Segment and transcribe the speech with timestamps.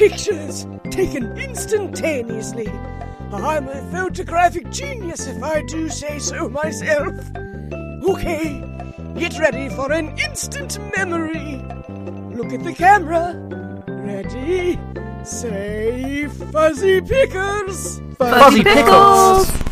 [0.00, 2.66] pictures taken instantaneously.
[3.34, 7.14] I'm a photographic genius if I do say so myself.
[8.08, 8.64] Okay,
[9.18, 11.62] get ready for an instant memory.
[12.34, 13.34] Look at the camera.
[13.86, 14.80] Ready?
[15.22, 18.00] Say fuzzy pickles.
[18.16, 19.50] Fuzzy Pickles!
[19.50, 19.69] I've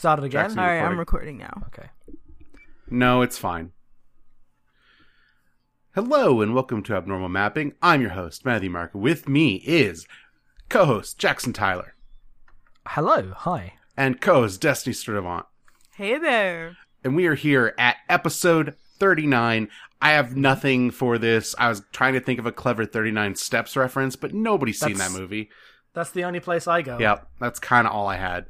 [0.00, 0.44] started again.
[0.44, 1.36] Jackson, All right, I'm recording.
[1.36, 1.62] recording now.
[1.66, 1.90] Okay.
[2.88, 3.72] No, it's fine.
[5.94, 7.74] Hello and welcome to Abnormal Mapping.
[7.82, 8.92] I'm your host, Matthew Mark.
[8.94, 10.06] With me is
[10.70, 11.94] co-host Jackson Tyler
[12.86, 13.32] Hello.
[13.36, 13.74] Hi.
[13.94, 15.44] and co-host Destiny Sturdivant.
[15.96, 16.78] Hey there.
[17.04, 19.68] And we are here at episode 39.
[20.00, 21.54] I have nothing for this.
[21.58, 25.12] I was trying to think of a clever 39 Steps reference, but nobody's seen that
[25.12, 25.50] movie.
[25.92, 26.96] That's the only place I go.
[26.98, 28.46] Yep, that's kind of all I had.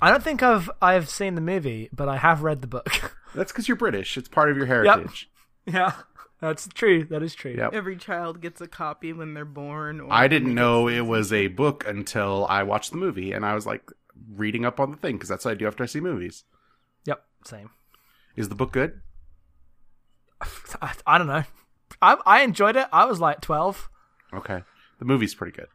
[0.00, 3.16] I don't think I've I've seen the movie, but I have read the book.
[3.34, 4.16] That's because you're British.
[4.16, 5.28] It's part of your heritage.
[5.66, 5.92] yeah.
[6.40, 7.04] That's true.
[7.04, 7.54] That is true.
[7.56, 7.72] Yep.
[7.72, 10.02] Every child gets a copy when they're born.
[10.02, 13.54] Or I didn't know it was a book until I watched the movie, and I
[13.54, 13.90] was like
[14.34, 16.44] reading up on the thing because that's what I do after I see movies.
[17.06, 17.24] Yep.
[17.46, 17.70] Same.
[18.36, 19.00] Is the book good?
[20.82, 21.44] I, I don't know.
[22.02, 22.86] I I enjoyed it.
[22.92, 23.88] I was like twelve.
[24.34, 24.62] Okay,
[24.98, 25.68] the movie's pretty good.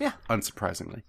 [0.00, 0.12] Yeah.
[0.28, 1.02] unsurprisingly.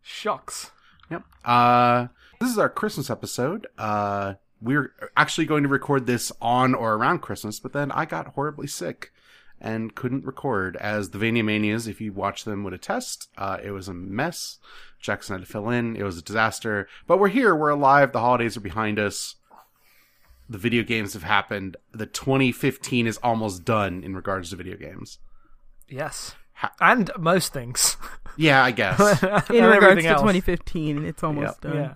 [0.00, 0.70] Shocks.
[1.10, 1.22] Yep.
[1.44, 2.06] Uh,
[2.40, 3.66] this is our Christmas episode.
[3.78, 8.28] Uh, we're actually going to record this on or around Christmas, but then I got
[8.28, 9.12] horribly sick
[9.60, 10.76] and couldn't record.
[10.76, 14.58] As the Vania Manias, if you watch them, would attest, uh, it was a mess.
[15.00, 15.96] Jackson had to fill in.
[15.96, 16.88] It was a disaster.
[17.06, 17.54] But we're here.
[17.54, 18.12] We're alive.
[18.12, 19.36] The holidays are behind us.
[20.48, 21.76] The video games have happened.
[21.92, 25.18] The 2015 is almost done in regards to video games.
[25.88, 26.34] Yes.
[26.54, 27.96] Ha- And most things.
[28.36, 28.98] Yeah, I guess.
[29.50, 30.20] In regards to else.
[30.20, 31.72] 2015, it's almost Yep.
[31.72, 31.76] done.
[31.76, 31.94] Yeah.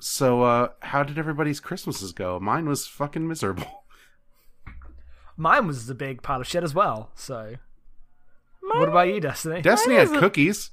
[0.00, 2.38] so, uh, how did everybody's Christmases go?
[2.40, 3.84] Mine was fucking miserable.
[5.36, 7.10] Mine was a big pile of shit as well.
[7.14, 7.56] So,
[8.62, 9.60] Mine- what about you, Destiny?
[9.62, 10.70] Destiny Mine had was cookies.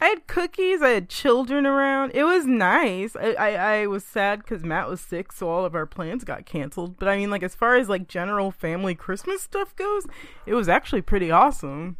[0.00, 0.82] I had cookies.
[0.82, 2.12] I had children around.
[2.14, 3.14] It was nice.
[3.16, 3.48] I I,
[3.82, 6.98] I was sad because Matt was sick, so all of our plans got canceled.
[6.98, 10.06] But I mean, like as far as like general family Christmas stuff goes,
[10.44, 11.96] it was actually pretty awesome.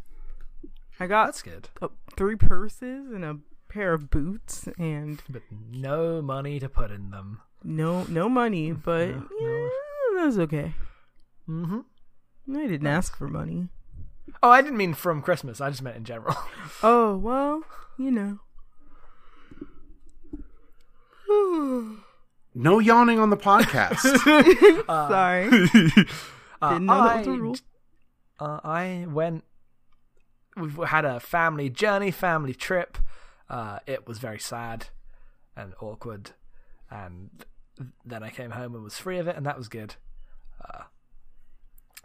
[0.99, 1.69] I got That's good.
[1.81, 3.37] uh, three purses and a
[3.69, 7.41] pair of boots and But no money to put in them.
[7.63, 9.69] no no money, but No, yeah,
[10.17, 10.73] that was okay.
[11.49, 11.79] Mm-hmm.
[12.55, 13.69] I didn't ask for money.
[14.41, 15.59] Oh, I didn't mean from Christmas.
[15.61, 16.35] I just meant in general.
[16.83, 17.63] Oh well,
[17.97, 18.39] you know.
[22.55, 23.99] No yawning on the podcast.
[24.85, 25.47] Sorry,
[26.61, 27.55] Uh, didn't know that was a I- rule.
[28.39, 29.43] Uh, I went.
[30.55, 32.97] We've had a family journey, family trip.
[33.49, 34.87] Uh, it was very sad
[35.55, 36.31] and awkward,
[36.89, 37.29] and
[38.05, 39.95] then I came home and was free of it, and that was good.
[40.63, 40.83] Uh,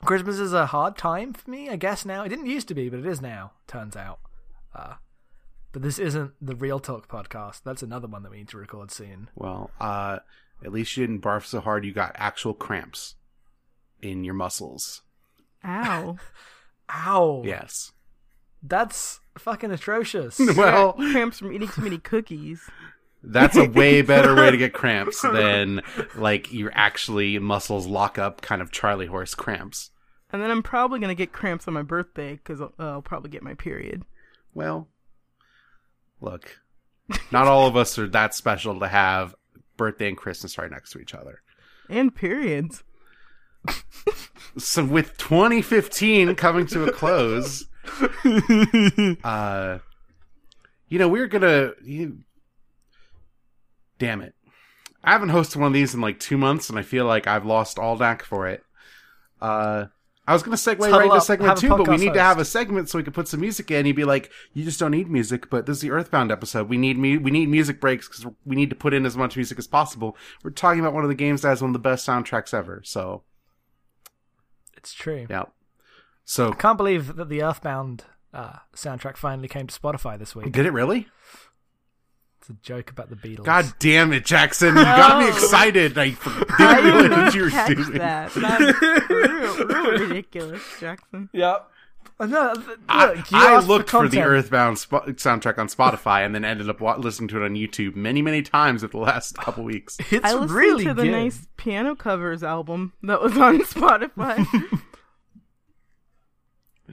[0.05, 2.05] Christmas is a hard time for me, I guess.
[2.05, 3.53] Now it didn't used to be, but it is now.
[3.67, 4.21] Turns out.
[4.75, 4.95] Uh,
[5.73, 7.63] but this isn't the Real Talk podcast.
[7.65, 9.29] That's another one that we need to record soon.
[9.35, 10.19] well, uh,
[10.65, 13.15] at least you didn't barf so hard you got actual cramps
[14.03, 15.03] in your muscles.
[15.65, 16.17] Ow.
[16.91, 17.43] Ow!
[17.45, 17.93] Yes.
[18.63, 20.41] That's fucking atrocious.
[20.57, 22.69] Well, cramps from eating too many cookies.
[23.23, 25.83] that's a way better way to get cramps than
[26.15, 29.91] like your actually muscles lock up kind of Charlie horse cramps.
[30.31, 33.31] And then I'm probably gonna get cramps on my birthday because I'll, uh, I'll probably
[33.31, 34.03] get my period.
[34.55, 34.89] Well,
[36.21, 36.59] look,
[37.31, 39.35] not all of us are that special to have
[39.77, 41.43] birthday and Christmas right next to each other.
[41.89, 42.83] And periods.
[44.57, 47.67] So with 2015 coming to a close,
[49.25, 49.79] uh,
[50.89, 51.73] you know, we're gonna.
[51.83, 52.19] You,
[53.99, 54.35] damn it!
[55.03, 57.47] I haven't hosted one of these in like two months, and I feel like I've
[57.47, 58.63] lost all knack for it.
[59.41, 59.87] Uh,
[60.27, 62.39] I was gonna segue Huddle right into segment two, but we podcast need to have
[62.39, 63.87] a segment so we can put some music in.
[63.87, 66.69] You'd be like, "You just don't need music," but this is the Earthbound episode.
[66.69, 69.37] We need mu- we need music breaks because we need to put in as much
[69.37, 70.17] music as possible.
[70.43, 72.83] We're talking about one of the games that has one of the best soundtracks ever.
[72.85, 73.23] So,
[74.77, 75.27] It's true.
[75.31, 75.45] yeah.
[76.31, 78.05] So I can't believe that the Earthbound
[78.35, 80.53] uh, soundtrack finally came to Spotify this week.
[80.53, 81.09] Did it really?
[82.41, 83.45] It's a joke about the Beatles.
[83.45, 84.77] God damn it, Jackson!
[84.77, 85.97] You got me excited.
[85.97, 86.15] I
[86.59, 87.93] I didn't realize didn't you were catch doing.
[87.93, 88.33] that.
[88.35, 91.31] That's real, real ridiculous, Jackson.
[91.33, 91.71] Yep.
[92.21, 94.21] Uh, No, look, I, I looked for, the.
[94.21, 97.97] Earthbound sp- soundtrack on Spotify and then ended up wa- listening to it on YouTube
[97.97, 99.97] many, many times over the last couple weeks.
[100.11, 101.13] It's I listened really to the good.
[101.13, 104.45] nice piano covers album that was on Spotify.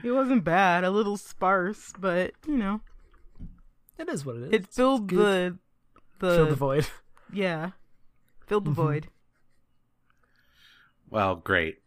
[0.03, 2.81] it wasn't bad, a little sparse, but you know,
[3.97, 4.49] It is what it is.
[4.53, 5.57] it filled the
[6.19, 6.87] the, Fill the void.
[7.33, 7.71] yeah,
[8.47, 8.81] filled the Mm-hmm.
[8.81, 9.07] void.
[11.09, 11.77] Well, great.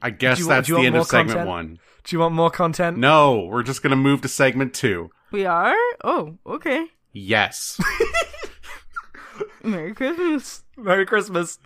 [0.00, 1.48] I guess Do you want- that's the end of segment content?
[1.48, 1.78] one.
[2.04, 2.96] Do you want more content?
[2.98, 5.10] No, we're just gonna move to segment two.
[5.30, 5.74] We are.
[6.04, 6.86] Oh, okay.
[7.12, 7.78] Yes.
[9.62, 10.62] Merry Christmas.
[10.76, 11.58] Merry Christmas.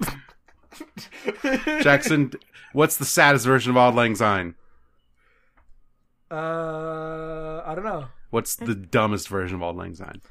[1.83, 2.33] Jackson,
[2.73, 4.55] what's the saddest version of Auld Lang Syne?
[6.33, 8.07] Uh, I don't know.
[8.31, 10.23] What's the dumbest version of Auld Lang Syne?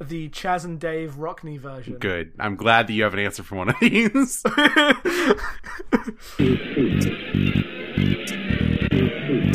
[0.00, 1.98] The Chas and Dave Rockney version.
[1.98, 2.32] Good.
[2.38, 4.42] I'm glad that you have an answer for one of these.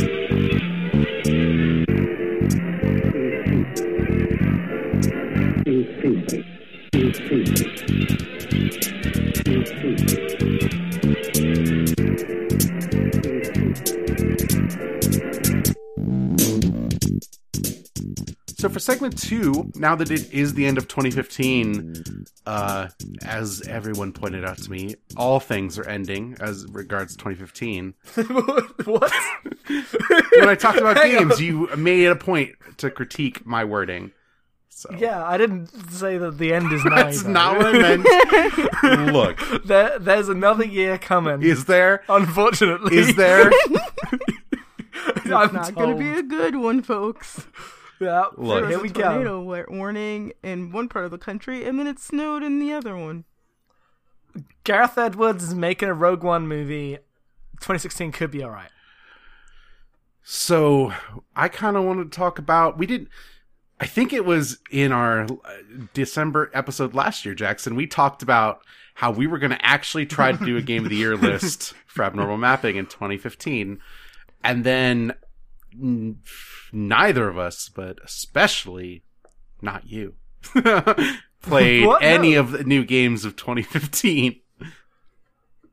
[18.59, 22.87] So for segment two, now that it is the end of 2015, uh,
[23.23, 27.93] as everyone pointed out to me, all things are ending as regards 2015.
[28.85, 29.13] what?
[30.39, 31.43] When I talked about Hang games, on.
[31.43, 34.11] you made it a point to critique my wording.
[34.69, 37.03] So Yeah, I didn't say that the end is nigh.
[37.03, 37.31] that's though.
[37.31, 39.11] not what I meant.
[39.13, 41.41] Look, There, there's another year coming.
[41.43, 42.03] is there?
[42.09, 43.51] unfortunately, Is there?
[43.51, 47.45] It's I'm not going to be a good one, folks.
[47.99, 48.61] Yeah, Look.
[48.61, 49.01] There here was we a go.
[49.03, 52.71] tornado wa- warning in one part of the country, and then it snowed in the
[52.73, 53.23] other one.
[54.63, 56.97] Gareth Edwards is making a Rogue One movie.
[57.59, 58.69] 2016 could be all right.
[60.23, 60.93] So
[61.35, 62.77] I kind of wanted to talk about.
[62.77, 63.09] We didn't.
[63.79, 65.27] I think it was in our uh,
[65.93, 67.75] December episode last year, Jackson.
[67.75, 68.61] We talked about
[68.95, 71.73] how we were going to actually try to do a game of the year list
[71.85, 73.79] for abnormal mapping in 2015,
[74.43, 75.13] and then
[75.73, 76.17] n-
[76.77, 79.03] neither of us, but especially
[79.61, 80.13] not you,
[81.41, 82.03] played What?
[82.03, 82.39] any No.
[82.41, 84.39] of the new games of 2015.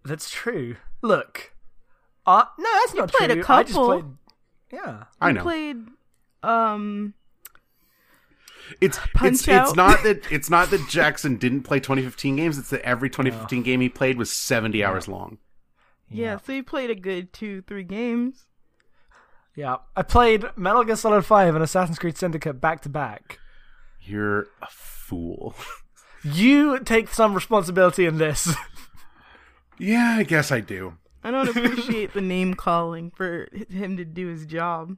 [0.05, 0.77] That's true.
[1.03, 1.53] Look,
[2.27, 3.45] uh, no, that's not played a true.
[3.49, 3.87] I just couple.
[3.89, 4.05] played.
[4.73, 5.43] Yeah, I We know.
[5.43, 5.77] played
[6.43, 7.15] um
[8.81, 9.67] It's Punch it's Out.
[9.69, 12.59] it's not that it's not that Jackson didn't play 2015 games.
[12.59, 15.39] It's that every 2015 game he played was 70 hours long.
[16.11, 18.47] yeah, so he played a good two, three games.
[19.55, 19.77] Yeah.
[19.97, 23.39] I played Metal Gear Solid 5 and Assassin's Creed Syndicate back to back.
[24.01, 25.55] You're a fool.
[26.23, 28.55] You take some responsibility in this.
[29.79, 30.95] yeah, I guess I do.
[31.23, 34.97] I don't appreciate the name calling for him to do his job.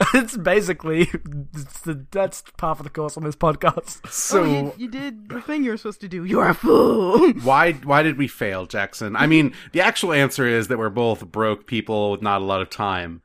[0.14, 1.08] it's basically
[1.54, 4.06] it's the, that's part of the course on this podcast.
[4.10, 6.24] So oh, you, you did the thing you were supposed to do.
[6.24, 7.32] You're a fool.
[7.42, 9.16] why why did we fail, Jackson?
[9.16, 12.60] I mean, the actual answer is that we're both broke people with not a lot
[12.60, 13.22] of time.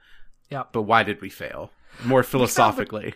[0.50, 0.64] Yeah.
[0.72, 1.72] But why did we fail?
[2.04, 3.16] More philosophically.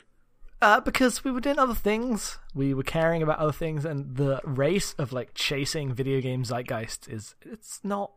[0.59, 2.39] Uh, because we were doing other things.
[2.55, 7.07] We were caring about other things, and the race of like chasing video game zeitgeist
[7.07, 8.11] is it's not.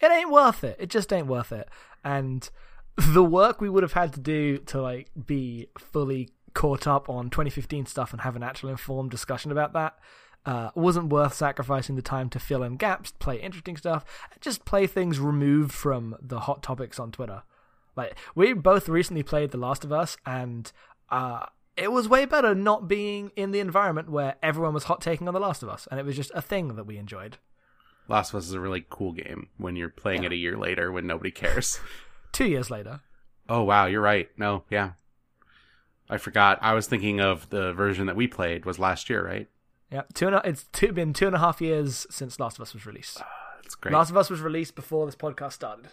[0.00, 0.76] It ain't worth it.
[0.78, 1.68] It just ain't worth it.
[2.04, 2.48] And
[3.08, 7.30] the work we would have had to do to like be fully caught up on
[7.30, 9.98] 2015 stuff and have an actual informed discussion about that
[10.46, 14.04] uh, wasn't worth sacrificing the time to fill in gaps, play interesting stuff,
[14.40, 17.42] just play things removed from the hot topics on Twitter.
[17.96, 20.70] Like we both recently played The Last of Us, and
[21.10, 25.28] uh, it was way better not being in the environment where everyone was hot taking
[25.28, 27.38] on The Last of Us, and it was just a thing that we enjoyed.
[28.08, 30.90] Last of Us is a really cool game when you're playing it a year later
[30.90, 31.80] when nobody cares.
[32.32, 33.00] Two years later,
[33.48, 34.28] Oh wow, you're right.
[34.36, 34.92] No, yeah.
[36.08, 36.58] I forgot.
[36.62, 39.48] I was thinking of the version that we played was last year, right?
[39.90, 42.62] yeah, two and a, it's two, been two and a half years since Last of
[42.62, 43.18] Us was released.
[43.20, 43.26] Ah,
[43.62, 43.92] that's great.
[43.92, 45.88] Last of Us was released before this podcast started.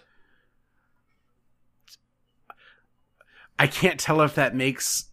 [3.57, 5.09] I can't tell if that makes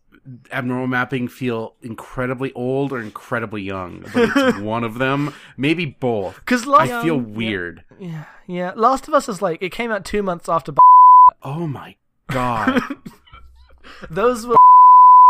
[0.52, 5.32] abnormal mapping feel incredibly old or incredibly young, but it's one of them.
[5.56, 6.36] Maybe both.
[6.36, 7.36] Because I feel um, yeah.
[7.36, 7.84] weird.
[7.98, 10.72] yeah, yeah, Last of Us is like it came out two months after.
[11.44, 11.94] Oh my
[12.30, 12.80] god.
[14.10, 14.56] Those were.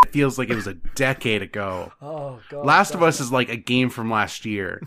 [0.06, 1.92] it feels like it was a decade ago.
[2.02, 2.64] Oh god.
[2.66, 4.82] Last of Us is like a game from last year.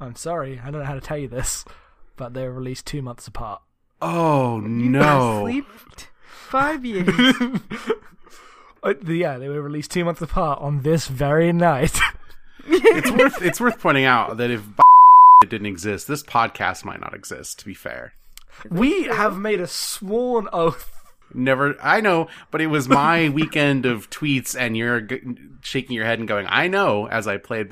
[0.00, 1.64] I'm sorry, I don't know how to tell you this,
[2.16, 3.62] but they were released two months apart.
[4.00, 5.42] Oh no.
[5.44, 5.66] Sleep
[6.24, 7.08] five years.
[8.84, 11.96] Uh, yeah, they were released two months apart on this very night.
[12.66, 14.60] It's worth it's worth pointing out that if
[15.40, 17.60] it didn't exist, this podcast might not exist.
[17.60, 18.14] To be fair,
[18.70, 20.90] we have made a sworn oath.
[21.34, 21.76] never.
[21.82, 25.20] I know, but it was my weekend of tweets, and you're g-
[25.62, 27.68] shaking your head and going, "I know." As I played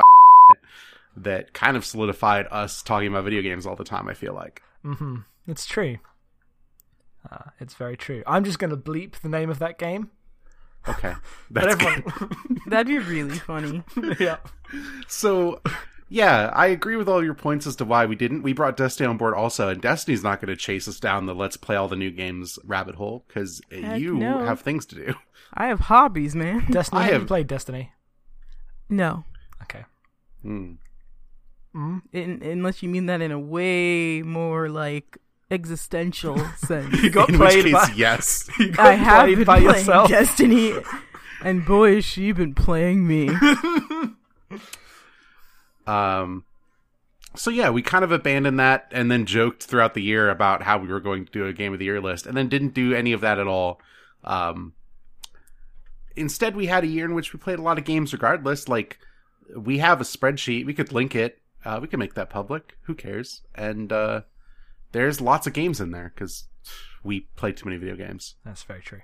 [1.17, 4.09] that kind of solidified us talking about video games all the time.
[4.09, 4.63] I feel like.
[4.85, 5.17] mm-hmm.
[5.47, 5.99] It's true.
[7.31, 8.23] Uh, it's very true.
[8.27, 10.11] I'm just going to bleep the name of that game.
[10.89, 11.13] Okay,
[11.51, 12.59] that's everyone, good.
[12.69, 13.83] That'd be really funny.
[14.19, 14.39] yeah.
[15.09, 15.61] So,
[16.11, 18.43] yeah, I agree with all your points as to why we didn't.
[18.43, 21.35] We brought Destiny on board also, and Destiny's not going to chase us down the
[21.35, 24.45] let's play all the new games rabbit hole because you no.
[24.45, 25.15] have things to do.
[25.55, 26.67] I have hobbies, man.
[26.71, 27.01] Destiny.
[27.01, 27.93] I have you played Destiny?
[28.89, 29.25] No,
[29.63, 29.85] Okay.
[30.43, 30.73] Hmm.
[31.77, 32.03] Mm.
[32.13, 35.17] in, unless you mean that in a way more like
[35.53, 37.01] existential sense.
[37.01, 37.93] You got In which played case, by.
[37.95, 38.51] yes.
[38.59, 40.09] You got I have played been by playing yourself.
[40.09, 40.75] Destiny,
[41.45, 43.31] and boy, has she been playing me.
[45.91, 46.45] Um,
[47.35, 50.79] so yeah, we kind of abandoned that and then joked throughout the year about how
[50.79, 52.95] we were going to do a game of the year list, and then didn't do
[52.95, 53.81] any of that at all.
[54.25, 54.75] Um,
[56.17, 58.69] instead, we had a year in which we played a lot of games, regardless.
[58.69, 58.99] Like
[59.57, 62.77] we have a spreadsheet, we could link it, uh, we can make that public.
[62.83, 63.43] Who cares?
[63.55, 64.23] And uh,
[64.93, 66.49] there's lots of games in there because
[67.03, 68.35] we played too many video games.
[68.45, 69.03] That's very true.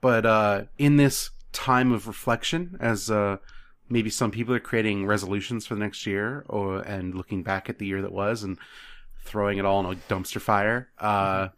[0.00, 3.38] But uh, in this time of reflection, as uh,
[3.88, 7.78] maybe some people are creating resolutions for the next year, or and looking back at
[7.78, 8.58] the year that was and
[9.24, 11.48] throwing it all in a dumpster fire, uh,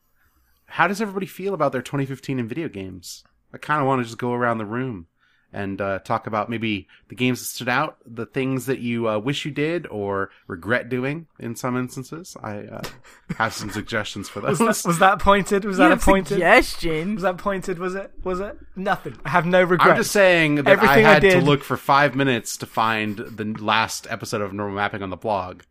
[0.66, 3.24] how does everybody feel about their 2015 in video games?
[3.52, 5.06] I kind of want to just go around the room
[5.52, 9.18] and uh, talk about maybe the games that stood out, the things that you uh,
[9.18, 12.36] wish you did or regret doing in some instances.
[12.42, 12.82] I uh,
[13.38, 15.64] have some suggestions for Was that, was that pointed?
[15.64, 16.28] Was You that a have pointed?
[16.34, 17.14] suggestions.
[17.16, 17.78] Was that pointed?
[17.78, 18.12] Was it?
[18.24, 18.58] Was it?
[18.74, 19.16] Nothing.
[19.24, 19.90] I have no regrets.
[19.90, 22.66] I'm just saying that Everything I I had to did- look for five minutes to
[22.66, 25.62] find the last episode of Normal Mapping on the blog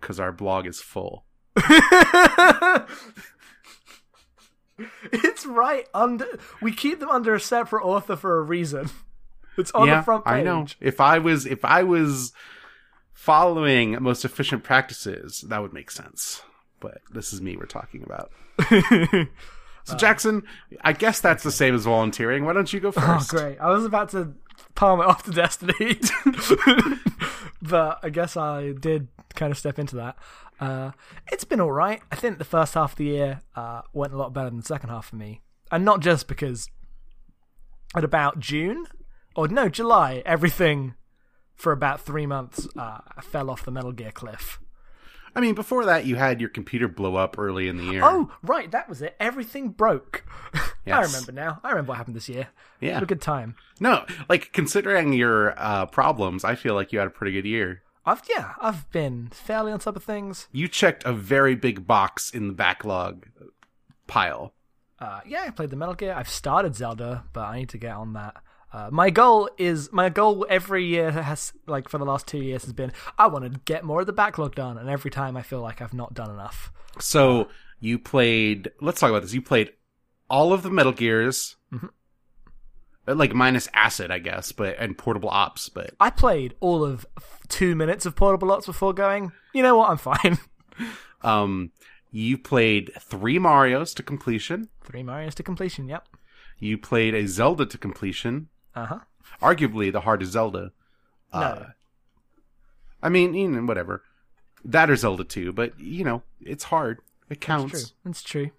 [0.00, 1.24] because our blog is full.
[5.12, 6.26] it's right under.
[6.60, 8.90] We keep them under a separate author for a reason.
[9.56, 10.32] It's on yeah, the front page.
[10.32, 10.64] I know.
[10.80, 12.32] If I was, if I was
[13.12, 16.40] following most efficient practices, that would make sense.
[16.78, 18.30] But this is me we're talking about.
[19.84, 20.44] So Jackson,
[20.82, 22.44] I guess that's the same as volunteering.
[22.44, 23.06] Why don't you go first?
[23.06, 23.30] Oh, first?
[23.30, 23.58] great!
[23.60, 24.34] I was about to
[24.74, 26.00] palm it off to Destiny,
[27.62, 30.16] but I guess I did kind of step into that.
[30.60, 30.92] Uh,
[31.32, 32.02] it's been all right.
[32.12, 34.64] I think the first half of the year uh, went a lot better than the
[34.64, 35.40] second half for me,
[35.72, 36.68] and not just because
[37.96, 38.86] at about June
[39.34, 40.94] or no July, everything
[41.54, 44.60] for about three months uh, fell off the Metal Gear cliff.
[45.34, 48.02] I mean, before that, you had your computer blow up early in the year.
[48.02, 49.14] Oh, right, that was it.
[49.20, 50.24] Everything broke.
[50.86, 51.60] I remember now.
[51.62, 52.48] I remember what happened this year.
[52.80, 52.94] yeah.
[52.94, 53.54] Had a good time.
[53.78, 57.82] No, like considering your uh, problems, I feel like you had a pretty good year.
[58.10, 60.48] I've yeah, I've been fairly on top of things.
[60.52, 63.26] You checked a very big box in the backlog
[64.06, 64.52] pile.
[64.98, 66.12] Uh, yeah, I played the Metal Gear.
[66.14, 68.36] I've started Zelda, but I need to get on that.
[68.72, 72.62] Uh, my goal is my goal every year has like for the last two years
[72.64, 75.42] has been I want to get more of the backlog done, and every time I
[75.42, 76.72] feel like I've not done enough.
[76.98, 77.48] So
[77.78, 78.70] you played.
[78.80, 79.34] Let's talk about this.
[79.34, 79.72] You played
[80.28, 81.90] all of the Metal Gears, Mhm.
[83.08, 85.68] Uh, like minus Acid, I guess, but and Portable Ops.
[85.68, 87.06] But I played all of
[87.48, 89.32] two minutes of Portable ops before going.
[89.54, 89.90] You know what?
[89.90, 90.38] I'm fine.
[91.22, 91.72] um,
[92.10, 94.68] you played three Mario's to completion.
[94.84, 95.88] Three Mario's to completion.
[95.88, 96.08] Yep.
[96.58, 98.48] You played a Zelda to completion.
[98.74, 98.98] Uh huh.
[99.40, 100.72] Arguably the hardest Zelda.
[101.32, 101.66] Uh, No.
[103.02, 104.02] I mean, you know, whatever.
[104.64, 107.00] That or Zelda 2, but you know, it's hard.
[107.30, 107.70] It counts.
[107.72, 107.96] True.
[108.04, 108.50] That's true.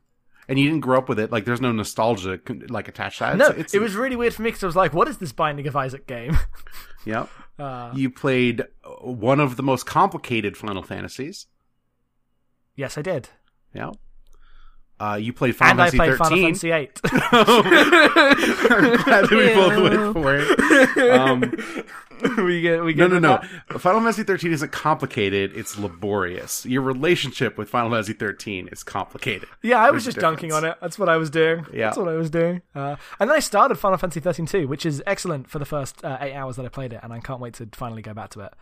[0.52, 1.32] And you didn't grow up with it.
[1.32, 2.40] Like, there's no nostalgia
[2.70, 3.38] like attached to that.
[3.38, 5.18] no, It's- it's- it was really weird for me because I was like, "What is
[5.18, 6.38] this Binding of Isaac game?"
[7.06, 7.30] Yep.
[7.58, 11.48] Uh, You played uh, one of the most complicated Final Fantasies.
[12.76, 13.30] yes, I did,
[13.74, 13.92] Yeah.
[15.02, 15.98] Uh, you played Final Fantasy.
[15.98, 16.30] and I played 13.
[16.30, 17.02] Final Fantasy Eight.
[18.72, 21.12] I'm glad that we both went for it.
[21.12, 21.42] Um,
[22.46, 23.42] we get we no, get no,
[23.72, 23.80] no.
[23.80, 25.58] Final Fantasy 13 isn't complicated.
[25.58, 26.68] It's laborious.
[26.68, 29.50] Your relationship with Final Fantasy 13 is complicated.
[29.64, 30.78] Yeah, I was There's a just dunking on it.
[30.82, 31.66] That's what I was doing.
[31.74, 31.88] Yeah.
[31.88, 32.62] That's what I was doing.
[32.76, 36.06] Uh, and then I started Final Fantasy 13 too, which is excellent for the first
[36.06, 38.30] uh, eight hours that I played it, and I can't wait to finally go back
[38.32, 38.54] to it.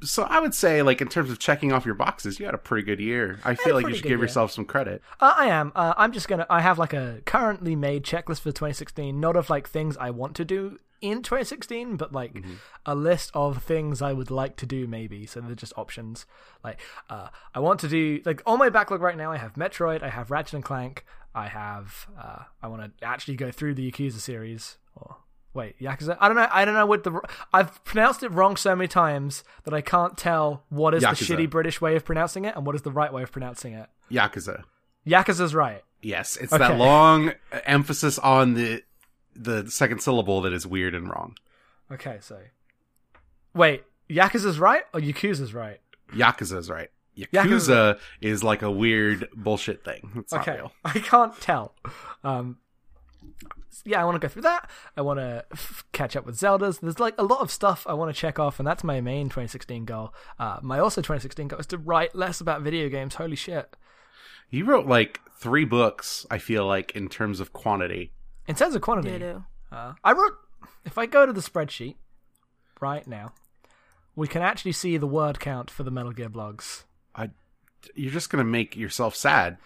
[0.00, 2.58] So I would say, like, in terms of checking off your boxes, you had a
[2.58, 3.40] pretty good year.
[3.44, 4.20] I feel like you should give year.
[4.20, 5.02] yourself some credit.
[5.20, 5.72] Uh, I am.
[5.74, 6.46] Uh, I'm just gonna.
[6.48, 10.36] I have like a currently made checklist for 2016, not of like things I want
[10.36, 12.54] to do in 2016, but like Mm-hmm.
[12.86, 15.26] a list of things I would like to do maybe.
[15.26, 16.26] So they're just options.
[16.62, 19.32] Like, uh, I want to do like on my backlog right now.
[19.32, 20.02] I have Metroid.
[20.02, 21.04] I have Ratchet and Clank.
[21.34, 22.06] I have.
[22.16, 24.78] Uh, I want to actually go through the Yakuza series.
[25.54, 26.16] Wait, Yakuza.
[26.20, 26.46] I don't know.
[26.50, 27.20] I don't know what the.
[27.52, 31.26] I've pronounced it wrong so many times that I can't tell what is Yakuza.
[31.26, 33.72] the shitty British way of pronouncing it and what is the right way of pronouncing
[33.72, 33.88] it.
[34.10, 34.62] Yakuza.
[35.06, 35.82] Yakuza's right.
[36.02, 36.68] Yes, it's Okay.
[36.68, 37.32] that long
[37.64, 38.82] emphasis on the
[39.34, 41.34] the second syllable that is weird and wrong.
[41.90, 42.38] Okay, so
[43.54, 45.80] wait, Yakuza's right or Yakuza's right?
[46.12, 46.90] Yakuza's right.
[47.16, 47.98] Yakuza, Yakuza.
[48.20, 50.12] is like a weird bullshit thing.
[50.16, 50.60] It's Okay.
[50.84, 51.74] I can't tell.
[52.22, 52.58] Um,
[53.84, 54.70] yeah, I want to go through that.
[54.96, 56.78] I want to f- catch up with Zelda's.
[56.78, 59.26] There's like a lot of stuff I want to check off, and that's my main
[59.28, 60.14] 2016 goal.
[60.38, 63.14] Uh, my also 2016 goal is to write less about video games.
[63.16, 63.76] Holy shit!
[64.50, 66.26] You wrote like three books.
[66.30, 68.12] I feel like in terms of quantity.
[68.46, 69.44] In terms of quantity, Ditto.
[69.70, 70.34] Uh, I wrote.
[70.84, 71.96] If I go to the spreadsheet
[72.80, 73.32] right now,
[74.16, 76.84] we can actually see the word count for the Metal Gear blogs.
[77.14, 77.30] I,
[77.94, 79.58] you're just gonna make yourself sad.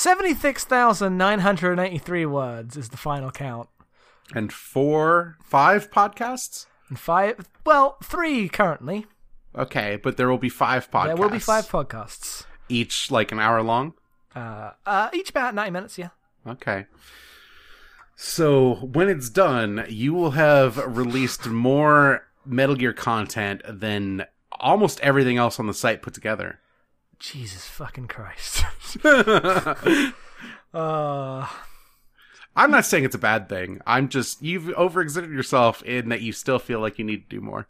[0.00, 3.70] Seventy-six thousand nine hundred eighty-three words is the final count,
[4.34, 6.66] And four, five podcasts.
[6.90, 7.48] and five.
[7.64, 9.06] Well, three currently.
[9.56, 11.06] Okay, but there will be five podcasts.
[11.06, 12.44] There will be five podcasts.
[12.68, 13.94] each, like an hour long.
[14.34, 15.96] Uh, uh, each about ninety minutes.
[15.96, 16.10] Yeah.
[16.46, 16.84] Okay.
[18.16, 24.26] So when it's done, you will have released more Metal Gear content than
[24.60, 26.60] almost everything else on the site put together.
[27.18, 28.64] Jesus fucking Christ.
[30.74, 31.46] uh,
[32.54, 33.80] I'm not saying it's a bad thing.
[33.86, 37.40] I'm just you've overexerted yourself in that you still feel like you need to do
[37.40, 37.68] more.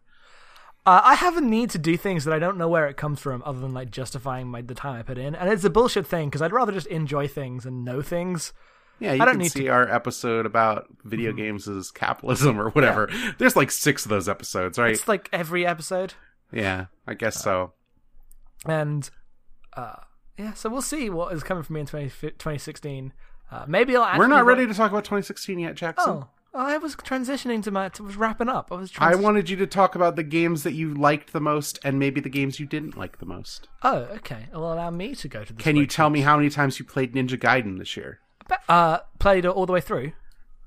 [0.86, 3.20] uh, I have a need to do things that I don't know where it comes
[3.20, 6.06] from, other than like justifying my the time I put in, and it's a bullshit
[6.06, 8.52] thing because I'd rather just enjoy things and know things.
[8.98, 9.74] Yeah, you I don't can need see to- Mm-hmm.
[9.74, 13.10] our episode about video games as capitalism or whatever.
[13.38, 14.92] There's like six of those episodes, right?
[14.92, 16.14] It's like every episode.
[16.52, 17.72] Yeah, I guess so.
[18.64, 19.10] and
[19.76, 19.96] uh,
[20.38, 23.12] yeah, so we'll see what is coming for me in 20, 2016.
[23.50, 24.04] Uh, maybe I'll.
[24.04, 26.24] Actually We're not ready to talk about 2016 yet, Jackson.
[26.24, 27.88] Oh, I was transitioning to my.
[27.90, 28.72] To, was wrapping up.
[28.72, 28.92] I was.
[28.98, 32.20] I wanted you to talk about the games that you liked the most and maybe
[32.20, 33.68] the games you didn't like the most.
[33.82, 34.46] Oh, okay.
[34.52, 35.62] Well, allow me to go to the.
[35.62, 38.20] Can you tell me how many times you played Ninja Gaiden this year?
[38.68, 40.12] Uh, played it all the way through.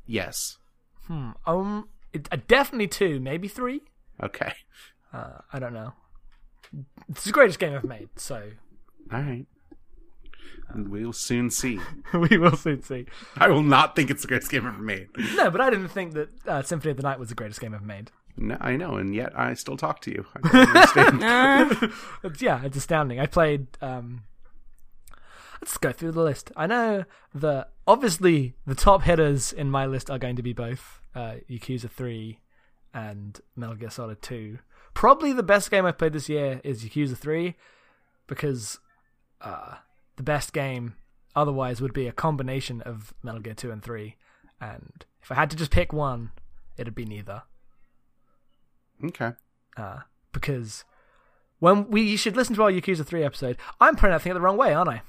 [0.06, 0.58] Yes.
[1.08, 1.32] Hmm.
[1.46, 3.82] Um, it, uh, definitely two, maybe three.
[4.22, 4.54] Okay.
[5.14, 5.94] Uh, I don't know.
[7.10, 8.52] It's the greatest game I've made, so
[9.12, 9.46] All right.
[10.76, 11.80] We'll soon see.
[12.14, 13.06] we will soon see.
[13.38, 15.08] I will not think it's the greatest game ever made.
[15.36, 17.74] No, but I didn't think that uh, Symphony of the Night was the greatest game
[17.74, 18.12] I've made.
[18.38, 20.26] No, I know, and yet I still talk to you.
[20.44, 21.94] I don't.
[22.24, 23.20] It's, yeah, it's astounding.
[23.20, 23.68] I played.
[23.82, 24.24] Um,
[25.62, 26.52] let's go through the list.
[26.56, 31.02] I know the obviously the top hitters in my list are going to be both
[31.16, 32.40] uh, Yakuza Three
[32.94, 34.60] and Metal Gear Solid Two.
[34.94, 37.56] Probably the best game I've played this year is Yakuza Three
[38.28, 38.80] because
[39.42, 39.76] uh,
[40.16, 40.96] the best game
[41.36, 44.16] otherwise would be a combination of Metal Gear Two and Three,
[44.60, 46.32] and if I had to just pick one,
[46.78, 47.44] it'd be neither
[49.04, 49.34] okay.
[49.78, 50.00] uh,
[50.32, 50.84] because
[51.60, 53.58] when we you should listen to our Yakuza three episode.
[53.80, 55.02] I'm pronouncing it the wrong way, aren't I?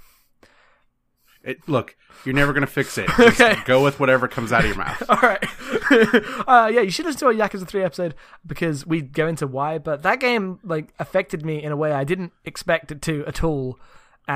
[1.42, 3.08] It, look, you're never going to fix it.
[3.18, 3.56] Okay.
[3.64, 5.02] go with whatever comes out of your mouth.
[5.08, 5.42] All right.
[6.46, 8.14] uh, yeah, you should listen to our Yakuza three episode
[8.46, 9.78] because we go into why.
[9.78, 13.42] But that game like affected me in a way I didn't expect it to at
[13.42, 13.78] all,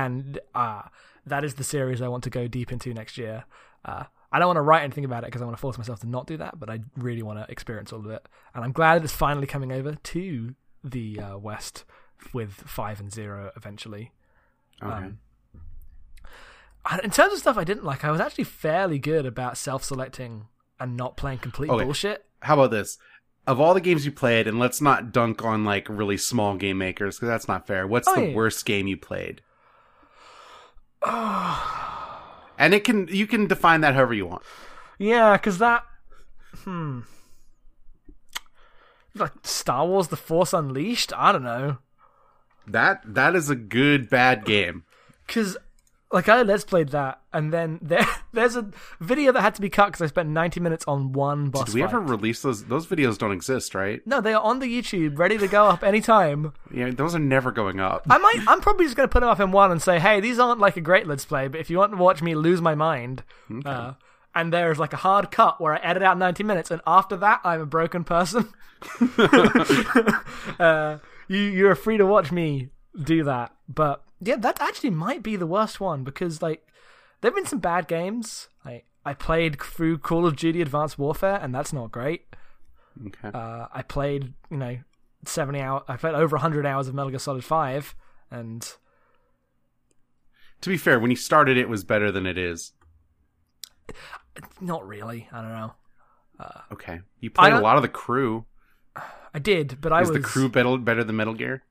[0.03, 0.81] and uh,
[1.25, 3.45] that is the series I want to go deep into next year.
[3.83, 5.99] Uh, I don't want to write anything about it because I want to force myself
[6.01, 8.73] to not do that, but I really want to experience all of it, and I'm
[8.73, 11.85] glad it's finally coming over to the uh, West
[12.33, 14.11] with five and zero eventually.
[14.83, 14.91] Okay.
[14.93, 15.17] Um,
[17.03, 20.47] in terms of stuff I didn't like, I was actually fairly good about self-selecting
[20.79, 21.83] and not playing complete Okay.
[21.83, 22.25] bullshit.
[22.41, 22.97] How about this?
[23.47, 26.77] Of all the games you played, and let's not dunk on like really small game
[26.77, 27.87] makers because that's not fair.
[27.87, 28.35] What's Oh, the yeah.
[28.35, 29.41] worst game you played?
[32.57, 34.43] and it can you can define that however you want.
[34.97, 35.83] Yeah, because that,
[36.63, 37.01] hmm,
[39.13, 41.13] like Star Wars: The Force Unleashed.
[41.15, 41.77] I don't know,
[42.67, 44.83] That that is a good bad game.
[45.27, 45.57] because
[46.11, 49.69] like I let's played that, and then there there's a video that had to be
[49.69, 51.89] cut because I spent 90 minutes on one boss Did we fight.
[51.89, 52.65] ever release those?
[52.65, 54.05] Those videos don't exist, right?
[54.05, 56.53] No, they are on the YouTube, ready to go up anytime.
[56.73, 58.05] Yeah, those are never going up.
[58.09, 58.43] I might.
[58.47, 60.59] I'm probably just going to put them up in one and say, "Hey, these aren't
[60.59, 63.23] like a great let's play, but if you want to watch me lose my mind,
[63.65, 63.93] uh,
[64.35, 67.41] and there's like a hard cut where I edit out 90 minutes, and after that,
[67.43, 68.49] I'm a broken person.
[70.59, 72.69] uh, you you're free to watch me
[73.03, 76.65] do that, but yeah, that actually might be the worst one because like
[77.21, 78.47] there've been some bad games.
[78.63, 82.25] Like I played through Call of Duty Advanced Warfare, and that's not great.
[83.07, 83.29] Okay.
[83.33, 84.77] Uh, I played, you know,
[85.25, 85.83] seventy hours.
[85.87, 87.95] I played over hundred hours of Metal Gear Solid Five,
[88.31, 88.61] and
[90.61, 92.73] to be fair, when you started, it was better than it is.
[94.61, 95.27] not really.
[95.31, 95.73] I don't know.
[96.71, 98.45] Okay, you played a lot of the crew.
[99.33, 101.63] I did, but I Is was the crew better better than Metal Gear?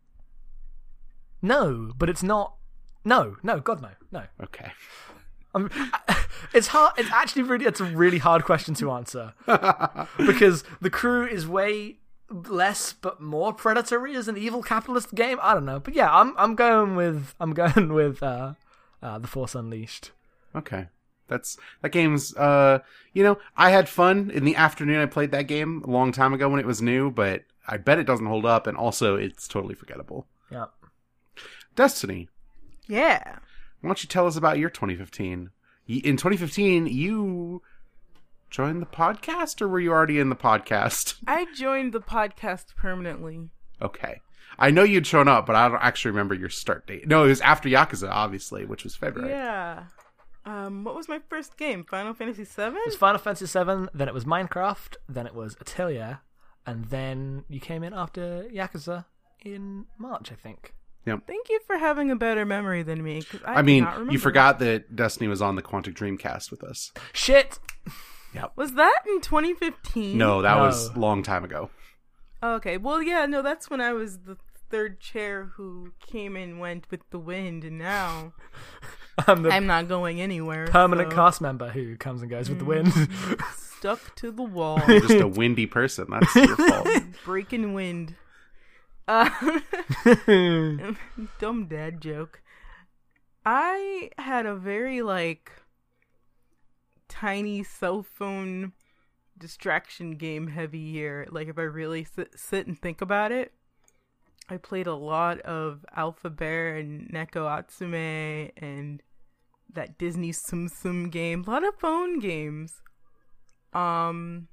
[1.44, 2.54] No, but it's not.
[3.04, 4.22] No, no, God no, no.
[4.42, 4.72] Okay.
[5.54, 5.70] I'm,
[6.54, 6.94] it's hard.
[6.96, 7.66] It's actually really.
[7.66, 9.34] It's a really hard question to answer
[10.16, 11.98] because the crew is way
[12.30, 15.38] less but more predatory as an evil capitalist game.
[15.42, 18.54] I don't know, but yeah, I'm I'm going with I'm going with uh,
[19.02, 20.12] uh, the Force Unleashed.
[20.56, 20.86] Okay.
[21.28, 22.78] That's that game's uh
[23.12, 26.32] you know, I had fun in the afternoon I played that game a long time
[26.32, 29.46] ago when it was new, but I bet it doesn't hold up and also it's
[29.46, 30.26] totally forgettable.
[30.50, 30.66] Yeah.
[31.74, 32.28] Destiny,
[32.86, 33.38] Yeah.
[33.80, 35.50] why don't you tell us about your 2015?
[35.86, 37.62] In 2015, you
[38.50, 41.16] joined the podcast or were you already in the podcast?
[41.26, 43.50] I joined the podcast permanently.
[43.82, 44.20] Okay.
[44.58, 47.08] I know you'd shown up, but I don't actually remember your start date.
[47.08, 49.32] No, it was after Yakuza, obviously, which was February.
[49.32, 49.84] Yeah.
[50.46, 51.84] Um, what was my first game?
[51.84, 52.76] Final Fantasy VII.
[52.76, 56.20] It was Final Fantasy VII, then it was Minecraft, then it was Atelier,
[56.66, 59.06] and then you came in after Yakuza
[59.44, 60.74] in March, I think.
[61.04, 63.22] Thank you for having a better memory than me.
[63.44, 64.12] I, I mean, remember.
[64.12, 66.92] you forgot that Destiny was on the Quantic Dreamcast with us.
[67.12, 67.58] Shit.
[68.56, 70.18] Was that in 2015?
[70.18, 70.62] No, that No.
[70.64, 71.70] was a long time ago.
[72.42, 72.76] Oh, okay.
[72.78, 73.26] Well, yeah.
[73.26, 74.36] No, that's when I was the
[74.70, 78.32] third chair who came and went with the wind, and now
[79.28, 80.66] I'm the I'm not going anywhere.
[80.66, 82.88] permanent so cast member who comes and goes with the wind.
[82.88, 83.42] Mm,
[83.76, 86.06] stuck to the wall, You're just a windy person.
[86.10, 86.88] That's your fault.
[87.24, 88.16] breaking wind.
[89.06, 89.28] Uh,
[91.38, 92.40] dumb dad joke.
[93.44, 95.52] I had a very like
[97.08, 98.72] tiny cell phone
[99.38, 101.26] distraction game heavy year.
[101.30, 103.52] Like if I really sit, sit and think about it,
[104.48, 109.02] I played a lot of Alphabear and Neko Atsume and
[109.72, 111.44] that Disney Tsum Tsum game.
[111.46, 112.80] A lot of phone games.
[113.74, 114.48] Um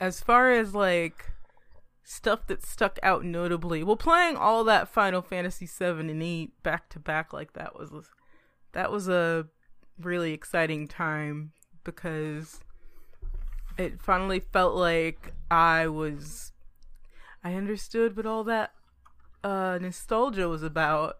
[0.00, 1.32] as far as like
[2.08, 6.88] stuff that stuck out notably, well, playing all that Final Fantasy seven and eight back
[6.88, 7.90] to back like that was
[8.72, 9.46] that was a
[10.00, 11.52] really exciting time
[11.84, 12.60] because
[13.76, 16.52] it finally felt like I was
[17.44, 18.72] I understood what all that
[19.44, 21.16] uh nostalgia was about.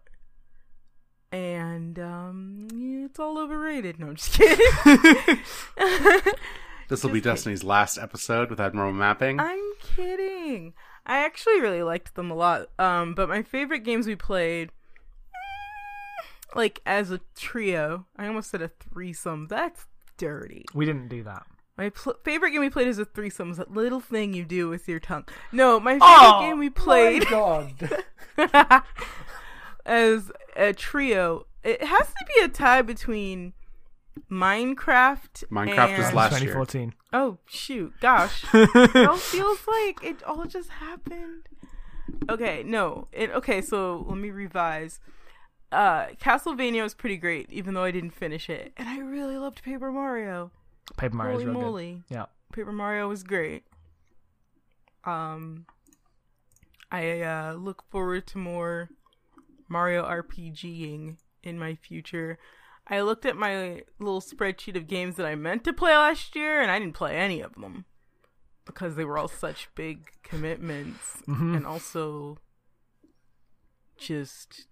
[1.31, 3.99] And um yeah, it's all overrated.
[3.99, 5.43] No, I'm just kidding.
[6.89, 9.39] This will be Just Destiny's last episode with Abnormal Mapping.
[9.39, 10.73] I'm kidding.
[11.05, 12.69] I actually really liked them a lot.
[12.79, 14.69] Um, but my favorite games we played,
[15.33, 16.23] eh,
[16.55, 19.47] like as a trio, I almost said a threesome.
[19.47, 19.85] That's
[20.17, 20.65] dirty.
[20.73, 21.43] we didn't do that.
[21.77, 23.49] My pl- favorite game we played is a threesome.
[23.49, 25.25] It's that little thing you do with your tongue.
[25.51, 28.03] No, my favorite Oh, game we played God.
[29.85, 31.45] as a trio.
[31.63, 33.53] It has to be a tie between
[34.29, 35.43] Minecraft.
[35.51, 36.53] Minecraft was and- last year.
[36.53, 36.93] 2014.
[37.13, 38.45] Oh shoot, gosh.
[38.53, 41.47] it all feels like it all just happened.
[42.29, 43.07] Okay, no.
[43.11, 44.99] It okay, so let me revise.
[45.71, 48.73] Uh Castlevania was pretty great, even though I didn't finish it.
[48.77, 50.51] And I really loved Paper Mario.
[50.97, 52.03] Paper Mario Holy real moly.
[52.09, 52.15] good.
[52.15, 52.25] Yeah.
[52.51, 53.63] Paper Mario was great.
[55.05, 55.65] Um
[56.91, 58.89] I uh look forward to more
[59.67, 62.39] Mario RPGing in my future.
[62.89, 66.61] I looked at my little spreadsheet of games that I meant to play last year
[66.61, 67.85] and I didn't play any of them
[68.65, 72.37] because they were all such big commitments and also
[73.97, 74.67] just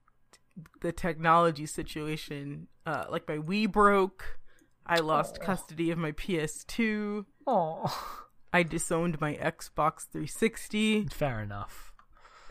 [0.82, 4.40] the technology situation uh like my Wii broke.
[4.86, 7.26] I lost custody of my PS2.
[7.46, 11.87] Oh, I disowned my Xbox 360 fair enough.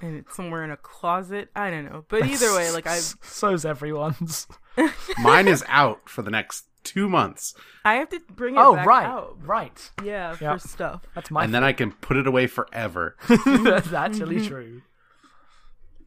[0.01, 1.51] And it's somewhere in a closet.
[1.55, 2.05] I don't know.
[2.09, 4.47] But either way, like I so's everyone's.
[5.19, 7.53] Mine is out for the next two months,
[7.85, 9.37] I have to bring it Oh, back right, out.
[9.45, 9.91] right.
[10.03, 10.61] Yeah, Yep.
[10.61, 11.03] for stuff.
[11.15, 11.45] That's my.
[11.45, 13.17] and then I can put it away forever.
[13.29, 14.47] That's actually mm-hmm.
[14.47, 14.83] true.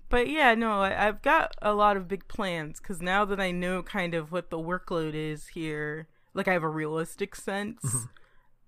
[0.08, 3.52] But yeah, no, I, I've got a lot of big plans because now that I
[3.52, 8.06] know kind of what the workload is here, like I have a realistic sense, mm-hmm.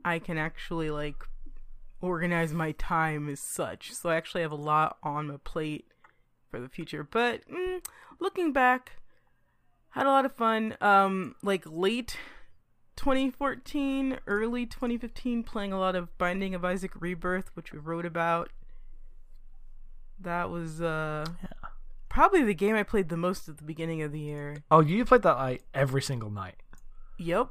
[0.06, 1.16] I can actually like
[2.02, 3.94] organize my time as such.
[3.94, 5.86] So I actually have a lot on my plate
[6.50, 7.04] for the future.
[7.04, 7.84] But mm,
[8.20, 8.94] looking back,
[9.92, 10.76] had a lot of fun.
[10.82, 12.18] Um, like late
[12.96, 18.50] 2014, early 2015, playing a lot of Binding of Isaac Rebirth, which we wrote about.
[20.20, 21.26] That was uh
[22.10, 24.58] probably the game I played the most at the beginning of the year.
[24.70, 26.58] Oh, you played that like every single night.
[27.18, 27.48] Yep.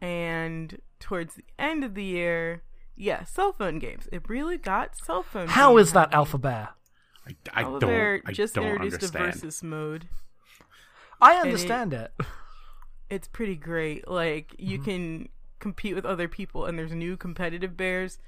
[0.00, 2.62] And towards the end of the year,
[2.96, 4.08] yeah, cell phone games.
[4.12, 5.48] It really got cell phone.
[5.48, 6.18] How games is that happening.
[6.18, 6.68] Alphabear?
[7.26, 7.90] I, I Alpha don't.
[7.90, 9.24] Bear I just don't introduced understand.
[9.24, 10.08] a versus mode.
[11.20, 12.12] I understand it.
[13.08, 14.08] It's pretty great.
[14.08, 14.84] Like you Mm-hmm.
[14.84, 15.28] can
[15.60, 18.18] compete with other people, and there's new competitive bears.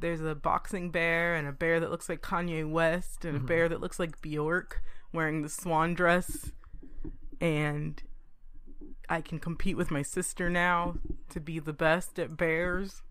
[0.00, 3.68] There's a boxing bear and a bear that looks like Kanye West and a bear
[3.68, 6.50] that looks like Bjork wearing the swan dress.
[7.40, 8.02] And
[9.08, 10.96] I can compete with my sister now
[11.30, 13.02] to be the best at bears.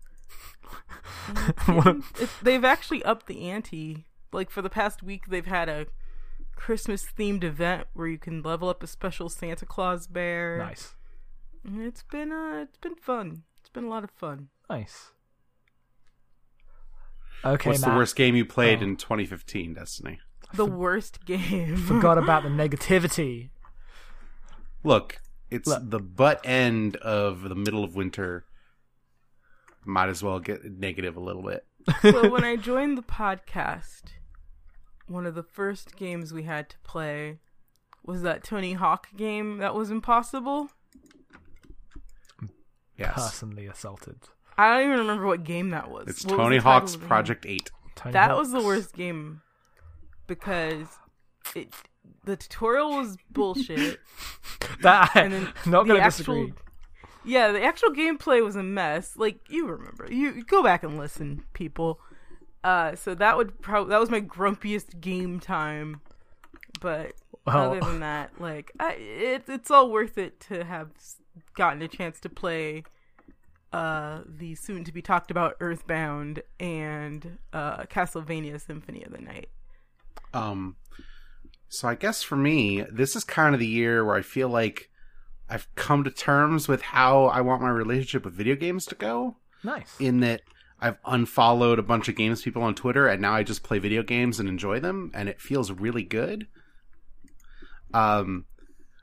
[1.66, 4.06] And it- they've actually upped the ante.
[4.32, 5.86] Like for the past week, they've had a
[6.56, 10.58] Christmas themed event where you can level up a special Santa Claus bear.
[10.58, 10.94] Nice.
[11.64, 13.42] It's been uh, it's been fun.
[13.60, 14.48] It's been a lot of fun.
[14.70, 15.10] Nice.
[17.44, 17.90] Okay, What's Matt.
[17.90, 18.82] the worst game you played Oh.
[18.84, 20.20] in 2015, Destiny?
[20.54, 21.76] The worst game.
[21.88, 23.50] Forgot about the negativity.
[24.84, 25.90] Look, it's Look.
[25.90, 28.44] the butt end of the middle of winter.
[29.84, 31.64] Might as well get negative a little bit.
[32.02, 34.02] so when I joined the podcast,
[35.08, 37.38] one of the first games we had to play
[38.04, 40.68] was that Tony Hawk game that was impossible.
[42.96, 43.14] Yes.
[43.14, 44.16] Personally assaulted.
[44.58, 46.08] I don't even remember what game that was.
[46.08, 47.08] It's What Tony the title Hawk's of the game?
[47.08, 47.70] Project 8.
[47.96, 48.38] Tony That Hawk's.
[48.38, 49.40] was the worst game
[50.26, 50.86] because
[51.54, 51.72] it
[52.24, 53.98] the tutorial was bullshit.
[54.82, 56.54] That and then not gonna actual, disagree.
[57.24, 59.16] Yeah, the actual gameplay was a mess.
[59.16, 62.00] Like you remember, you, you go back and listen, people.
[62.64, 66.00] Uh, so that would probably that was my grumpiest game time.
[66.80, 67.12] But
[67.46, 70.90] Well- other than that, like I, it, it's all worth it to have
[71.54, 72.84] gotten a chance to play
[73.72, 79.48] uh the soon to be talked about Earthbound and uh Castlevania Symphony of the Night.
[80.34, 80.76] Um,
[81.68, 84.90] so I guess for me, this is kind of the year where I feel like
[85.52, 89.36] I've come to terms with how I want my relationship with video games to go.
[89.62, 89.94] Nice.
[90.00, 90.40] In that
[90.80, 94.02] I've unfollowed a bunch of games people on Twitter, and now I just play video
[94.02, 96.46] games and enjoy them, and it feels really good.
[97.92, 98.46] Um,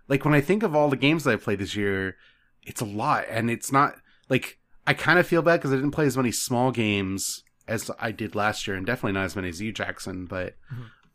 [0.08, 2.16] like when I think of all the games that I played this year,
[2.64, 4.58] it's a lot, and it's not like
[4.88, 8.12] I kind of feel bad because I didn't play as many small games as I
[8.12, 10.26] did last year, and definitely not as many as you, Jackson.
[10.26, 10.56] But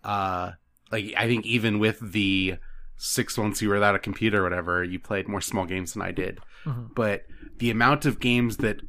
[0.04, 0.52] uh,
[0.92, 2.58] like I think even with the
[2.96, 6.02] six months you were without a computer or whatever, you played more small games than
[6.02, 6.40] I did.
[6.94, 7.24] But
[7.59, 8.80] the amount of games that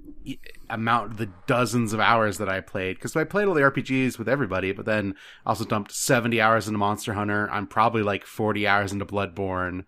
[0.70, 4.28] amount the dozens of hours that I played because I played all the RPGs with
[4.28, 5.16] everybody, but then
[5.46, 7.50] I also dumped seventy hours into Monster Hunter.
[7.52, 9.86] I'm probably like forty hours into Bloodborne.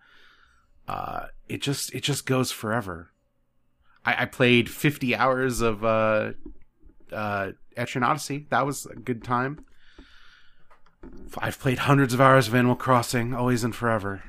[0.86, 3.10] Uh, it just it just goes forever.
[4.04, 6.32] I, I played fifty hours of uh,
[7.12, 8.46] uh, Etrian Odyssey.
[8.50, 9.64] That was a good time.
[11.38, 14.22] I've played hundreds of hours of Animal Crossing, always and forever.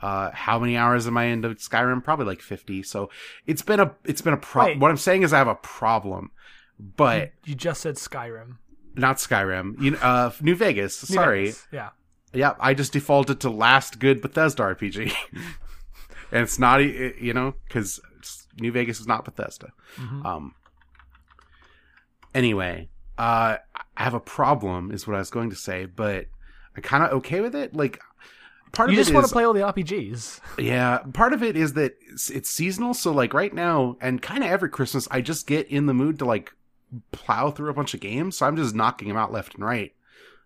[0.00, 2.02] Uh, how many hours am I into Skyrim?
[2.02, 2.82] Probably like fifty.
[2.82, 3.10] So
[3.46, 4.78] it's been a it's been a problem.
[4.80, 6.30] What I'm saying is I have a problem,
[6.78, 8.56] but You just said Skyrim.
[8.94, 9.80] not Skyrim.
[9.80, 11.08] You uh, New Vegas.
[11.10, 11.40] New Sorry.
[11.46, 11.66] Vegas.
[11.70, 11.90] Yeah.
[12.32, 15.12] Yeah, I just defaulted to last good Bethesda RPG,
[16.32, 18.00] and it's not you know because
[18.58, 19.72] New Vegas is not Bethesda.
[20.24, 20.54] Um.
[22.34, 22.88] Anyway,
[23.20, 23.58] uh,
[23.96, 26.26] I have a problem, is what I was going to say, but
[26.76, 27.74] I'm kind of okay with it.
[27.76, 28.00] Like,
[28.72, 30.40] part of it You of just want is- to play all the RPGs.
[30.58, 32.94] yeah, part of it is that it's, it's seasonal.
[32.94, 36.18] So like right now, and kind of every Christmas, I just get in the mood
[36.20, 36.52] to like
[37.12, 38.36] plow through a bunch of games.
[38.38, 39.92] So I'm just knocking them out left and right.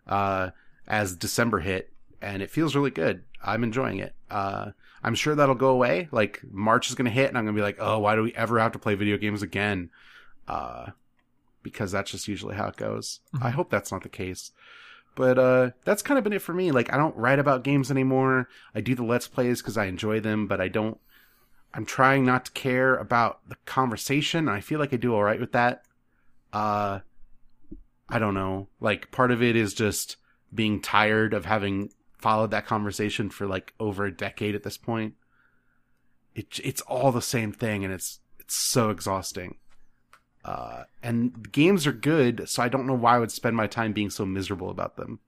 [0.07, 0.51] Uh,
[0.87, 3.23] as December hit, and it feels really good.
[3.43, 4.15] I'm enjoying it.
[4.31, 6.09] Uh, I'm sure that'll go away.
[6.11, 8.59] Like March is gonna hit, and I'm gonna be like, oh, why do we ever
[8.59, 9.91] have to play video games again?
[10.49, 10.89] Uh,
[11.65, 13.19] because that's just usually how it goes.
[13.43, 14.53] I hope that's not the case.
[15.17, 16.71] But uh that's kind of been it for me.
[16.71, 18.49] Like I don't write about games anymore.
[18.75, 20.99] I do the let's plays cuz I enjoy them, but I don't
[21.73, 24.49] I'm trying not to care about the conversation.
[24.49, 25.85] and I feel like I do all right with that.
[26.53, 27.01] Uh
[28.09, 28.69] I don't know.
[28.81, 30.17] Like part of it is just
[30.53, 35.15] being tired of having followed that conversation for like over a decade at this point.
[36.35, 39.57] It it's all the same thing and it's it's so exhausting.
[40.45, 43.93] Uh, and games are good, so I don't know why I would spend my time
[43.93, 45.21] being so miserable about them.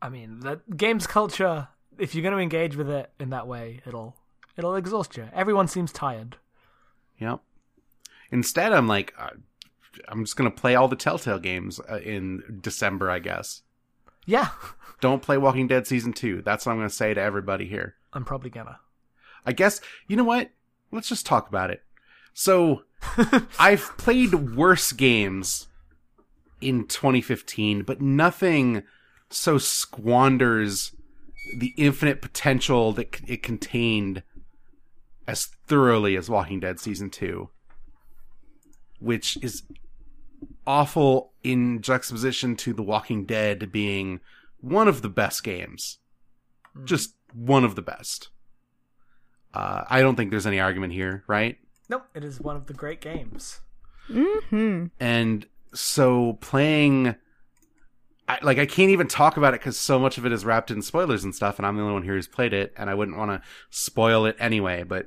[0.00, 1.68] I mean, the games culture.
[1.98, 4.16] If you're going to engage with it in that way, it'll
[4.56, 5.28] it'll exhaust you.
[5.32, 6.36] Everyone seems tired.
[7.18, 7.40] Yep.
[8.30, 9.30] Instead, I'm like, uh,
[10.08, 13.62] I'm just gonna play all the Telltale games uh, in December, I guess.
[14.26, 14.50] Yeah,
[15.00, 16.42] Don't play Walking Dead season two.
[16.42, 17.96] That's what I'm gonna say to everybody here.
[18.12, 18.80] I'm probably gonna.
[19.44, 20.50] I guess you know what?
[20.90, 21.82] Let's just talk about it.
[22.32, 22.82] So,
[23.58, 25.68] I've played worse games
[26.60, 28.82] in 2015, but nothing
[29.28, 30.94] so squanders
[31.58, 34.22] the infinite potential that it contained
[35.26, 37.48] as thoroughly as Walking Dead season 2,
[39.00, 39.62] which is
[40.66, 44.20] awful in juxtaposition to The Walking Dead being
[44.60, 45.98] one of the best games.
[46.84, 48.28] Just one of the best.
[49.54, 51.56] Uh, I don't think there's any argument here, right?
[51.88, 53.60] Nope, it is one of the great games.
[54.08, 54.86] Mm-hmm.
[55.00, 57.16] and so playing
[58.28, 60.70] I, like I can't even talk about it because so much of it is wrapped
[60.70, 62.94] in spoilers and stuff, and I'm the only one here who's played it, and I
[62.94, 64.82] wouldn't want to spoil it anyway.
[64.82, 65.06] But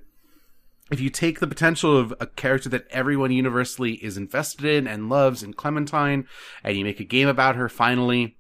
[0.90, 5.10] if you take the potential of a character that everyone universally is invested in and
[5.10, 6.28] loves in Clementine,
[6.64, 8.38] and you make a game about her finally,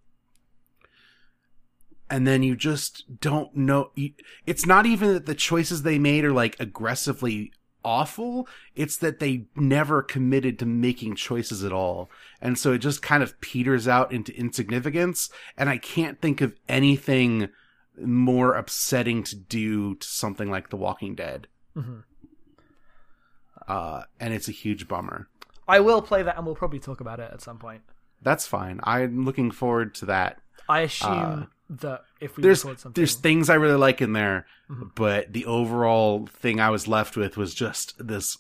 [2.10, 3.92] and then you just don't know.
[3.96, 4.12] You,
[4.46, 7.52] it's not even that the choices they made are like aggressively
[7.84, 8.48] awful.
[8.76, 12.10] It's that they never committed to making choices at all.
[12.42, 15.30] And so it just kind of peters out into insignificance.
[15.58, 17.50] And I can't think of anything
[18.02, 21.48] more upsetting to do to something like The Walking Dead.
[21.76, 22.04] Mhm.
[23.68, 25.28] Uh, and it's a huge bummer.
[25.68, 27.82] I will play that, and we'll probably talk about it at some point.
[28.22, 28.80] That's fine.
[28.84, 30.42] I'm looking forward to that.
[30.68, 34.14] I assume Uh, that if we there's record something, there's things I really like in
[34.14, 34.92] there, Mhm.
[34.96, 38.38] but the overall thing I was left with was just this.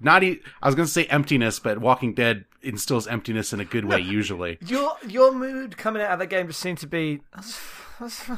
[0.00, 3.84] Not e- I was gonna say emptiness, but Walking Dead instills emptiness in a good
[3.84, 4.58] way usually.
[4.64, 7.60] your your mood coming out of that game just seemed to be that's,
[7.98, 8.30] that's,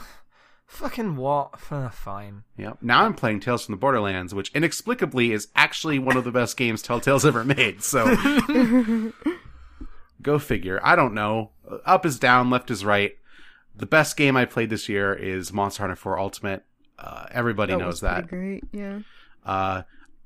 [0.66, 1.60] fucking what?
[1.60, 2.44] Fine.
[2.56, 2.72] Yeah.
[2.80, 6.56] Now I'm playing Tales from the Borderlands, which inexplicably is actually one of the best
[6.56, 7.82] games Telltale's ever made.
[7.82, 8.16] So
[10.22, 10.80] go figure.
[10.82, 11.50] I don't know.
[11.84, 13.16] Up is down, left is right.
[13.74, 16.64] The best game I played this year is Monster Hunter 4 Ultimate.
[16.98, 18.28] Uh, everybody knows was that.
[18.28, 18.64] great.
[18.72, 19.00] Yeah.
[19.44, 19.82] Uh,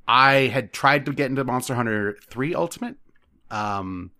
[0.06, 2.96] I had tried to get into Monster Hunter 3 Ultimate.
[3.50, 4.10] Um,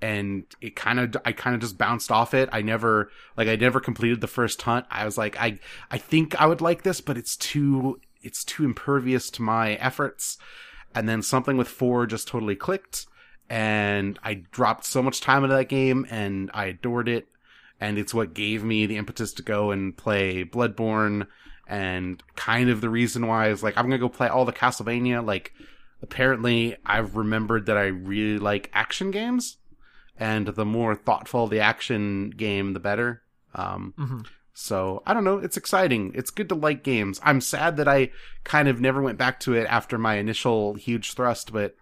[0.00, 2.48] and it kind of, I kind of just bounced off it.
[2.52, 4.86] I never, like, I never completed the first hunt.
[4.90, 5.58] I was like, I,
[5.90, 10.38] I think I would like this, but it's too, it's too impervious to my efforts.
[10.94, 13.06] And then something with 4 just totally clicked.
[13.48, 17.28] And I dropped so much time into that game and I adored it.
[17.82, 21.26] And it's what gave me the impetus to go and play Bloodborne
[21.66, 25.24] and kind of the reason why is like, I'm gonna go play all the Castlevania.
[25.26, 25.52] Like,
[26.00, 29.56] apparently, I've remembered that I really like action games,
[30.16, 33.22] and the more thoughtful the action game, the better.
[33.54, 34.26] Um, Mhm.
[34.52, 35.38] so I don't know.
[35.38, 36.12] It's exciting.
[36.14, 37.20] It's good to like games.
[37.22, 38.10] I'm sad that I
[38.44, 41.74] kind of never went back to it after my initial huge thrust, but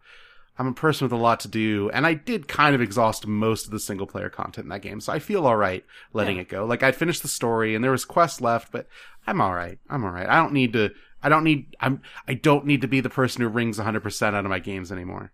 [0.61, 3.65] I'm a person with a lot to do, and I did kind of exhaust most
[3.65, 6.43] of the single player content in that game, so I feel all right letting Yeah.
[6.43, 6.67] it go.
[6.67, 8.87] Like I finished the story, and there was quests left, but
[9.27, 9.79] I'm all right.
[9.89, 10.29] I'm all right.
[10.29, 10.91] I don't need to.
[11.23, 11.75] I don't need.
[11.81, 12.03] I'm.
[12.29, 14.93] I don't need to be the person who rings 100 percent out of my games
[14.93, 15.33] anymore.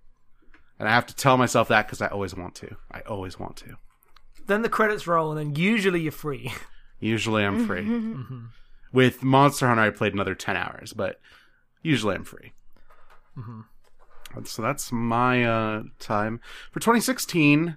[0.79, 2.77] And I have to tell myself that because I always want to.
[2.93, 3.77] I always want to.
[4.47, 6.53] Then the credits roll, and then usually you're free.
[7.01, 7.83] Usually I'm free.
[7.85, 8.21] Mm-hmm.
[8.23, 8.45] Mm-hmm.
[8.93, 11.21] With Monster Hunter, I played another 10 hours, but
[11.83, 12.53] usually I'm free.
[13.37, 13.61] Mm-hmm.
[14.45, 16.41] So that's my uh, time.
[16.73, 17.77] For 2016,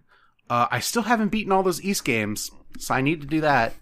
[0.50, 3.74] uh, I still haven't beaten all those Ys games, so I need to do that.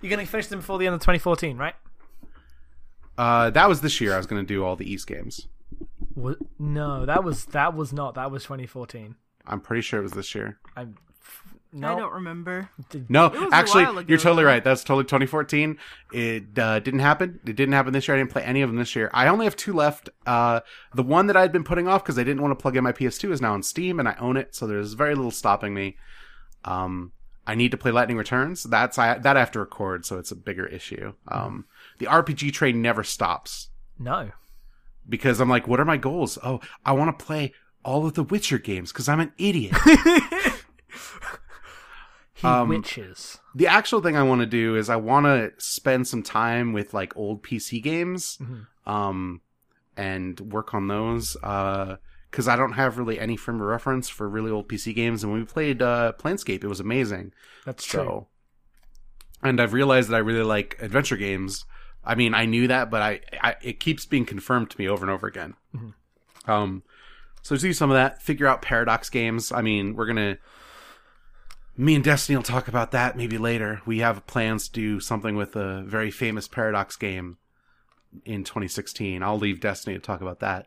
[0.00, 1.74] You're gonna finish them before the end of 2014, right?
[3.16, 4.14] Uh, that was this year.
[4.14, 5.48] I was going to do all the Ys games.
[6.14, 6.38] What?
[6.58, 8.14] No, that was that was not.
[8.14, 9.16] That was 2014.
[9.46, 10.58] I'm pretty sure it was this year.
[10.76, 10.96] I'm.
[11.74, 12.68] I don't remember.
[13.08, 14.62] No, actually, ago, you're totally right.
[14.62, 15.78] That's totally 2014.
[16.12, 17.40] It uh, didn't happen.
[17.46, 18.16] It didn't happen this year.
[18.16, 19.10] I didn't play any of them this year.
[19.14, 20.10] I only have two left.
[20.26, 20.60] Uh,
[20.94, 22.92] the one that I'd been putting off because I didn't want to plug in my
[22.92, 25.96] PS2 is now on Steam, and I own it, so there's very little stopping me.
[26.64, 27.12] Um,
[27.46, 28.62] I need to play Lightning Returns.
[28.64, 31.14] That's I, that I have to record, so it's a bigger issue.
[31.28, 31.64] Um,
[31.98, 34.30] the RPG train never stops no.
[35.08, 36.38] because I'm like, what are my goals?
[36.42, 37.52] Oh, I want to play
[37.84, 39.74] all of the Witcher games because I'm an idiot.
[42.42, 43.38] He Um, witches.
[43.54, 46.92] the actual thing I want to do is I want to spend some time with
[46.92, 48.38] like old PC games,
[48.86, 49.40] um,
[49.96, 51.36] and work on those.
[51.42, 51.96] Uh,
[52.30, 55.22] because I don't have really any frame of reference for really old PC games.
[55.22, 57.34] And when we played uh, Planescape, it was amazing.
[57.66, 58.26] That's true.
[59.42, 61.66] And I've realized that I really like adventure games.
[62.02, 65.04] I mean, I knew that, but I, I it keeps being confirmed to me over
[65.04, 65.56] and over again.
[66.46, 66.84] Um,
[67.42, 68.22] so do some of that.
[68.22, 69.52] Figure out paradox games.
[69.52, 70.38] I mean, we're gonna.
[71.76, 73.80] Me and Destiny will talk about that maybe later.
[73.86, 77.38] We have plans to do something with a very famous paradox game
[78.24, 79.22] in 2016.
[79.22, 80.66] I'll leave Destiny to talk about that.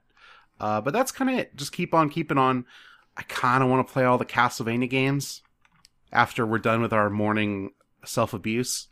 [0.60, 1.56] Uh, but that's kind of it.
[1.56, 2.66] Just keep on keeping on.
[3.18, 5.42] I kind of want to play all the Castlevania games
[6.12, 7.72] after we're done with our morning
[8.04, 8.88] self abuse.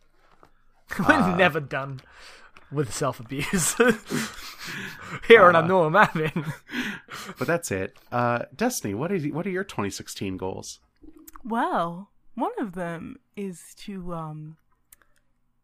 [1.10, 2.02] We're never done
[2.72, 3.74] with self abuse.
[5.28, 6.46] Here on Uh, a norm, having.
[7.40, 7.98] But that's it.
[8.12, 10.80] Uh, Destiny, what is what are your 2016 goals?
[11.44, 14.58] Well, one of them is to, um,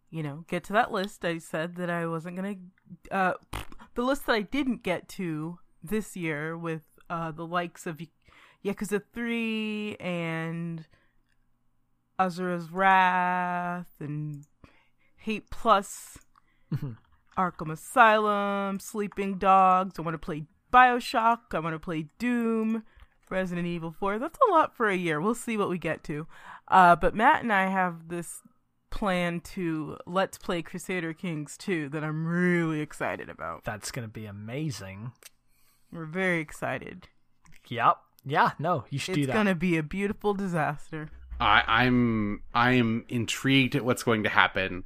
[0.09, 1.23] you know, get to that list.
[1.25, 2.55] I said that I wasn't gonna,
[3.11, 3.33] uh,
[3.95, 8.01] the list that I didn't get to this year with uh the likes of
[8.65, 10.85] Yakuza Three and
[12.19, 14.45] Asura's Wrath and
[15.17, 16.17] Hate Plus,
[16.73, 16.97] Mhm.
[17.37, 19.97] Arkham Asylum, Sleeping Dogs.
[19.97, 20.43] I want to play
[20.73, 21.53] Bioshock.
[21.53, 22.83] I want to play Doom,
[23.29, 24.19] Resident Evil 4.
[24.19, 25.21] That's a lot for a year.
[25.21, 26.27] We'll see what we get to.
[26.69, 28.41] Uh, but Matt and I have this
[28.91, 33.63] plan to let's play Crusader Kings 2 that I'm really excited about.
[33.63, 35.11] That's gonna be amazing.
[35.91, 37.07] We're very excited.
[37.67, 37.97] Yep.
[38.25, 38.51] Yeah.
[38.59, 39.29] No, you should do that.
[39.29, 41.09] It's gonna be a beautiful disaster.
[41.39, 44.83] I, I'm I'm intrigued at what's going to happen.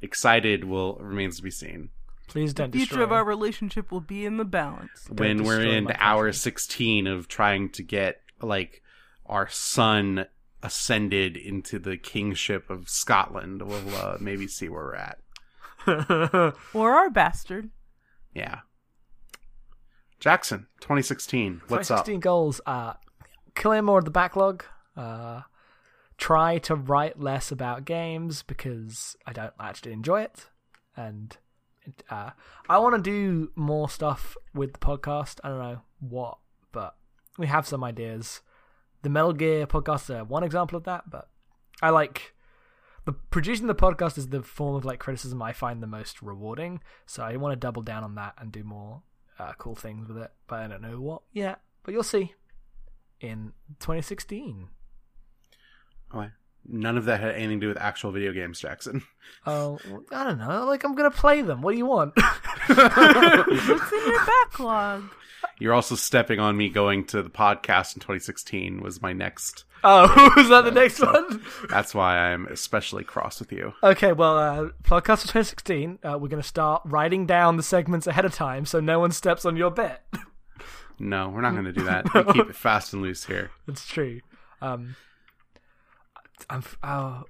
[0.00, 1.90] Excited will remains to be seen.
[2.26, 3.04] Please don't The future destroy.
[3.04, 5.06] of our relationship will be in the balance.
[5.10, 8.82] when we're in hour 16 of trying to get like
[9.26, 10.26] our son
[10.62, 15.18] ascended into the kingship of Scotland, we'll uh, maybe see where we're at.
[16.74, 17.70] Or our bastard.
[18.34, 18.60] Yeah.
[20.20, 21.62] Jackson, 2016.
[21.66, 22.06] What's up?
[22.06, 22.98] 2016 goals are
[23.54, 24.64] clear more of the backlog.
[24.96, 25.42] Uh,
[26.16, 30.46] try to write less about games because I don't actually enjoy it,
[30.96, 31.36] and
[32.08, 32.30] uh,
[32.68, 35.40] I want to do more stuff with the podcast.
[35.42, 36.38] I don't know what,
[36.70, 36.94] but
[37.38, 38.42] we have some ideas.
[39.02, 41.28] The Metal Gear podcast are one example of that, but
[41.80, 42.34] I like
[43.04, 46.80] the producing the podcast is the form of like criticism I find the most rewarding.
[47.06, 49.02] So I want to double down on that and do more
[49.38, 51.60] uh, cool things with it, but I don't know what yet.
[51.82, 52.32] But you'll see
[53.20, 54.68] in 2016.
[56.14, 56.28] Oh,
[56.68, 59.02] none of that had anything to do with actual video games, Jackson.
[59.46, 59.78] Oh,
[60.12, 60.66] I don't know.
[60.66, 61.62] Like I'm gonna play them.
[61.62, 62.12] What do you want?
[62.66, 62.78] What's
[63.92, 65.04] in your backlog?
[65.58, 69.64] You're also stepping on me going to the podcast in 2016 was my next.
[69.82, 71.42] oh, is that the next one?
[71.70, 73.72] That's why I'm especially cross with you.
[73.82, 75.98] Okay, well, uh, podcast for 2016.
[76.04, 79.44] Uh, we're gonna start writing down the segments ahead of time so no one steps
[79.44, 79.98] on your bit.
[80.98, 82.12] No, we're not going to do that.
[82.14, 83.50] We keep it fast and loose here.
[83.66, 84.20] That's true.
[84.60, 84.94] Um,
[86.50, 86.64] I'm.
[86.82, 87.24] Oh,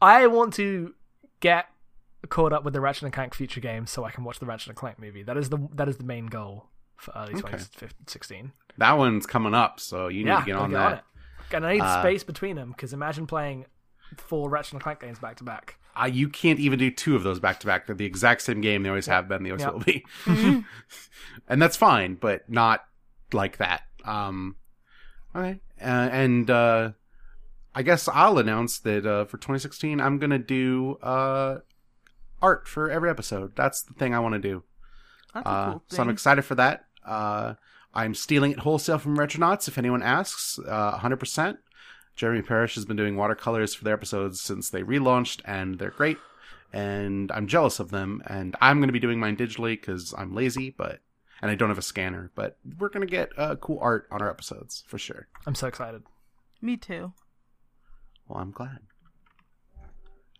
[0.00, 0.94] I want to
[1.40, 1.66] get
[2.28, 4.68] caught up with the Ratchet and Clank future games so I can watch the Ratchet
[4.68, 5.22] and Clank movie.
[5.22, 7.42] That is the that is the main goal for early Okay.
[7.58, 8.52] 2016.
[8.78, 10.86] That one's coming up, so you need Yeah, to get on get that.
[10.86, 11.04] on it.
[11.52, 13.66] And I need Uh, space between them because imagine playing
[14.16, 15.78] four Ratchet and Clank games back to back.
[16.00, 17.86] Uh, you can't even do two of those back to back.
[17.86, 18.82] They're the exact same game.
[18.82, 19.42] They always have been.
[19.44, 19.70] They always Yeah.
[19.70, 20.04] will be.
[21.48, 22.84] and that's fine, but not
[23.32, 23.82] like that.
[24.04, 24.56] Um,
[25.34, 25.60] okay.
[25.80, 26.90] Uh, and uh,
[27.76, 31.58] I guess I'll announce that uh, for 2016, I'm going to do uh,
[32.40, 33.54] art for every episode.
[33.54, 34.62] That's the thing I want to do.
[35.34, 36.86] That's a Uh, cool so I'm excited for that.
[37.04, 37.54] Uh,
[37.92, 39.68] I'm stealing it wholesale from Retronauts.
[39.68, 41.58] If anyone asks, uh, 100%.
[42.16, 46.16] Jeremy Parish has been doing watercolors for their episodes since they relaunched, and they're great.
[46.72, 48.22] And I'm jealous of them.
[48.26, 51.00] And I'm going to be doing mine digitally because I'm lazy, but
[51.42, 52.30] and I don't have a scanner.
[52.34, 55.28] But we're going to get uh, cool art on our episodes for sure.
[55.46, 56.02] I'm so excited.
[56.62, 57.12] Me too.
[58.28, 58.78] Well, I'm glad.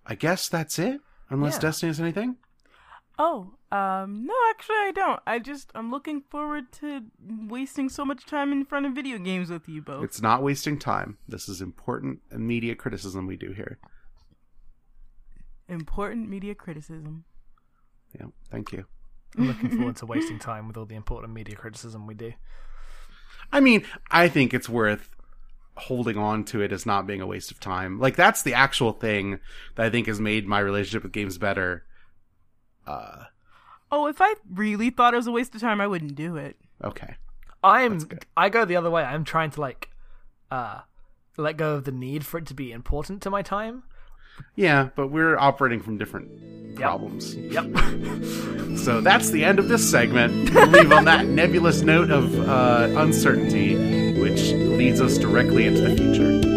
[0.04, 1.00] I guess that's it.
[1.30, 1.60] Unless Yeah.
[1.60, 2.36] Destiny has anything.
[3.18, 5.20] Oh, um, no, actually, I don't.
[5.26, 7.02] I just, I'm looking forward to
[7.48, 10.04] wasting so much time in front of video games with you both.
[10.04, 11.16] It's not wasting time.
[11.26, 13.78] This is important media criticism we do here.
[15.68, 17.24] Important media criticism.
[18.18, 18.84] Yeah, thank you.
[19.36, 22.34] I'm looking forward to wasting time with all the important media criticism we do.
[23.50, 25.15] I mean, I think it's worth
[25.76, 27.98] holding on to it as not being a waste of time.
[27.98, 29.38] Like that's the actual thing
[29.74, 31.84] that I think has made my relationship with games better.
[32.86, 33.24] Uh,
[33.92, 36.56] Oh, if I really thought it was a waste of time, I wouldn't do it.
[36.82, 37.16] okay.
[37.64, 38.00] I'm
[38.36, 39.02] I go the other way.
[39.02, 39.90] I'm trying to like
[40.50, 40.80] uh
[41.36, 43.82] let go of the need for it to be important to my time.
[44.54, 47.34] Yeah, but we're operating from different problems.
[47.36, 47.66] Yep.
[48.76, 50.52] So that's the end of this segment.
[50.54, 55.94] We'll leave on that nebulous note of uh, uncertainty, which leads us directly into the
[55.94, 56.55] future.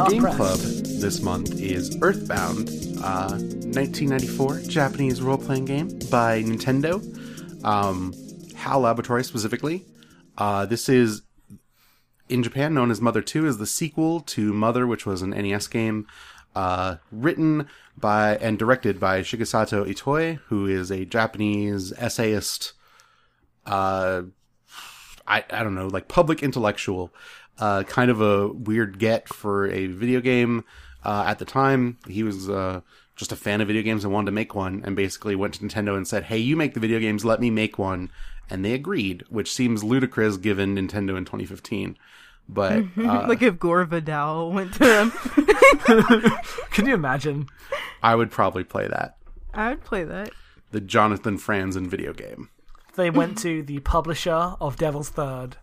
[0.00, 0.36] Our game pressed.
[0.36, 0.58] club
[1.00, 2.68] this month is Earthbound,
[3.02, 7.02] uh, 1994 Japanese role-playing game by Nintendo,
[7.64, 8.14] um,
[8.56, 9.84] HAL Laboratory specifically.
[10.38, 11.22] Uh, this is
[12.28, 15.66] in Japan known as Mother 2 is the sequel to Mother, which was an NES
[15.66, 16.06] game,
[16.54, 22.72] uh, written by and directed by Shigesato Itoi, who is a Japanese essayist,
[23.66, 24.22] uh,
[25.26, 27.12] I, I don't know, like public intellectual,
[27.60, 30.64] uh, kind of a weird get for a video game.
[31.04, 32.80] Uh, at the time, he was uh,
[33.16, 35.64] just a fan of video games and wanted to make one, and basically went to
[35.64, 38.10] Nintendo and said, "Hey, you make the video games, let me make one,
[38.50, 41.96] and they agreed, which seems ludicrous given Nintendo in 2015.
[42.48, 45.10] But uh, like if Gore Vidal went to them,
[46.70, 47.46] Can you imagine?
[48.02, 49.16] I would probably play that.
[49.54, 50.30] I'd play that.
[50.70, 52.48] The Jonathan Franzen video game.
[52.94, 55.56] They went to the publisher of Devil's Third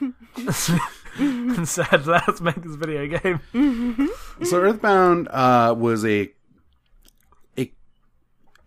[1.18, 4.10] and said, "Let's make this video game."
[4.44, 6.30] So Earthbound uh, was a
[7.56, 7.72] a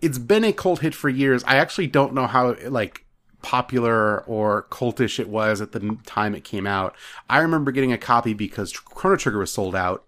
[0.01, 1.43] it's been a cult hit for years.
[1.45, 3.05] I actually don't know how like
[3.41, 6.95] popular or cultish it was at the time it came out.
[7.29, 10.05] I remember getting a copy because Chrono Trigger was sold out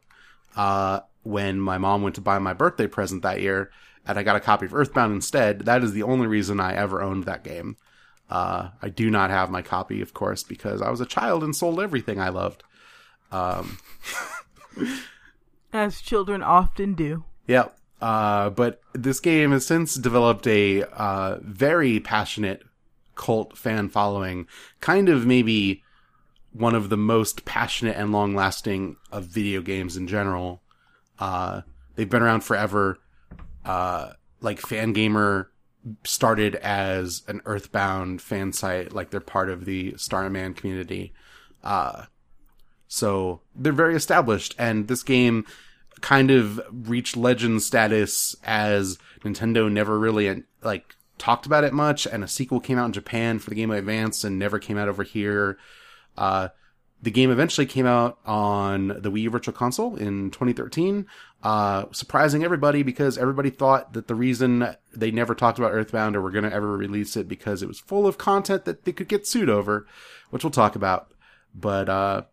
[0.55, 3.71] uh, when my mom went to buy my birthday present that year,
[4.05, 5.61] and I got a copy of Earthbound instead.
[5.61, 7.77] That is the only reason I ever owned that game.
[8.31, 11.53] Uh, I do not have my copy, of course, because I was a child and
[11.53, 12.63] sold everything I loved.
[15.73, 17.25] As children often do.
[17.47, 17.77] Yep.
[18.01, 22.63] Uh, but this game has since developed a uh, very passionate
[23.15, 24.47] cult fan following,
[24.79, 25.83] kind of maybe
[26.53, 30.63] one of the most passionate and long lasting of video games in general.
[31.19, 31.61] Uh,
[31.95, 32.97] they've been around forever.
[33.65, 35.47] Uh, like Fangamer
[36.03, 41.13] started as an Earthbound fan site, like they're part of the Starman community.
[41.63, 42.05] Uh,
[42.87, 45.45] so they're very established, and this game
[46.01, 52.23] kind of reached legend status as Nintendo never really like talked about it much, and
[52.23, 54.89] a sequel came out in Japan for the Game Boy Advance and never came out
[54.89, 55.57] over here.
[56.17, 56.49] Uh,
[57.01, 61.07] the game eventually came out on the Wii Virtual Console in 2013,
[61.43, 66.21] uh, surprising everybody because everybody thought that the reason they never talked about Earthbound or
[66.21, 69.07] were going to ever release it because it was full of content that they could
[69.07, 69.87] get sued over,
[70.29, 71.11] which we'll talk about.
[71.55, 72.23] But uh,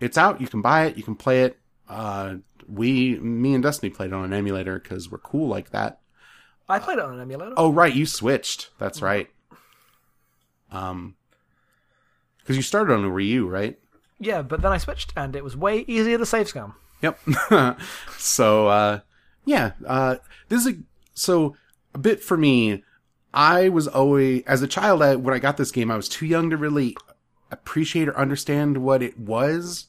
[0.00, 0.40] it's out.
[0.40, 0.96] You can buy it.
[0.96, 1.58] You can play it.
[1.88, 2.36] Uh,
[2.68, 6.00] we, me and Destiny played it on an emulator because we're cool like that.
[6.68, 7.54] I played it on an emulator.
[7.56, 7.94] Oh, right.
[7.94, 8.70] You switched.
[8.78, 9.30] That's right.
[10.72, 11.14] Um,
[12.38, 13.78] because you started on a Wii U, right?
[14.18, 16.74] Yeah, but then I switched, and it was way easier to save scum.
[17.02, 17.18] Yep.
[18.18, 19.00] so, uh,
[19.44, 20.16] yeah, uh,
[20.48, 20.76] this is a,
[21.14, 21.56] so
[21.94, 22.82] a bit for me.
[23.32, 26.26] I was always, as a child, I, when I got this game, I was too
[26.26, 26.96] young to really
[27.50, 29.88] appreciate or understand what it was.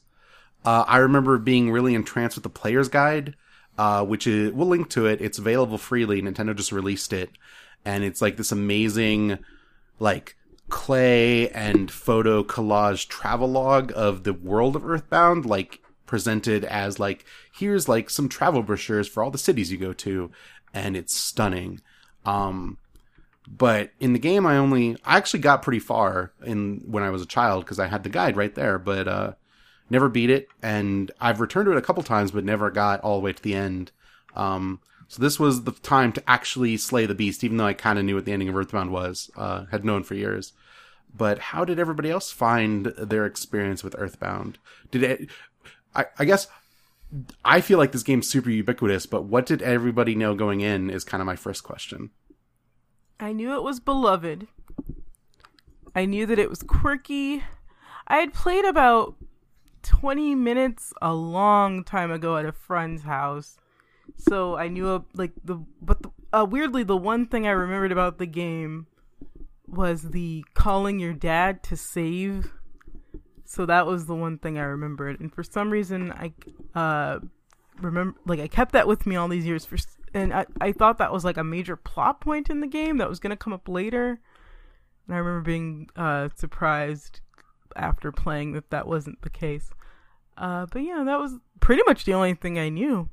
[0.64, 3.36] Uh, I remember being really entranced with the player's guide,
[3.78, 5.20] uh, which is, we'll link to it.
[5.20, 6.20] It's available freely.
[6.20, 7.30] Nintendo just released it.
[7.84, 9.38] And it's like this amazing,
[9.98, 10.36] like,
[10.68, 17.88] clay and photo collage travelogue of the world of Earthbound, like, presented as like, here's
[17.88, 20.32] like some travel brochures for all the cities you go to.
[20.74, 21.80] And it's stunning.
[22.24, 22.78] Um,
[23.46, 27.22] but in the game, I only, I actually got pretty far in when I was
[27.22, 29.32] a child because I had the guide right there, but, uh,
[29.88, 30.48] never beat it.
[30.62, 33.42] And I've returned to it a couple times, but never got all the way to
[33.42, 33.92] the end.
[34.34, 37.98] Um, so this was the time to actually slay the beast, even though I kind
[37.98, 40.52] of knew what the ending of Earthbound was, uh, had known for years.
[41.16, 44.58] But how did everybody else find their experience with Earthbound?
[44.90, 45.28] Did it,
[45.98, 46.46] I, I guess
[47.44, 51.04] I feel like this game's super ubiquitous, but what did everybody know going in is
[51.04, 52.10] kind of my first question.
[53.18, 54.46] I knew it was beloved.
[55.94, 57.42] I knew that it was quirky.
[58.06, 59.16] I had played about
[59.82, 63.56] 20 minutes a long time ago at a friend's house.
[64.16, 67.92] So I knew uh, like the but the, uh, weirdly the one thing I remembered
[67.92, 68.86] about the game
[69.66, 72.52] was the calling your dad to save.
[73.50, 76.34] So that was the one thing I remembered, and for some reason I
[76.78, 77.20] uh
[77.80, 79.78] remember like I kept that with me all these years for
[80.12, 83.08] and I, I thought that was like a major plot point in the game that
[83.08, 84.20] was going to come up later.
[85.06, 87.20] And I remember being uh, surprised
[87.74, 89.70] after playing that that wasn't the case.
[90.36, 93.08] Uh, but yeah, that was pretty much the only thing I knew.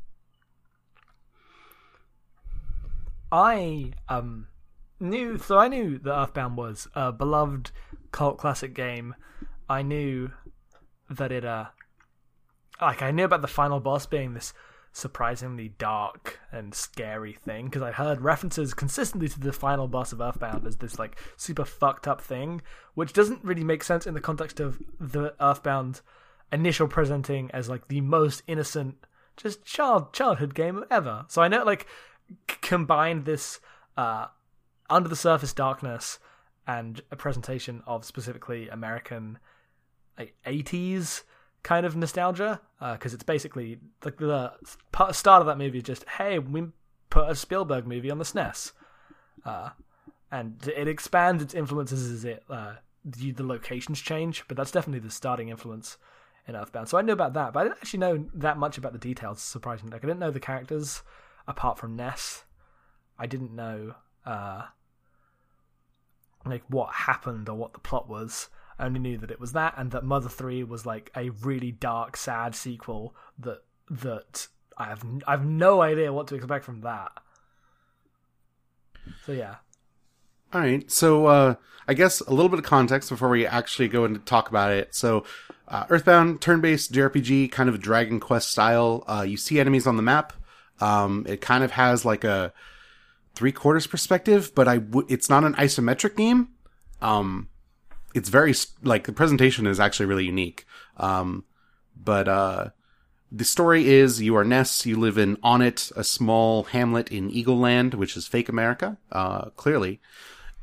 [3.32, 4.48] I um
[5.00, 7.72] knew so I knew that Earthbound was a beloved
[8.12, 9.16] cult classic game.
[9.70, 10.32] I knew
[11.10, 11.66] that it uh
[12.82, 14.54] like I knew about the final boss being this
[14.92, 20.22] surprisingly dark and scary thing because I heard references consistently to the final boss of
[20.22, 22.62] Earthbound as this like super fucked up thing,
[22.94, 26.00] which doesn't really make sense in the context of the Earthbound
[26.52, 28.96] initial presenting as like the most innocent,
[29.36, 31.26] just child childhood game ever.
[31.28, 31.88] So I know like
[32.50, 33.60] c- combined this
[33.98, 34.28] uh,
[34.90, 36.20] under the surface darkness
[36.66, 39.40] and a presentation of specifically American
[40.18, 41.24] like 80s
[41.64, 44.52] kind of nostalgia because it's basically like the
[44.92, 46.68] part, start of that movie is just hey we
[47.10, 48.72] put a Spielberg movie on the SNES
[49.46, 49.70] uh,
[50.32, 55.00] and it expands its influences as it uh, the, the locations change but that's definitely
[55.00, 55.98] the starting influence
[56.48, 56.88] in Earthbound.
[56.88, 59.42] So I knew about that but I didn't actually know that much about the details
[59.42, 59.94] surprisingly.
[59.94, 61.02] Like I didn't know the characters
[61.48, 62.44] apart from Ness.
[63.18, 63.96] I didn't know
[64.26, 64.66] uh,
[66.46, 68.50] like what happened or what the plot was.
[68.78, 71.72] I only knew that it was that, and that Mother Three was like a really
[71.72, 74.48] dark, sad sequel that that
[74.78, 77.12] I have I have no idea what to expect from that.
[79.26, 79.56] So yeah,
[80.54, 80.90] All right.
[80.92, 81.56] So, uh,
[81.88, 84.96] I guess a little bit of context before we actually go and talk about it.
[84.96, 85.24] So,
[85.68, 89.04] uh, Earthbound, turn-based JRPG, kind of Dragon Quest style.
[89.08, 90.34] Uh, you see enemies on the map.
[90.80, 92.52] Um, it kind of has like a
[93.36, 96.50] three quarters perspective, but I w- it's not an isometric game.
[97.02, 97.50] Um,
[98.16, 100.66] it's very like the presentation is actually really unique.
[100.96, 101.44] Um,
[102.02, 102.70] but uh,
[103.30, 104.86] the story is you are Ness.
[104.86, 110.00] You live in Onett, a small hamlet in Eagleland, which is fake America, uh, clearly.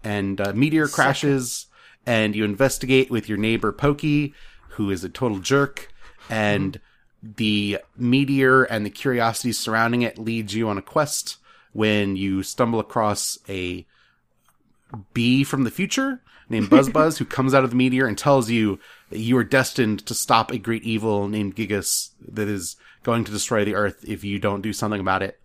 [0.03, 1.67] And uh, meteor crashes,
[2.07, 4.33] and you investigate with your neighbor Pokey,
[4.71, 5.93] who is a total jerk.
[6.31, 6.81] And
[7.23, 11.37] the meteor and the curiosity surrounding it leads you on a quest
[11.73, 13.87] when you stumble across a
[15.13, 16.23] bee from the future
[16.53, 18.79] named Buzz Buzz who comes out of the meteor and tells you
[19.11, 23.33] that you are destined to stop a great evil named Giygas that is going to
[23.33, 25.41] destroy the earth if you don't do something about it.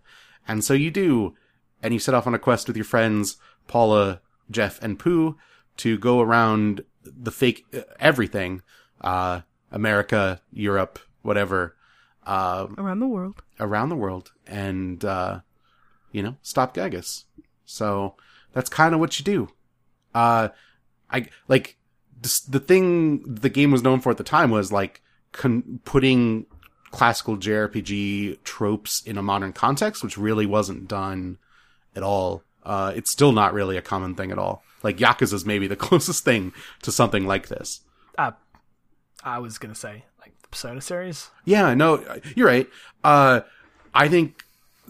[0.46, 1.34] And so you do.
[1.82, 3.36] And you set off on a quest with your friends,
[3.68, 5.36] Paula, Jeff, and Poo
[5.78, 8.62] to go around the fake uh, everything,
[9.00, 11.76] uh, America, Europe, whatever,
[12.26, 13.42] uh, Around the world.
[13.60, 15.40] around the world and, uh,
[16.12, 17.24] you know, stop Giygas.
[17.64, 18.16] So
[18.52, 19.48] that's kind of what you do.
[20.14, 20.48] Uh,
[21.10, 21.76] I, like,
[22.20, 25.00] the, the thing the game was known for at the time was like
[25.32, 26.46] con- putting
[26.90, 31.38] classical JRPG tropes in a modern context, which really wasn't done
[31.94, 32.42] at all.
[32.64, 34.62] Uh, it's still not really a common thing at all.
[34.82, 36.52] Like Yakuza is maybe the closest thing
[36.82, 37.80] to something like this.
[38.16, 38.32] uh,
[39.24, 41.30] I was gonna say like the Persona series.
[41.44, 42.04] Yeah, no,
[42.36, 42.68] you're right.
[43.02, 43.40] Uh,
[43.94, 44.44] I think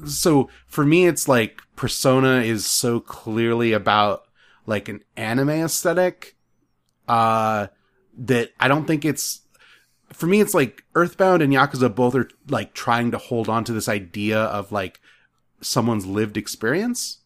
[0.07, 0.51] so.
[0.67, 4.28] For me, it's like Persona is so clearly about
[4.69, 6.37] like an anime aesthetic,
[7.09, 7.69] uh,
[8.19, 9.41] that I don't think it's,
[10.13, 13.73] for me, it's like Earthbound and Yakuza both are like trying to hold on to
[13.73, 15.01] this idea of like
[15.63, 17.21] someone's lived experience.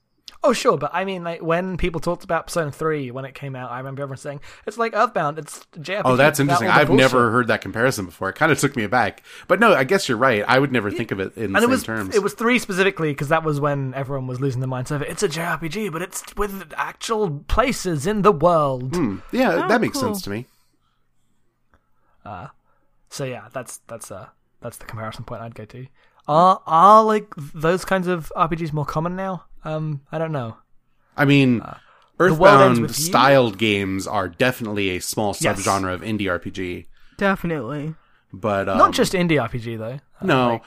[0.45, 3.55] Oh sure, but I mean like when people talked about Persona Three when it came
[3.55, 5.39] out, I remember everyone saying it's like Earthbound.
[5.39, 6.03] It's JRPG.
[6.05, 6.69] Oh, that's interesting.
[6.69, 8.29] I've bullshit." never heard that comparison before.
[8.31, 9.23] It kind of took me aback.
[9.47, 10.45] But no, I guess you're right.
[10.49, 12.17] I would never think of it in the And same it was terms.
[12.17, 15.23] it was three specifically because that was when everyone was losing their minds over it's
[15.23, 18.95] a JRPG, but it's with actual places in the world.
[18.97, 19.19] Hmm.
[19.31, 20.13] yeah, Oh, that makes cool.
[20.15, 20.47] sense to me.
[23.09, 24.29] So yeah, that's that's uh
[24.61, 25.87] that's the comparison point I'd go to.
[26.27, 29.45] Are are like those kinds of RPGs more common now?
[29.65, 30.57] Um, I don't know.
[31.17, 31.71] I mean, World
[32.21, 33.05] Ends Earthbound with You?
[33.05, 35.61] styled games are definitely a small Yes.
[35.63, 36.87] subgenre of indie RPG,
[37.19, 37.95] Definitely.
[38.33, 40.01] but um, Not just indie RPG though.
[40.21, 40.49] Uh, no.
[40.55, 40.63] like-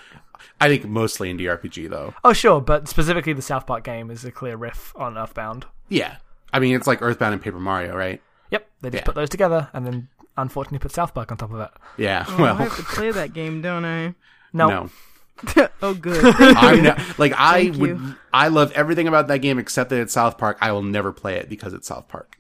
[0.62, 2.14] I think mostly indie RPG though.
[2.24, 5.66] oh sure, but specifically the South Park game is a clear riff on Earthbound.
[5.89, 6.18] Yeah,
[6.54, 8.22] I mean it's like Earthbound and Paper Mario, right?
[8.52, 9.06] Yep, they just Yeah.
[9.06, 11.72] put those together and then unfortunately put South Park on top of it.
[11.98, 12.26] Yeah.
[12.28, 14.14] Oh, I well, have to play that game, don't I?
[14.54, 14.89] No, no.
[15.82, 16.24] oh, good.
[16.40, 17.90] I'm not, like I Thank would.
[17.90, 18.16] you.
[18.34, 20.58] I love everything about that game except that it's South Park.
[20.62, 22.38] I will never play it because it's South Park.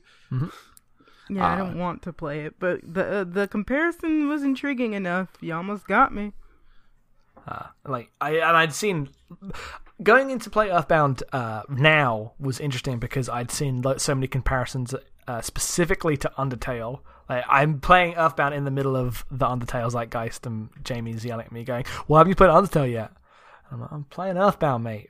[1.29, 4.93] Yeah, I Uh, don't want to play it, but the uh, the comparison was intriguing
[4.93, 5.29] enough.
[5.41, 6.33] You almost got me.
[7.85, 9.09] like I and I'd seen
[10.03, 14.93] going into play Earthbound uh, now was interesting because I'd seen lo- so many comparisons
[15.27, 16.99] uh, specifically to Undertale.
[17.27, 21.51] Like I'm playing Earthbound in the middle of the Undertale zeitgeist, and Jamie's yelling at
[21.51, 23.11] me, going, "Why haven't you played Undertale yet?"
[23.71, 25.09] I'm, like, I'm playing Earthbound, mate.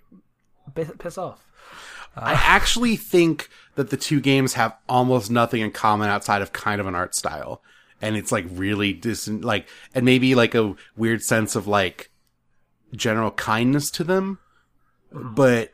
[0.73, 1.45] Piss, piss off.
[2.15, 6.53] I uh, actually think that the two games have almost nothing in common outside of
[6.53, 7.61] kind of an art style.
[8.01, 12.11] And it's like really dis like, and maybe like a weird sense of like
[12.93, 14.39] general kindness to them.
[15.13, 15.35] Mm.
[15.35, 15.71] But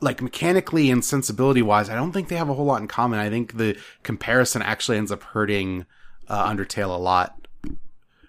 [0.00, 3.18] like mechanically and sensibility wise, I don't think they have a whole lot in common.
[3.18, 5.86] I think the comparison actually ends up hurting
[6.28, 7.46] uh, Undertale a lot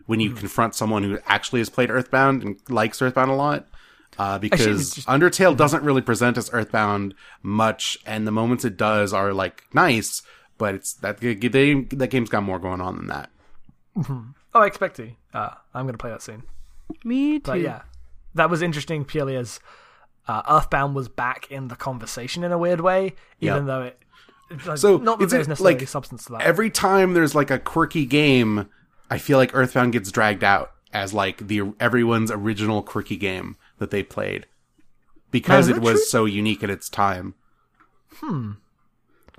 [0.05, 3.67] when you confront someone who actually has played Earthbound and likes Earthbound a lot.
[4.17, 7.13] Uh, because just- Undertale doesn't really present as Earthbound
[7.43, 10.23] much, and the moments it does are like nice,
[10.57, 13.29] but it's that they, that game's got more going on than that.
[14.09, 15.11] Oh, I expect to.
[15.33, 16.43] Uh, I'm gonna play that soon.
[17.03, 17.43] Me too.
[17.51, 17.81] But yeah,
[18.33, 19.59] that was interesting purely as
[20.29, 23.65] uh, Earthbound was back in the conversation in a weird way, even Yep.
[23.65, 23.99] though it.
[24.51, 26.41] it's Like, So, not that it's there's necessarily like, substance to that.
[26.41, 28.69] Every time there's like a quirky game,
[29.09, 33.89] I feel like Earthbound gets dragged out as like the everyone's original quirky game that
[33.91, 34.45] they played
[35.31, 36.05] because Now, it was true?
[36.05, 37.33] so unique at its time.
[38.17, 38.51] Hmm.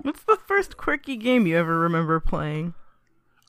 [0.01, 2.73] What's the first quirky game you ever remember playing?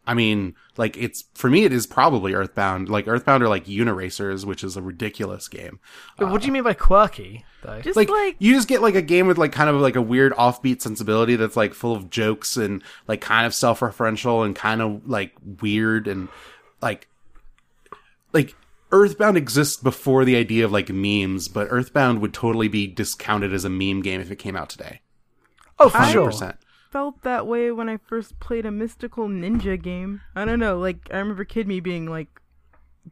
[0.07, 2.89] I mean, like it's for me, it is probably Earthbound.
[2.89, 5.79] Like Earthbound are like Uniracers, which is a ridiculous game.
[6.19, 7.81] But what do you uh, mean by quirky, though?
[7.81, 10.03] Just Like, like, you just get like a game with like kind of like a
[10.03, 14.83] weird offbeat sensibility that's like full of jokes and like kind of self-referential and kind
[14.83, 16.29] of like weird and
[16.81, 17.07] like
[18.33, 18.57] like
[18.91, 23.65] Earthbound exists before the idea of like memes, but Earthbound would totally be discounted as
[23.65, 25.01] a meme game if it came out today.
[25.79, 26.33] oh, for I- sure.
[26.93, 26.93] 100%.
[26.93, 30.21] felt that way when I first played a mystical ninja game.
[30.37, 32.29] I don't know, like I remember Kid Me being like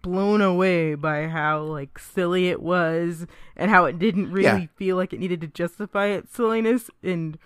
[0.02, 3.26] blown away by how like silly it was
[3.56, 4.66] and how it didn't really Yeah.
[4.76, 7.36] feel like it needed to justify its silliness and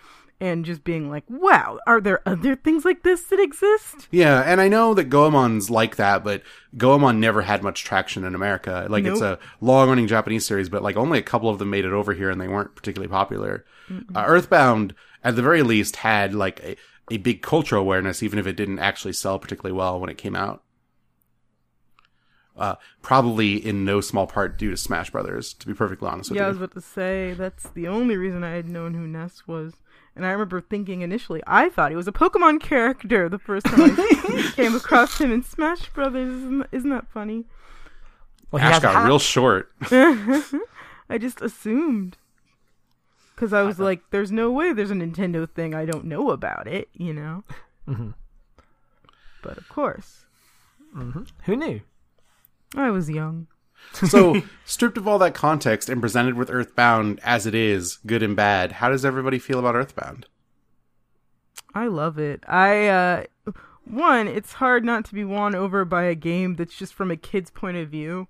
[0.40, 4.60] and just being like, "Wow, are there other things like this that exist?" Yeah, and
[4.60, 6.42] I know that Goemon's like that, but
[6.76, 8.86] Goemon never had much traction in America.
[8.90, 11.92] Like it's a long-running Japanese series, but like only a couple of them made it
[11.92, 13.64] over here, and they weren't particularly popular.
[14.14, 16.76] Uh, Earthbound, at the very least, had like a,
[17.10, 20.34] a big cultural awareness, even if it didn't actually sell particularly well when it came
[20.34, 20.62] out.
[22.56, 26.36] Uh, probably in no small part due to Smash Brothers, to be perfectly honest with
[26.36, 26.40] you.
[26.40, 29.42] Yeah, I was about to say that's the only reason I had known who Ness
[29.46, 29.74] was.
[30.16, 33.96] And I remember thinking initially, I thought he was a Pokemon character the first time
[33.98, 36.28] I came across him in Smash Brothers.
[36.28, 37.44] Isn't, isn't that funny?
[38.52, 39.72] Well, he Ash got hat- real short.
[39.90, 42.16] I just assumed.
[43.34, 46.68] Because I was like, there's no way there's a Nintendo thing I don't know about
[46.68, 47.42] it, you know?
[47.88, 48.14] Mhm.
[49.42, 50.26] But of course,
[51.44, 51.80] Who knew?
[52.76, 53.48] I was young.
[53.92, 58.34] So, stripped of all that context and presented with Earthbound as it is, good and
[58.34, 60.26] bad, how does everybody feel about Earthbound?
[61.74, 62.44] I love it.
[62.46, 63.24] I, uh,
[63.84, 67.16] one, it's hard not to be won over by a game that's just from a
[67.16, 68.28] kid's point of view.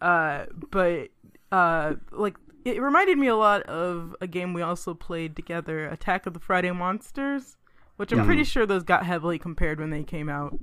[0.00, 1.08] Uh, but,
[1.50, 6.26] uh, like, it reminded me a lot of a game we also played together, Attack
[6.26, 7.56] of the Friday Monsters,
[7.96, 10.58] which I'm pretty sure those got heavily compared when they came out.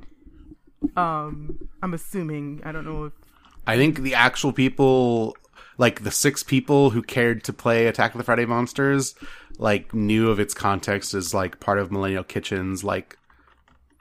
[0.96, 2.62] Um, I'm assuming.
[2.64, 3.14] I don't know if
[3.68, 5.36] I think the actual people,
[5.78, 9.16] like the six people who cared to play Attack of the Friday Monsters,
[9.58, 13.18] like knew of its context as like part of Millennium Kitchen's like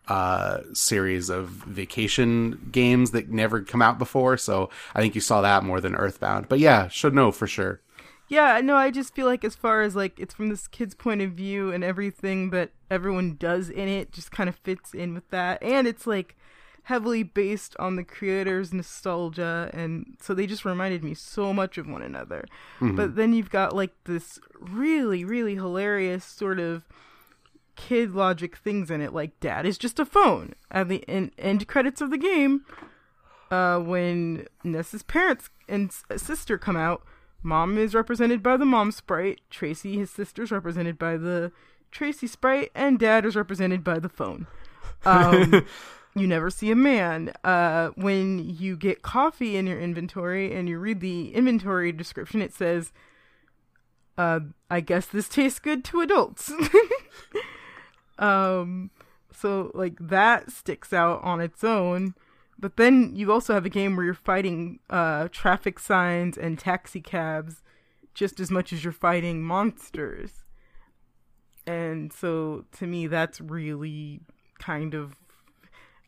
[0.06, 4.36] uh series of vacation games that never come out before.
[4.38, 6.48] So I think you saw that more than Earthbound.
[6.48, 7.80] But yeah, should know for sure.
[8.28, 11.22] Yeah, no, I just feel like as far as like it's from this kid's point
[11.22, 15.28] of view and everything that everyone does in it just kind of fits in with
[15.30, 15.62] that.
[15.62, 16.36] And it's like
[16.88, 21.86] heavily based on the creator's nostalgia and so they just reminded me so much of
[21.86, 22.44] one another.
[22.80, 26.84] But then you've got like this really really hilarious sort of
[27.76, 31.68] kid logic things in it like dad is just a phone at the end, end
[31.68, 32.64] credits of the game
[33.50, 37.02] uh, when Ness's parents and s- sister come out,
[37.42, 41.50] mom is represented by the mom sprite, Tracy, his sister's represented by the
[41.90, 44.46] Tracy sprite, and dad is represented by the phone.
[45.04, 45.64] Um,
[46.18, 47.32] you never see a man.
[47.44, 52.52] Uh, when you get coffee in your inventory and you read the inventory description, it
[52.52, 52.92] says,
[54.16, 54.40] uh,
[54.70, 56.52] I guess this tastes good to adults.
[58.18, 58.90] um,
[59.32, 62.14] so, like, that sticks out on its own.
[62.58, 67.00] But then you also have a game where you're fighting uh, traffic signs and taxi
[67.00, 67.62] cabs
[68.14, 70.44] just as much as you're fighting monsters.
[71.68, 74.20] And so to me, that's really
[74.58, 75.14] kind of.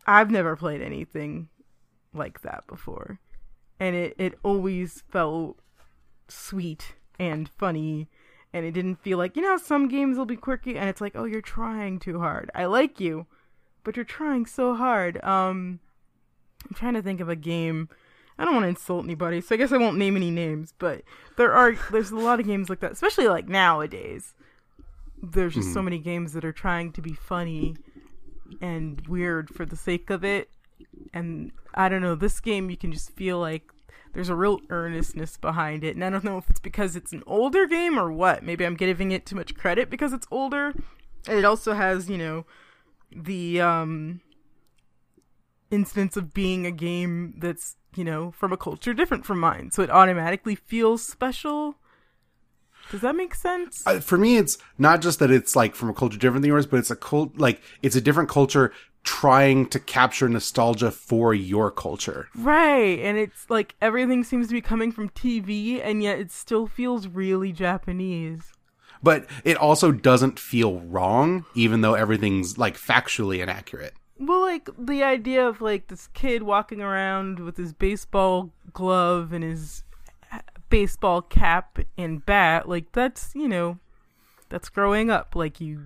[0.06, 1.48] I've never played anything
[2.12, 3.18] like that before.
[3.78, 5.58] And it, it always felt
[6.28, 8.08] sweet and funny.
[8.52, 11.12] And it didn't feel like, you know, some games will be quirky and it's like,
[11.14, 12.50] oh, you're trying too hard.
[12.54, 13.26] I like you,
[13.84, 15.22] but you're trying so hard.
[15.22, 15.78] Um,
[16.68, 17.88] I'm trying to think of a game.
[18.38, 20.74] I don't want to insult anybody, so I guess I won't name any names.
[20.78, 21.02] But
[21.36, 24.34] there are there's a lot of games like that, especially like nowadays.
[25.22, 27.76] There's just so many games that are trying to be funny
[28.60, 30.50] and weird for the sake of it.
[31.12, 33.70] And I don't know, this game you can just feel like
[34.12, 35.94] there's a real earnestness behind it.
[35.94, 38.42] And I don't know if it's because it's an older game or what.
[38.42, 40.74] Maybe I'm giving it too much credit because it's older.
[41.28, 42.46] And it also has, you know,
[43.14, 44.20] the um
[45.70, 49.82] instance of being a game that's you know from a culture different from mine so
[49.82, 51.76] it automatically feels special
[52.90, 55.94] does that make sense Uh, for me, it's not just that it's like from a
[55.94, 58.72] culture different than yours, but it's a cult like it's a different culture
[59.02, 62.28] trying to capture nostalgia for your culture.
[62.36, 66.66] right and it's like everything seems to be coming from tv and yet it still
[66.66, 68.52] feels really japanese
[69.02, 73.94] But it also doesn't feel wrong, even though everything's like factually inaccurate.
[74.18, 79.42] well like the idea of like this kid walking around with his baseball glove and
[79.42, 79.82] his
[80.70, 83.78] baseball cap and bat like that's you know
[84.48, 85.82] that's growing up like you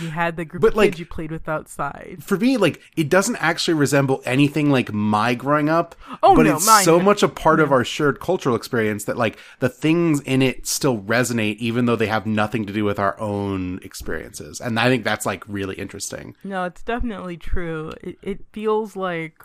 [0.00, 2.16] You had the group But, of like- kids you played with outside.
[2.20, 5.94] For me, like it doesn't actually resemble anything like my growing up.
[6.24, 9.16] Oh, but no, it's mine- so much a part of our shared cultural experience that
[9.16, 12.98] like the things in it still resonate, even though they have nothing to do with
[12.98, 14.60] our own experiences.
[14.60, 16.34] And I think that's like really interesting.
[16.42, 17.92] No, it's definitely true.
[18.02, 19.40] It it feels like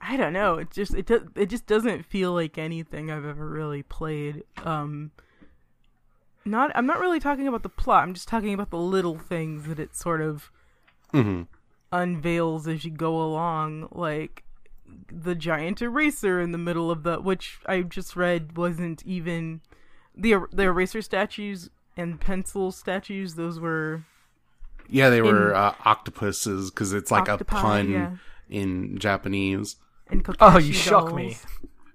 [0.00, 0.54] I don't know.
[0.58, 4.44] It just it does it just doesn't feel like anything I've ever really played.
[4.64, 5.10] Um
[6.44, 8.04] not I'm not really talking about the plot.
[8.04, 10.50] I'm just talking about the little things that it sort of
[11.10, 11.42] hmm
[11.90, 14.44] unveils as you go along like
[15.10, 19.62] the giant eraser in the middle of the which I just read wasn't even
[20.14, 24.02] the er- the eraser statues and pencil statues those were
[24.86, 28.16] Yeah, they were In- uh, octopuses because it's like Octopi, a pun yeah.
[28.50, 29.76] in Japanese.
[30.10, 31.36] And Oh, you shock me.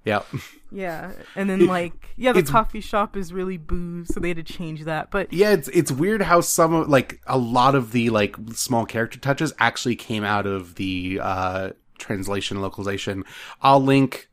[0.05, 0.21] Yeah.
[0.75, 4.37] Yeah, and then like yeah, the it's- coffee shop is really booze, so they had
[4.37, 5.11] to change that.
[5.11, 8.87] But Yeah, it's it's weird how some of like a lot of the like small
[8.87, 13.23] character touches actually came out of the uh translation localization.
[13.61, 14.29] I'll link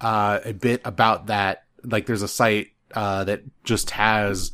[0.00, 1.64] uh a bit about that.
[1.82, 4.52] Like there's a site uh that just has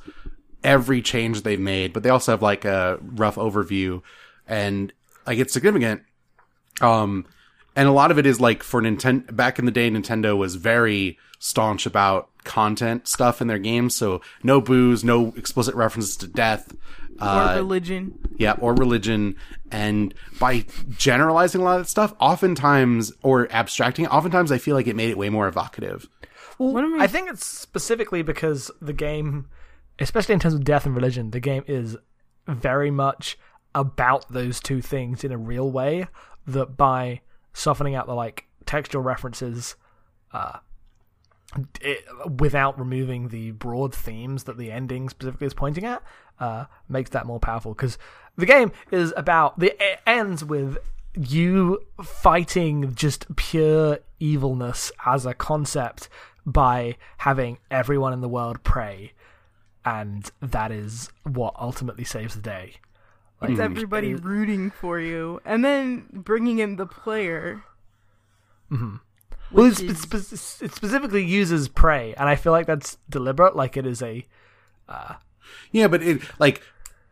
[0.64, 4.02] every change they've made, but they also have like a rough overview
[4.48, 4.92] and
[5.28, 6.02] like it's significant.
[6.80, 7.24] Um
[7.76, 10.56] and a lot of it is like for Nintendo back in the day Nintendo was
[10.56, 16.26] very staunch about content stuff in their games, so no booze, no explicit references to
[16.26, 16.74] death.
[17.20, 18.18] or Uh, religion.
[18.38, 19.34] yeah, or religion.
[19.70, 20.64] And by
[20.96, 24.96] generalizing a lot of that stuff, oftentimes, or abstracting it, oftentimes I feel like it
[24.96, 26.08] made it way more evocative.
[26.58, 29.48] Well, What am I- I think it's specifically because the game,
[29.98, 31.96] especially in terms of death and religion, the game is
[32.48, 33.38] very much
[33.74, 36.06] about those two things in a real way.
[36.46, 37.20] That by
[37.52, 39.76] softening out the like textual references,
[40.32, 40.58] uh,
[41.80, 42.04] it,
[42.38, 46.02] without removing the broad themes that the ending specifically is pointing at,
[46.38, 47.74] uh, makes that more powerful.
[47.74, 47.98] Because
[48.36, 49.74] the game is about the
[50.08, 50.78] ends with
[51.14, 56.08] you fighting just pure evilness as a concept
[56.46, 59.12] by having everyone in the world pray,
[59.84, 62.74] and that is what ultimately saves the day.
[63.40, 67.62] Like, It's everybody rooting for you, and then bringing in the player.
[68.70, 68.96] Mm-hmm.
[69.52, 72.98] Well, which it's, is- it's, it's- it specifically uses pray, and I feel like that's
[73.08, 73.56] deliberate.
[73.56, 74.26] Like it is a
[74.88, 75.14] uh,
[75.72, 76.62] Yeah, but it, like,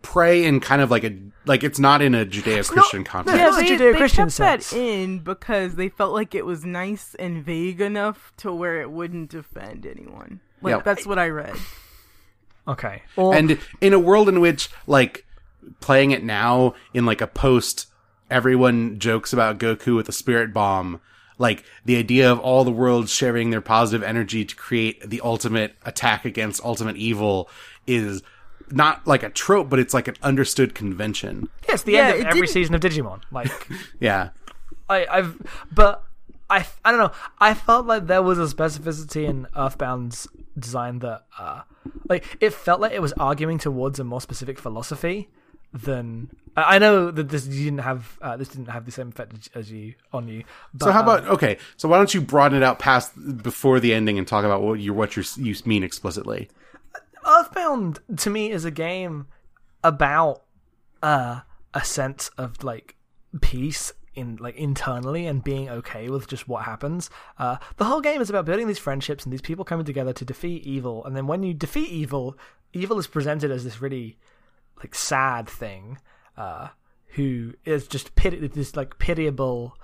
[0.03, 1.17] pray and kind of like a,
[1.47, 3.37] like, it's not in a Judeo Christian context.
[3.39, 4.73] Yeah, Yeah, it's a they, they Judeo-Christian kept that sense.
[4.81, 9.33] in because they felt like it was nice and vague enough to where it wouldn't
[9.35, 10.41] offend anyone.
[10.63, 10.83] Like Yeah.
[10.83, 11.57] that's what I read.
[12.69, 13.03] okay.
[13.17, 15.25] Or, and in a world in which like
[15.81, 17.87] playing it now in like a post
[18.31, 21.01] everyone jokes about goku with a spirit bomb
[21.39, 25.75] like the idea of all the worlds sharing their positive energy to create the ultimate
[25.85, 27.49] attack against ultimate evil
[27.87, 28.23] is
[28.71, 32.27] not like a trope but it's like an understood convention yes, the Yeah, end of
[32.27, 33.23] every didn't- season of Digimon.
[33.31, 33.51] Like
[34.01, 34.31] yeah
[34.91, 35.37] I, I've,
[35.73, 36.03] but
[36.51, 37.13] I, I don't know.
[37.39, 40.27] I felt like there was a specificity in Earthbound's
[40.59, 41.61] design that, uh,
[42.09, 45.29] like, it felt like it was arguing towards a more specific philosophy
[45.73, 46.31] than.
[46.57, 49.71] I know that this you didn't have uh, this didn't have the same effect as-
[49.71, 50.45] you on you.
[50.75, 53.13] But, so how um, about okay so why don't you broaden it out past
[53.43, 56.49] before the ending and talk about what you what you you mean explicitly
[57.25, 59.27] Earthbound to me is a game
[59.85, 60.43] about
[61.03, 61.41] uh,
[61.75, 62.97] a sense of like
[63.41, 67.11] peace in like internally and being okay with just what happens.
[67.39, 70.25] Uh, the whole game is about building these friendships and these people coming together to
[70.25, 71.05] defeat evil.
[71.05, 72.37] And then when you defeat evil,
[72.73, 74.19] evil is presented as this really
[74.79, 75.99] like sad thing,
[76.37, 76.69] uh,
[77.09, 79.77] who is just pity this like pitiable,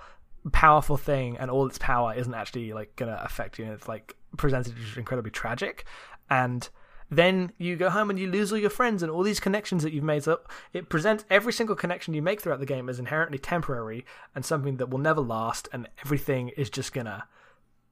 [0.51, 3.65] powerful thing, and all its power isn't actually like gonna affect you.
[3.65, 5.85] And it's like presented as incredibly tragic,
[6.29, 6.67] and
[7.11, 9.93] then you go home and you lose all your friends and all these connections that
[9.93, 10.23] you've made.
[10.23, 10.39] So
[10.73, 14.77] it presents every single connection you make throughout the game as inherently temporary and something
[14.77, 17.27] that will never last, and everything is just gonna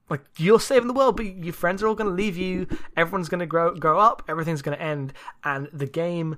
[0.09, 2.67] like you're saving the world, but your friends are all to leave you.
[2.97, 4.23] Everyone's to grow grow up.
[4.27, 6.37] Everything's to end, and the game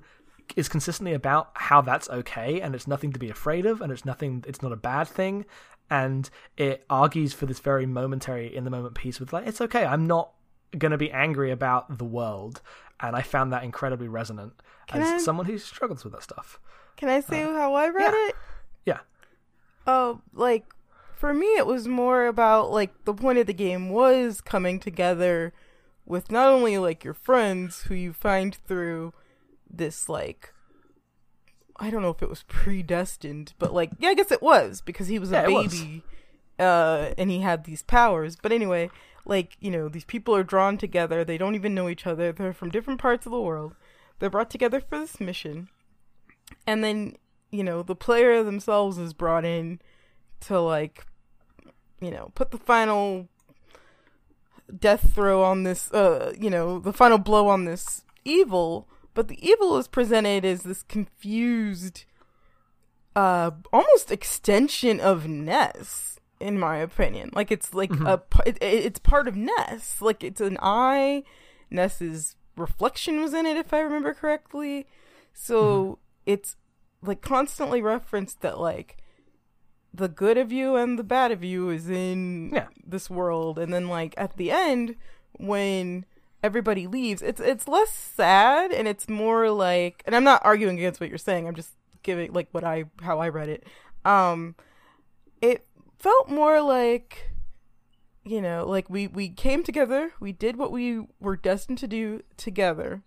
[0.56, 4.06] is consistently about how that's okay, and it's nothing to be afraid of, and it's
[4.06, 4.44] nothing.
[4.48, 5.46] It's not a bad thing,
[5.90, 9.86] and it argues for this very momentary in the moment peace with like it's okay.
[9.86, 10.32] I'm not
[10.78, 12.62] going to be angry about the world,
[13.00, 14.54] and I found that incredibly resonant
[14.88, 16.60] Can as I- someone who struggles with that stuff.
[16.98, 18.28] Can I say uh, how I read yeah.
[18.28, 18.36] it?
[18.86, 19.00] Yeah.
[19.86, 20.66] Oh, like
[21.16, 25.54] for me, it was more about like the point of the game was coming together
[26.06, 29.14] with not only like your friends who you find through
[29.78, 30.54] this like
[31.78, 35.08] I don't know if it was predestined, but like yeah, I guess it was because
[35.08, 35.74] he was a Yeah, was.
[35.74, 36.04] baby,
[36.60, 38.36] uh, and he had these powers.
[38.42, 38.90] But anyway,
[39.26, 41.24] like you know, these people are drawn together.
[41.24, 42.32] They don't even know each other.
[42.32, 43.76] They're from different parts of the world.
[44.20, 45.70] They're brought together for this mission
[46.68, 47.16] and then
[47.52, 49.80] you know the player themselves is brought in
[50.42, 51.06] to like
[52.02, 53.28] you know put the final
[54.80, 59.44] death throw on this uh you know the final blow on this evil but the
[59.48, 62.06] evil is presented as this confused
[63.16, 67.30] uh almost extension of Ness in my opinion.
[67.34, 70.02] Like it's like a it, it's part of Ness.
[70.02, 71.24] Like it's an eye.
[71.72, 74.86] Ness's reflection was in it if I remember correctly.
[75.34, 76.56] So it's
[77.02, 78.98] like constantly referenced that like
[79.94, 82.68] the good of you and the bad of you is in Yeah.
[82.86, 83.58] this world.
[83.58, 84.96] And then like at the end
[85.40, 86.06] when
[86.46, 91.02] everybody leaves it's it's less sad and it's more like and I'm not arguing against
[91.02, 91.72] what you're saying I'm just
[92.04, 93.64] giving like what I how I read it.
[94.06, 94.56] Um
[95.42, 95.66] it
[95.98, 97.32] felt more like
[98.24, 102.22] you know like we we came together we did what we were destined to do
[102.38, 103.02] together.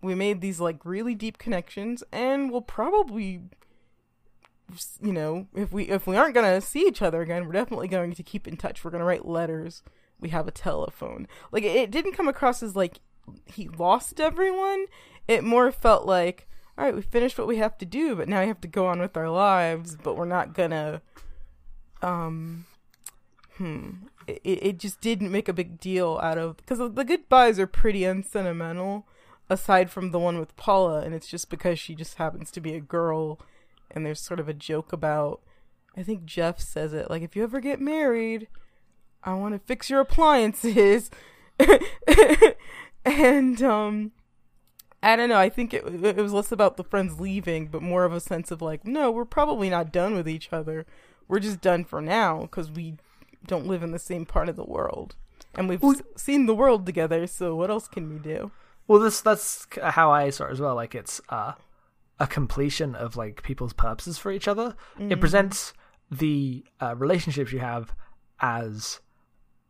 [0.00, 3.42] We made these like really deep connections and we'll probably
[5.02, 8.14] you know if we if we aren't gonna see each other again we're definitely going
[8.14, 8.82] to keep in touch.
[8.82, 9.82] We're gonna write letters
[10.22, 11.28] we have a telephone.
[11.50, 13.00] Like it, didn't come across as like
[13.46, 14.86] he lost everyone.
[15.28, 18.40] It more felt like all right we finished what we have to do but now
[18.40, 21.02] we have to go on with our lives but we're not gonna
[22.00, 22.64] um
[23.56, 23.90] hmm.
[24.26, 28.04] It, it just didn't make a big deal out of because the goodbyes are pretty
[28.04, 29.06] unsentimental
[29.50, 32.74] aside from the one with Paula and it's just because she just happens to be
[32.74, 33.40] a girl
[33.90, 35.40] and there's sort of a joke about
[35.96, 38.46] I think Jeff says it like if you ever get married
[39.24, 41.10] I want to fix your appliances
[43.04, 44.12] and um
[45.02, 48.04] I don't know I think it it was less about the friends leaving but more
[48.04, 50.86] of a sense of like no we're probably not done with each other
[51.28, 52.96] we're just done for now cuz we
[53.46, 55.16] don't live in the same part of the world
[55.54, 58.50] and we've Well- s- seen the world together so what else can we do
[58.88, 60.74] Well, this that's how I saw it as well.
[60.74, 61.52] Like it's uh,
[62.18, 64.74] a completion of like people's purposes for each other.
[64.98, 65.72] It presents
[66.10, 67.94] the uh, relationships you have
[68.40, 69.00] as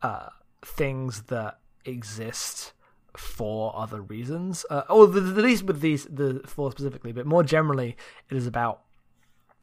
[0.02, 0.28] uh,
[0.62, 2.72] things that exist
[3.16, 7.42] for other reasons, uh, or the, the least with these the four specifically, but more
[7.42, 7.96] generally,
[8.30, 8.82] it is about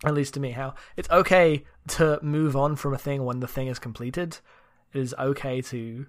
[0.06, 3.48] at least to me how it's okay to move on from a thing when the
[3.48, 4.38] thing is completed.
[4.94, 6.06] It is okay to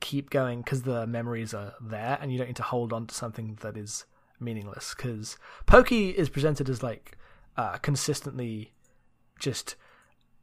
[0.00, 3.14] keep going because the memories are there and you don't need to hold on to
[3.14, 4.04] something that is
[4.40, 7.16] meaningless because pokey is presented as like
[7.56, 8.72] uh consistently
[9.38, 9.76] just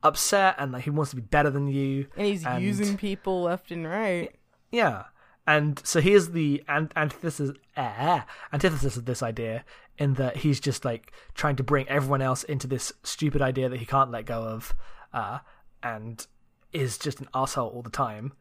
[0.04, 2.08] upset and like he wants to be better than you.
[2.16, 4.34] And he's And- using people left and right.
[4.72, 5.04] Yeah.
[5.48, 8.22] And so here's the an- antithesis uh,
[8.54, 9.66] antithesis of this idea
[9.98, 13.80] in that he's just like trying to bring everyone else into this stupid idea that
[13.80, 14.74] he can't let go of
[15.14, 15.40] uh,
[15.82, 16.28] and
[16.72, 18.34] is just an asshole all the time.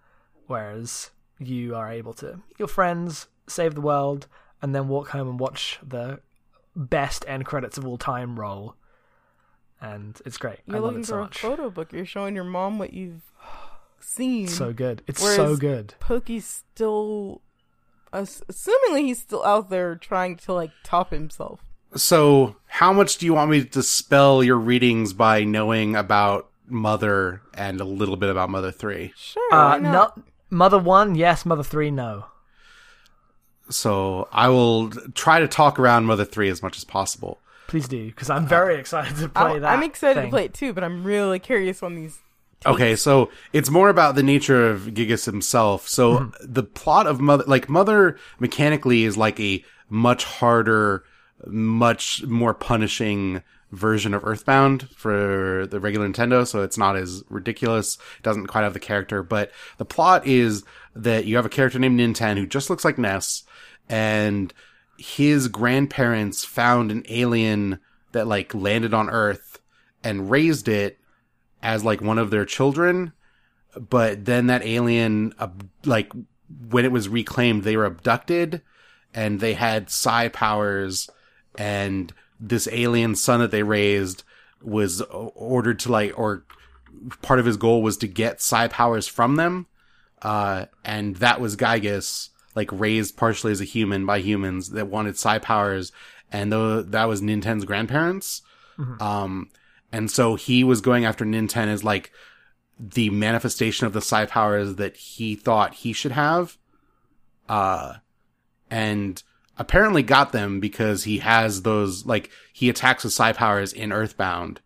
[0.47, 4.27] Whereas you are able to your friends save the world
[4.61, 6.21] and then walk home and watch the
[6.77, 8.75] best end credits of all time roll
[9.81, 11.93] and it's great You're i love looking it so for a photo book.
[11.93, 13.23] You're showing your mom what you've
[14.01, 14.49] seen.
[14.49, 17.41] so good it's Whereas- so good Pokey's still,
[18.13, 21.61] ass- assumingly he's still out there trying to like top himself.
[21.95, 27.41] So, how much do you want me to dispel your readings by knowing about Mother
[27.55, 29.13] and a little bit about Mother 3?
[29.17, 29.55] Sure.
[29.55, 30.21] uh no not?
[30.51, 32.27] mother one yes mother three no
[33.71, 37.39] So, I will try to talk around Mother 3 as much as possible.
[37.69, 39.71] Please do, because I'm very excited to play I- that.
[39.71, 42.19] I'm excited to play it too, but I'm really curious on these.
[42.67, 45.87] Okay, so it's more about the nature of Giygas himself.
[45.87, 46.53] So mm-hmm.
[46.53, 51.05] the plot of Mother, like Mother mechanically is like a much harder,
[51.47, 56.47] much more punishing version of Earthbound for the regular Nintendo.
[56.47, 57.97] So it's not as ridiculous.
[58.17, 60.65] It doesn't quite have the character, but the plot is
[60.97, 63.45] that you have a character named Ninten who just looks like Ness
[63.89, 64.53] and
[64.99, 67.79] his grandparents found an alien
[68.13, 69.61] that like landed on Earth
[70.03, 70.99] and raised it
[71.63, 73.13] as like one of their children,
[73.77, 76.13] but then that alien, ab- like
[76.71, 78.63] when it was reclaimed, they were abducted
[79.15, 81.09] and they had psi powers
[81.57, 84.23] and this alien son that they raised
[84.63, 86.45] was ordered to like, or
[87.23, 89.67] part of his goal was to get psi powers from them.
[90.23, 95.17] Uh, and that was Giygas, like raised partially as a human by humans that wanted
[95.17, 95.93] psi powers.
[96.31, 98.43] And though that was Nintendo's grandparents.
[99.01, 99.51] Um,
[99.91, 102.13] and so he was going after Ninten as like
[102.79, 106.59] the manifestation of the psi powers that he thought he should have.
[107.49, 107.95] Uh,
[108.71, 109.23] and
[109.57, 114.61] apparently got them because he has those, like, he attacks with psi powers in Earthbound.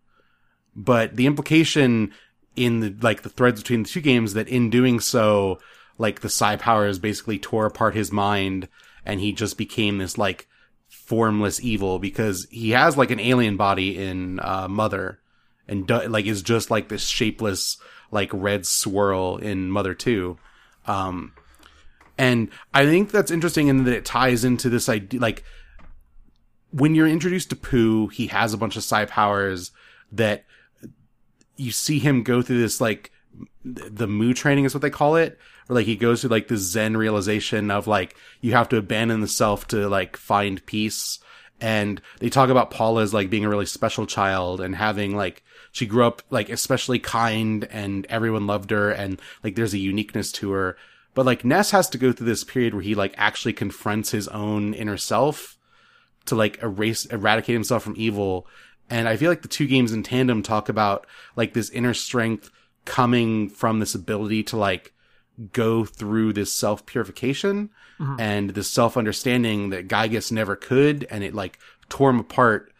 [0.74, 2.12] But the implication
[2.56, 5.58] in the, like, the threads between the two games that in doing so,
[5.98, 8.68] like, the psi powers basically tore apart his mind
[9.04, 10.46] and he just became this, like,
[10.92, 15.18] formless evil because he has like an alien body in uh, Mother,
[15.66, 17.78] and do- like is just like this shapeless
[18.10, 20.38] like red swirl in Mother Two.
[20.86, 21.32] Um,
[22.18, 25.44] and I think that's interesting in that it ties into this idea, like
[26.70, 29.70] when you're introduced to Poo, he has a bunch of psi powers
[30.12, 30.44] that
[31.56, 33.10] you see him go through this like
[33.64, 36.60] the Mu training is what they call it, where like he goes through like this
[36.60, 41.18] Zen realization of like you have to abandon the self to like find peace.
[41.60, 45.44] And they talk about Paula as like being a really special child and having like
[45.70, 50.32] she grew up like especially kind and everyone loved her and like there's a uniqueness
[50.32, 50.76] to her.
[51.14, 54.28] But like Ness has to go through this period where he like actually confronts his
[54.28, 55.56] own inner self
[56.26, 58.46] to like erase eradicate himself from evil
[58.90, 61.06] and i feel like the two games in tandem talk about
[61.36, 62.50] like this inner strength
[62.84, 64.92] coming from this ability to like
[65.52, 68.20] go through this self purification mm-hmm.
[68.20, 71.58] and this self understanding that Giygas never could and it like
[71.88, 72.72] tore him apart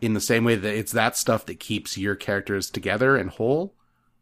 [0.00, 3.74] in the same way that it's that stuff that keeps your characters together and whole.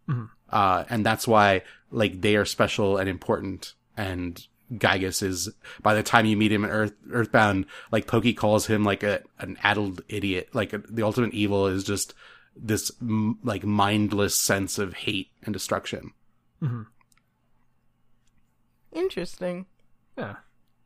[0.09, 0.25] Mm-hmm.
[0.51, 3.75] Uh and that's why like they are special and important.
[3.97, 5.51] And Giygas is
[5.83, 9.23] by the time you meet him in Earth Earthbound, like Pokey calls him like a
[9.39, 10.49] an addled idiot.
[10.53, 12.15] Like the ultimate evil is just
[12.57, 16.13] this m- like mindless sense of hate and destruction.
[16.63, 16.83] Mm-hmm.
[18.95, 19.67] Interesting.
[20.17, 20.37] Yeah,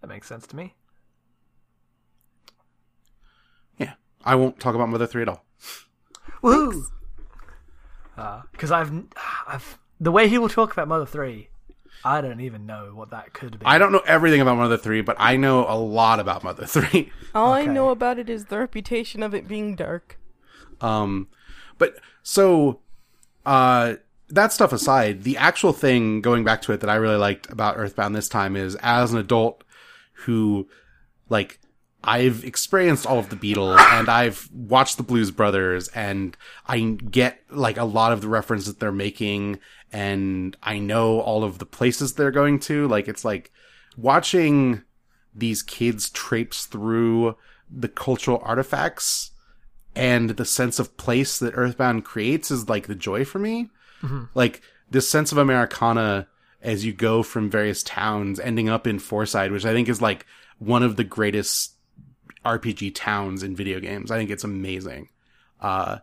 [0.01, 0.75] that makes sense to me.
[3.79, 3.93] Yeah,
[4.25, 5.45] I won't talk about Mother Three at all.
[6.43, 6.87] Woo!
[8.53, 8.93] Because I've,
[9.47, 11.51] I've the way he will talk about Mother Three,
[12.05, 13.67] I don't even know what that could be.
[13.67, 17.13] I don't know everything about Mother Three, but I know a lot about Mother Three.
[17.35, 20.19] All I know about it is the reputation of it being dark.
[20.81, 21.29] Um,
[21.77, 22.81] but so,
[23.45, 23.97] uh,
[24.31, 27.77] that stuff aside, the actual thing going back to it that I really liked about
[27.77, 29.65] Earthbound this time is as an adult
[30.25, 30.69] who,
[31.29, 31.59] like,
[32.05, 37.41] I've experienced all of the Beatles and I've watched the Blues Brothers and I get
[37.51, 39.59] like a lot of the references that they're making
[39.93, 42.87] and I know all of the places they're going to.
[42.87, 43.51] Like, it's like
[43.97, 44.83] watching
[45.35, 47.37] these kids traipse through
[47.71, 49.33] the cultural artifacts
[49.97, 53.71] and the sense of place that Earthbound creates is like the joy for me.
[54.35, 56.29] Like this sense of Americana
[56.63, 60.27] as you go from various towns, ending up in Fourside, which I think is like
[60.59, 61.73] one of the greatest
[62.45, 64.11] RPG towns in video games.
[64.11, 65.09] I think it's amazing.
[65.61, 65.99] Uh,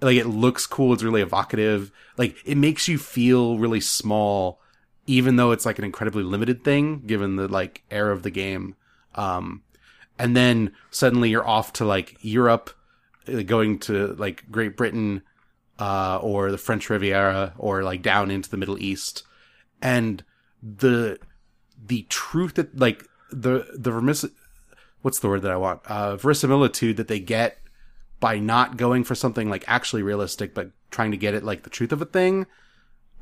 [0.00, 0.92] like it looks cool.
[0.92, 1.90] It's really evocative.
[2.16, 4.60] Like it makes you feel really small,
[5.06, 8.76] even though it's like an incredibly limited thing given the like era of the game.
[9.14, 9.62] Um,
[10.18, 12.70] and then suddenly you're off to like Europe,
[13.28, 15.22] uh, going to like Great Britain,
[15.78, 19.24] uh, or the French Riviera, or like down into the Middle East,
[19.82, 20.24] and
[20.62, 21.18] the
[21.86, 24.30] the truth that like the the remis-
[25.02, 25.80] what's the word that I want?
[25.86, 27.58] Uh, verisimilitude that they get
[28.20, 31.70] by not going for something like actually realistic, but trying to get it like the
[31.70, 32.46] truth of a thing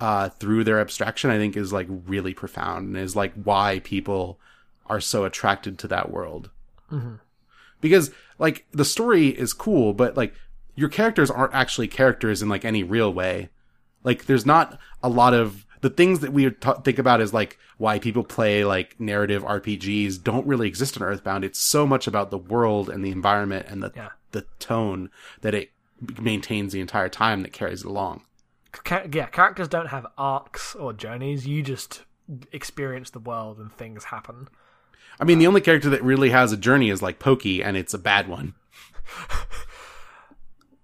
[0.01, 4.39] uh, through their abstraction, I think is like really profound and is like why people
[4.87, 6.51] are so attracted to that world.
[7.81, 10.35] Because like the story is cool but like
[10.75, 13.49] your characters aren't actually characters in like any real way
[14.05, 17.59] like there's not a lot of the things that we ta think about as like
[17.79, 22.31] why people play like narrative rpgs don't really exist in earthbound it's so much about
[22.31, 24.11] the world and the environment and the Yeah.
[24.31, 25.11] the tone
[25.43, 25.71] that it
[26.21, 28.23] maintains the entire time that carries it along
[28.73, 31.47] Ca- yeah, characters don't have arcs or journeys.
[31.47, 32.05] You just
[32.53, 34.49] experience the world and things happen.
[35.21, 37.77] i mean the uh, only character that really has a journey is like pokey and
[37.77, 38.55] it's a bad one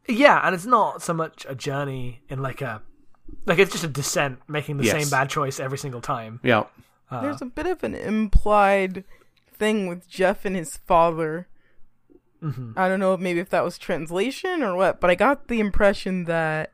[0.09, 2.82] Yeah, and it's not so much a journey in like a
[3.47, 4.93] like it's just a descent, making the Yes.
[5.02, 6.40] same bad choice every single time.
[6.43, 6.64] yeah
[7.10, 9.05] uh, There's a bit of an implied
[9.52, 11.47] thing with Jeff and his father.
[12.43, 12.72] Mm-hmm.
[12.76, 16.24] I don't know maybe if that was translation or what, but I got the impression
[16.24, 16.72] that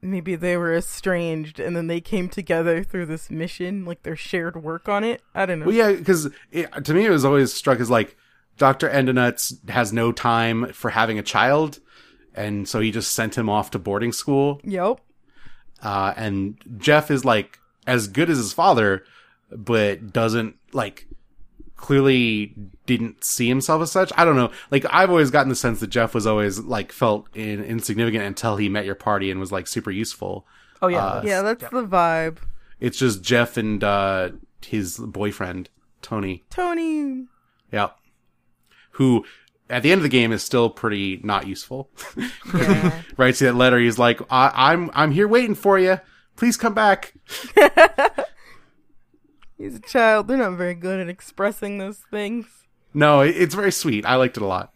[0.00, 4.62] maybe they were estranged and then they came together through this mission, like their shared
[4.62, 5.20] work on it.
[5.34, 5.66] I don't know.
[5.66, 8.16] Well, yeah, because to me it was always struck as like
[8.58, 11.80] Doctor Andonuts has no time for having a child,
[12.34, 14.60] and so he just sent him off to boarding school.
[14.64, 15.00] Yep.
[15.82, 19.04] Uh, and Jeff is like as good as his father,
[19.50, 21.06] but doesn't like
[21.76, 22.54] clearly
[22.86, 24.12] didn't see himself as such.
[24.16, 24.52] I don't know.
[24.70, 28.56] Like I've always gotten the sense that Jeff was always like felt in, insignificant until
[28.56, 30.46] he met your party and was like super useful.
[30.80, 31.72] Oh yeah, Uh, Yeah, that's yep.
[31.72, 32.38] the vibe.
[32.78, 34.30] It's just Jeff and uh,
[34.64, 35.68] his boyfriend
[36.02, 36.44] Tony.
[36.50, 37.26] Tony.
[37.72, 37.90] Yeah.
[38.92, 39.24] Who
[39.70, 41.90] at the end of the game is still pretty not useful.
[42.54, 43.00] Yeah.
[43.16, 43.78] Writes that letter.
[43.78, 45.98] He's like, I- I'm I'm here waiting for you.
[46.36, 47.14] Please come back.
[49.58, 50.28] He's a child.
[50.28, 52.46] They're not very good at expressing those things.
[52.94, 54.04] No, it- it's very sweet.
[54.04, 54.72] I liked it a lot.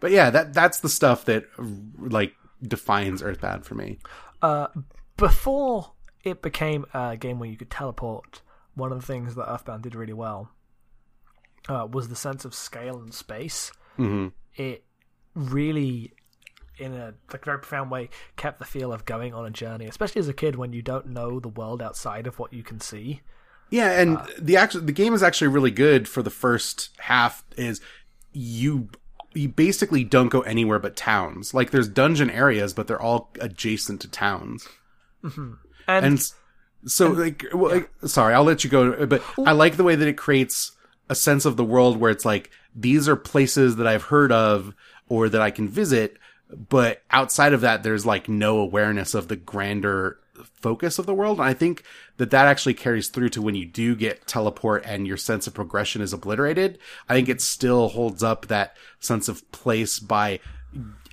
[0.00, 1.46] But yeah, that that's the stuff that
[1.98, 3.98] like defines Earthbound for me.
[4.42, 4.68] Uh,
[5.16, 5.92] before
[6.22, 8.42] it became a game where you could teleport,
[8.74, 10.50] one of the things that Earthbound did really well
[11.68, 13.72] uh, was the sense of scale and space.
[13.96, 14.84] hmm It
[15.34, 16.14] really,
[16.78, 20.20] in a like very profound way, kept the feel of going on a journey, especially
[20.20, 23.20] as a kid when you don't know the world outside of what you can see.
[23.70, 27.44] Yeah, and the actual the game is actually really good for the first half.
[27.56, 27.80] Is
[28.32, 28.88] you
[29.34, 31.52] you basically don't go anywhere but towns.
[31.52, 34.68] Like there's dungeon areas, but they're all adjacent to towns.
[35.88, 36.34] And, and s-
[36.86, 40.06] so like, well, like, sorry i'll let you go but i like the way that
[40.06, 40.72] it creates
[41.08, 44.74] a sense of the world where it's like these are places that i've heard of
[45.08, 46.16] or that i can visit
[46.68, 50.18] but outside of that there's like no awareness of the grander
[50.60, 51.82] focus of the world and i think
[52.18, 55.54] that that actually carries through to when you do get teleport and your sense of
[55.54, 56.78] progression is obliterated
[57.08, 60.38] i think it still holds up that sense of place by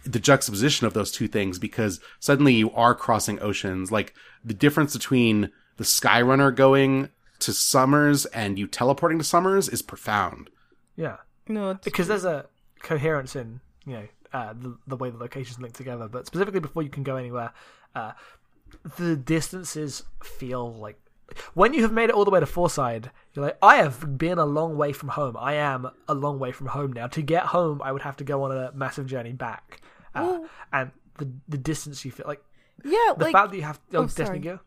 [0.05, 3.91] the juxtaposition of those two things because suddenly you are crossing oceans.
[3.91, 4.13] Like
[4.43, 7.09] the difference between the Skyrunner going
[7.45, 10.49] to Summers and you teleporting to Summers is profound.
[10.95, 11.17] yeah,
[11.47, 12.45] No, it's because there's a
[12.81, 16.07] coherence in you know uh, the the way the locations link together.
[16.07, 17.51] But specifically before you can go anywhere,
[17.95, 18.13] uh,
[18.97, 20.99] the distances feel like
[21.53, 24.37] when you have made it all the way to Fourside, you're like, I have been
[24.37, 25.35] a long way from home.
[25.37, 27.07] I am a long way from home now.
[27.07, 29.81] To get home, I would have to go on a massive journey back,
[30.15, 30.39] uh,
[30.71, 32.43] and the the distance you feel like
[32.83, 34.59] yeah, the like fact that you have oh, oh, Destiny sorry.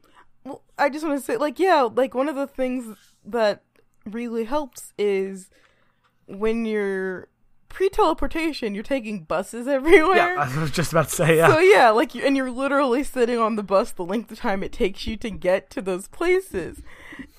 [0.47, 3.62] Well, I just want to say, like, yeah, like one of the things that
[4.05, 5.51] really helps is
[6.27, 7.27] when you're
[7.68, 10.36] pre-teleportation, you're taking buses everywhere.
[10.36, 11.52] Yeah, I was just about to say yeah.
[11.52, 14.62] So yeah, like, you, and you're literally sitting on the bus the length of time
[14.62, 16.81] it takes you to get to those places,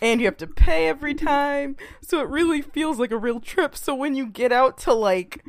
[0.01, 1.77] and you have to pay every time.
[2.01, 3.77] So it really feels like a real trip.
[3.77, 5.45] So when you get out to like,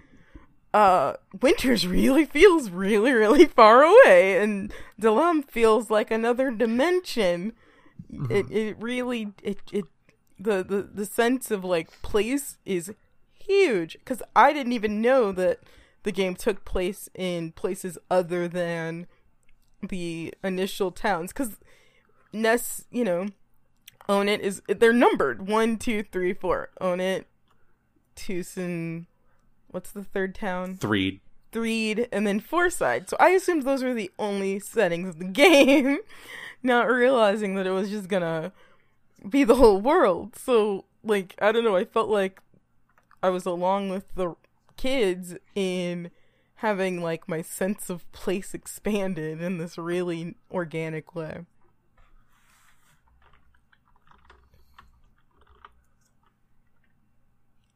[0.75, 7.53] uh, Winters really feels really really far away, and Dalaam feels like another dimension.
[8.31, 9.85] It it really it it
[10.39, 12.93] the the the sense of like place is
[13.39, 15.61] huge because I didn't even know that
[16.05, 19.07] the game took place in places other than
[19.83, 21.59] the initial towns because
[22.33, 23.29] Ness, you know,
[24.09, 26.71] Onett is they're numbered one, two, three, four.
[26.81, 27.27] Own it,
[28.17, 29.07] Twoson.
[29.71, 30.77] What's the third town?
[30.77, 31.21] Three.
[31.53, 33.09] Threed, and then Fourside.
[33.09, 35.99] So I assumed those were the only settings of the game,
[36.63, 38.53] not realizing that it was just gonna
[39.29, 40.37] be the whole world.
[40.37, 42.41] So, like, I don't know, I felt like
[43.23, 44.35] I was along with the
[44.77, 46.11] kids in
[46.57, 51.47] having, like, my sense of place expanded in this really organic way.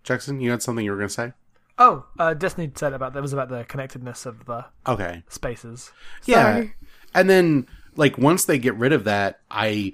[0.02, 1.32] Jackson, you had something you were going to say?
[1.78, 5.22] Oh, uh, Destiny said about that was about the connectedness of the Okay.
[5.28, 5.92] spaces.
[6.26, 6.52] Yeah.
[6.54, 6.74] Sorry.
[7.14, 7.66] And then
[7.96, 9.92] like once they get rid of that, I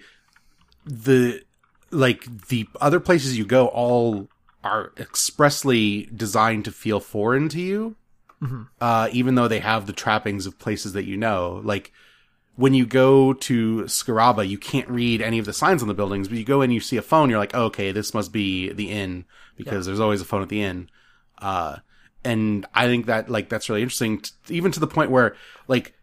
[0.84, 1.42] the
[1.90, 4.28] like the other places you go all
[4.64, 7.96] are expressly designed to feel foreign to you.
[8.80, 11.92] Uh, even though they have the trappings of places that you know, like
[12.54, 16.28] when you go to Scaraba, you can't read any of the signs on the buildings,
[16.28, 18.72] but you go in, you see a phone, you're like, oh, okay, this must be
[18.72, 19.24] the inn
[19.56, 20.88] because there's always a phone at the inn.
[21.40, 21.76] Uh,
[22.24, 25.36] and I think that like that's really interesting, t- even to the point where
[25.68, 25.94] like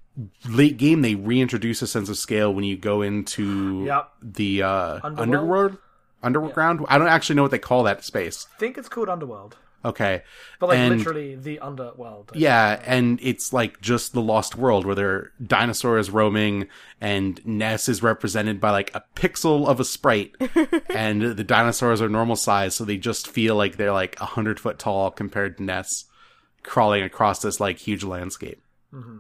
[0.48, 4.10] late game they reintroduce a sense of scale when you go into Yep.
[4.22, 5.20] the uh, Underworld?
[5.20, 5.78] underworld,
[6.24, 6.86] underground.
[6.88, 8.48] I don't actually know what they call that space.
[8.56, 10.24] I think it's called Underworld, Okay,
[10.60, 12.32] but like And- literally the Underworld.
[12.34, 16.68] yeah, and it's like just the lost world where there are dinosaurs roaming,
[17.00, 20.36] and Ness is represented by like a pixel of a sprite,
[20.90, 24.60] and the dinosaurs are normal size, so they just feel like they're like a hundred
[24.60, 26.06] foot tall compared to Ness
[26.64, 28.64] crawling across this like huge landscape.
[28.92, 29.18] Mm-hmm.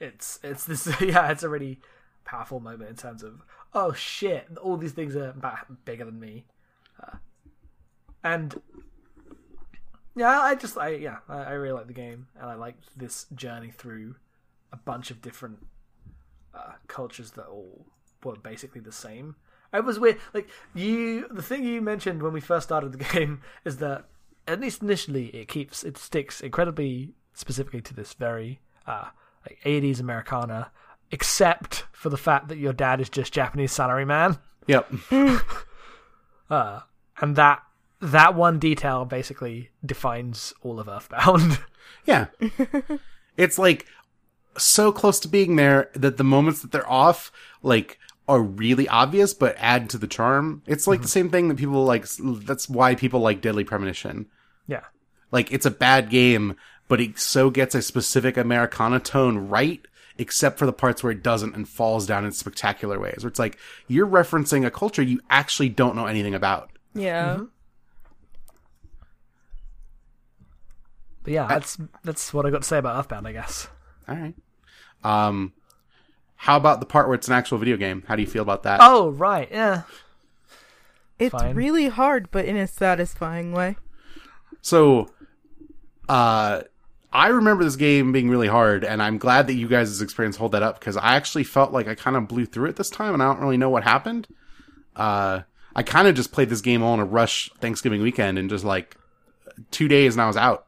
[0.00, 1.80] It's it's this yeah, it's a really
[2.24, 3.42] powerful moment in terms of
[3.74, 5.34] oh shit, all these things are
[5.84, 6.46] bigger than me,
[7.02, 7.16] uh,
[8.22, 8.60] and
[10.16, 13.26] yeah, I just I yeah I, I really like the game and I like this
[13.34, 14.16] journey through
[14.72, 15.58] a bunch of different
[16.54, 17.86] uh, cultures that all
[18.22, 19.36] were basically the same.
[19.72, 20.18] It was weird.
[20.32, 24.04] Like you, the thing you mentioned when we first started the game is that
[24.46, 29.06] at least initially it keeps it sticks incredibly specifically to this very uh,
[29.48, 30.70] like 80s Americana,
[31.14, 34.92] except for the fact that your dad is just Japanese salaryman, Yep.
[36.50, 36.80] uh,
[37.20, 37.62] and that
[38.00, 41.58] that one detail basically defines all of Earthbound.
[42.06, 42.26] Yeah.
[43.36, 43.86] it's like
[44.58, 47.32] so close to being there that the moments that they're off,
[47.62, 50.62] like are really obvious but add to the charm.
[50.66, 52.04] It's like the same thing that people like.
[52.18, 54.26] That's why people like Deadly Premonition.
[54.66, 54.84] Yeah.
[55.30, 56.56] Like it's a bad game,
[56.88, 59.80] but it so gets a specific Americana tone right,
[60.18, 63.18] except for the parts where it doesn't and falls down in spectacular ways.
[63.22, 63.58] Where it's like
[63.88, 66.70] you're referencing a culture you actually don't know anything about.
[66.94, 67.40] Yeah.
[71.22, 73.68] But yeah, that's that's what I got to say about Earthbound, I guess.
[74.08, 74.34] All right.
[75.02, 75.52] Um,
[76.36, 78.04] how about the part where it's an actual video game?
[78.06, 78.80] How do you feel about that?
[78.82, 79.82] Oh right, yeah.
[81.18, 81.54] It's Fine.
[81.54, 83.76] really hard, but in a satisfying way.
[84.60, 85.10] So,
[86.08, 86.62] uh,
[87.14, 90.50] I remember this game being really hard, and I'm glad that you guys' experience hold
[90.52, 93.14] that up because I actually felt like I kind of blew through it this time,
[93.14, 94.26] and I don't really know what happened.
[94.96, 95.42] Uh,
[95.76, 98.64] I kind of just played this game all in a rush Thanksgiving weekend, and just
[98.64, 98.96] like
[99.70, 100.66] two days, and I was out.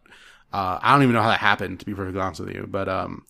[0.52, 2.89] Uh, I don't even know how that happened, to be perfectly honest with you, but
[2.89, 3.27] um,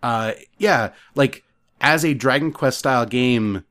[0.00, 1.42] uh, yeah, like
[1.80, 3.64] as a Dragon Quest style game,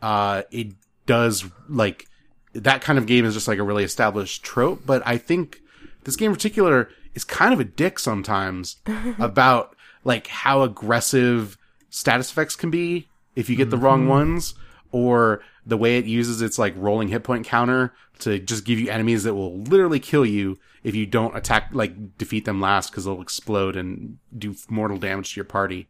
[0.00, 0.68] uh, it
[1.04, 2.06] does like
[2.54, 4.86] that kind of game is just like a really established trope.
[4.86, 5.60] But I think
[6.04, 8.76] this game in particular is kind of a dick sometimes
[9.18, 11.56] about like how aggressive
[11.90, 14.54] status effects can be if you get the wrong ones,
[14.90, 18.90] or the way it uses its like rolling hit point counter to just give you
[18.90, 23.04] enemies that will literally kill you if you don't attack like defeat them last because
[23.04, 25.88] they'll explode and do mortal damage to your party.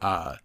[0.00, 0.36] Uh,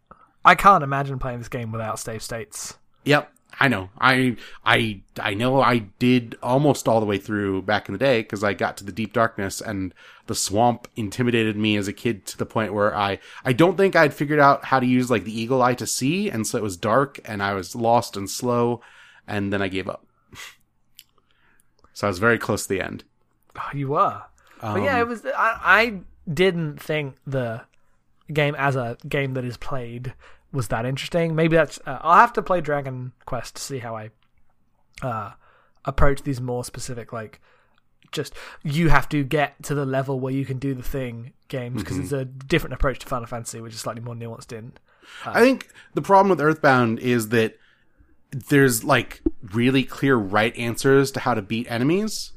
[0.46, 2.78] I can't imagine playing this game without save states.
[3.04, 3.90] Yep, I know.
[4.00, 5.62] I I I know.
[5.62, 8.84] I did almost all the way through back in the day because I got to
[8.84, 9.94] the deep darkness and
[10.28, 13.96] the swamp intimidated me as a kid to the point where I I don't think
[13.96, 16.64] I'd figured out how to use like the eagle eye to see, and so it
[16.64, 18.82] was dark and I was lost and slow,
[19.28, 20.06] and then I gave up.
[21.94, 23.04] so I was very close to the end.
[23.56, 24.24] Oh, you were.
[24.62, 25.26] but yeah, it um, was.
[25.26, 26.00] I, I
[26.32, 27.62] didn't think the
[28.32, 30.14] game as a game that is played
[30.52, 31.36] was that interesting.
[31.36, 31.80] Maybe that's.
[31.86, 34.10] Uh, I'll have to play Dragon Quest to see how I
[35.02, 35.32] uh,
[35.86, 37.42] approach these more specific, like
[38.12, 41.82] just you have to get to the level where you can do the thing games
[41.82, 44.74] because it's a different approach to Final Fantasy, which is slightly more nuanced in.
[45.26, 47.58] I think the problem with Earthbound is that
[48.32, 49.22] there's like
[49.54, 52.34] really clear right answers to how to beat enemies.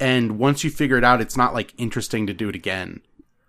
[0.00, 3.00] And once you figure it out, it's not like interesting to do it again.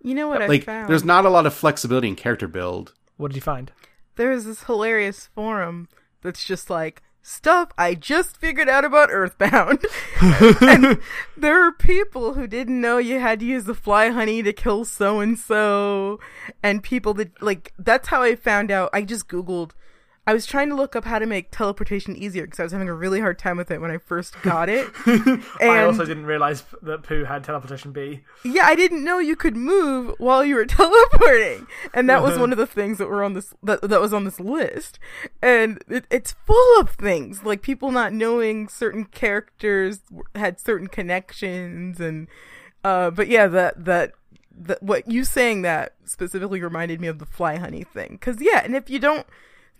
[0.02, 2.92] You know what I Like, there's not a lot of flexibility in character build.
[3.20, 3.70] What did you find?
[4.16, 5.88] There's this hilarious forum
[6.22, 9.84] that's just like stuff I just figured out about Earthbound.
[10.62, 10.98] and
[11.36, 14.86] there are people who didn't know you had to use the fly honey to kill
[14.86, 16.18] so and so,
[16.62, 18.88] and people that like that's how I found out.
[18.94, 19.72] I just googled.
[20.26, 22.88] I was trying to look up how to make teleportation easier because I was having
[22.88, 24.86] a really hard time with it when I first got it.
[25.06, 28.20] and I also didn't realize that Poo had teleportation B.
[28.44, 32.52] yeah, I didn't know you could move while you were teleporting, and that was one
[32.52, 34.98] of the things that were on this that, that was on this list.
[35.40, 40.00] And it, it's full of things like people not knowing certain characters
[40.34, 42.28] had certain connections, and
[42.84, 44.12] uh, but yeah, that that.
[44.54, 48.60] that what you saying that specifically reminded me of the fly honey thing because yeah
[48.62, 49.26] and if you don't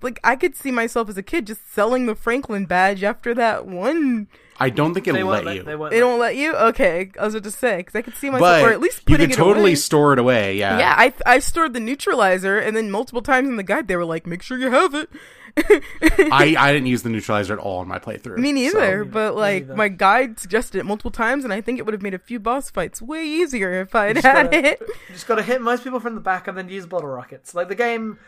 [0.02, 3.66] like i could see myself as a kid just selling the franklin badge after that
[3.66, 4.28] one
[4.62, 5.62] I don't think it'll won't let you.
[5.62, 5.90] They won't.
[5.90, 8.28] they let- don't let you okay i was about to say because i could see
[8.28, 9.74] myself but or at least you could it totally away.
[9.74, 10.56] store it away.
[10.58, 10.78] Yeah.
[10.78, 14.04] Yeah, I I stored the neutralizer, and then multiple times in the guide they were
[14.04, 15.08] like, "Make sure you have it."
[15.56, 18.36] I, I didn't use the neutralizer at all in my playthrough.
[18.38, 19.76] Me neither, so- but like neither.
[19.76, 22.38] my guide suggested it multiple times, and I think it would have made a few
[22.38, 24.80] boss fights way easier if I had had gotta- it.
[25.08, 27.54] You just got to hit most people from the back and then use bottle rockets.
[27.54, 28.18] Like the game,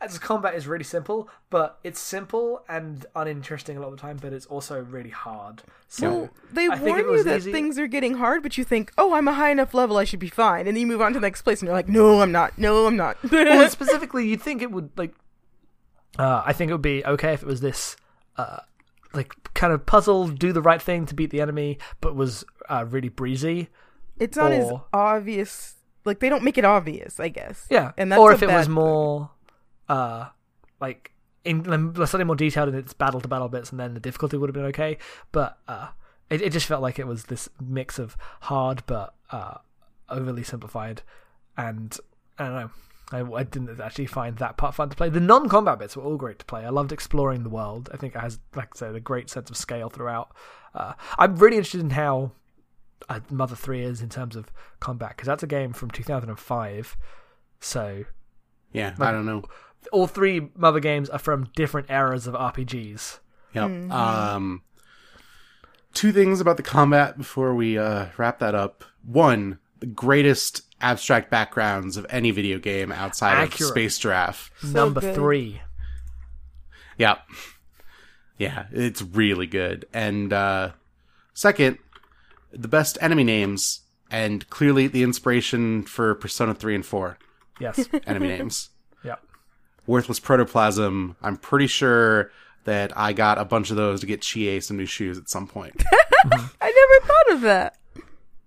[0.00, 4.16] as combat is really simple, but it's simple and uninteresting a lot of the time.
[4.18, 5.62] But it's also really hard.
[5.88, 8.64] So Well, they I think warn you that easy- things are getting hard, but you
[8.64, 11.00] think, "Oh, I'm a high enough level, I should be fine," and then you move
[11.00, 12.56] on to the next place, and you're like, "No, I'm not.
[12.58, 15.14] No, I'm not." well, specifically, you'd think it would like.
[16.18, 17.96] Uh, I think it would be okay if it was this,
[18.36, 18.58] uh,
[19.14, 22.84] like kind of puzzle, do the right thing to beat the enemy, but was uh,
[22.88, 23.68] really breezy.
[24.18, 25.74] it's not as obvious.
[26.04, 27.66] Like they don't make it obvious, I guess.
[27.70, 29.30] Yeah, and that's or if it was more,
[29.88, 30.28] uh,
[30.80, 31.12] like
[31.44, 34.48] in slightly more detailed in its battle to battle bits, and then the difficulty would
[34.48, 34.98] have been okay.
[35.32, 35.88] But uh,
[36.30, 39.58] it it just felt like it was this mix of hard but uh,
[40.08, 41.02] overly simplified,
[41.56, 41.96] and
[42.38, 42.70] I don't know.
[43.10, 45.08] I, I didn't actually find that part fun to play.
[45.08, 46.66] The non-combat bits were all great to play.
[46.66, 47.88] I loved exploring the world.
[47.90, 50.36] I think it has, like I said, a great sense of scale throughout.
[50.74, 52.32] Uh, I'm really interested in how
[53.08, 56.96] uh, Mother 3 is in terms of combat because that's a game from 2005.
[57.60, 58.04] So
[58.72, 59.44] Yeah, I don't know.
[59.92, 63.18] All three Mother games are from different eras of RPGs.
[63.54, 63.90] Yep.
[63.90, 64.62] Um,
[65.94, 68.84] two things about the combat before we uh, wrap that up.
[69.04, 73.60] One, the greatest abstract backgrounds of any video game outside Accurate.
[73.62, 74.50] of Space Giraffe.
[74.62, 75.14] Number good.
[75.14, 75.60] three.
[76.96, 77.18] Yeah.
[78.36, 79.86] Yeah, it's really good.
[79.92, 80.70] And uh
[81.34, 81.78] second,
[82.52, 87.18] the best enemy names and clearly the inspiration for Persona 3 and 4
[87.60, 87.88] Yes.
[88.06, 88.70] enemy names.
[89.88, 91.16] Worthless protoplasm.
[91.20, 92.30] I'm pretty sure
[92.64, 95.48] that I got a bunch of those to get Chie some new shoes at some
[95.48, 95.82] point.
[96.24, 97.78] I never thought of that.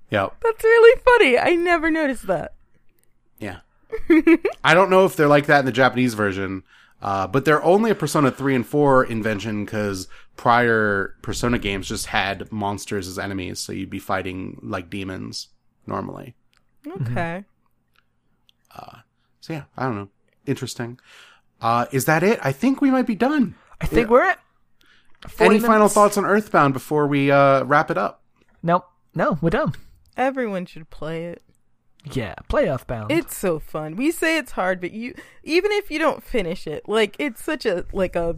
[0.10, 0.36] yep.
[0.42, 1.38] That's really funny.
[1.38, 2.54] I never noticed that.
[3.40, 3.60] Yeah.
[4.64, 6.64] I don't know if they're like that in the Japanese version,
[7.02, 10.08] uh, but they're only a Persona 3 and 4 invention because
[10.38, 15.50] prior Persona games just had monsters as enemies, so you'd be fighting like demons
[15.86, 16.36] normally.
[16.88, 17.44] Okay.
[19.42, 20.10] So yeah, I don't know.
[20.46, 21.00] Interesting.
[21.62, 22.40] Uh, is that it?
[22.42, 23.56] I think we might be done.
[23.80, 24.40] I think we're at.
[25.28, 28.24] 40 Any final thoughts on Earthbound before we uh, wrap it up?
[28.64, 28.86] Nope.
[29.14, 29.76] No, we're done.
[30.18, 31.44] Everyone should play it.
[32.12, 33.12] Yeah, play Earthbound.
[33.12, 33.96] It's so fun.
[33.96, 35.14] We say it's hard, but you
[35.44, 38.38] even if you don't finish it, like it's such a like a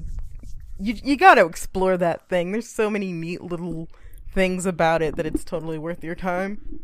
[0.80, 2.52] you you got to explore that thing.
[2.52, 3.88] There's so many neat little
[4.34, 6.82] things about it that it's totally worth your time.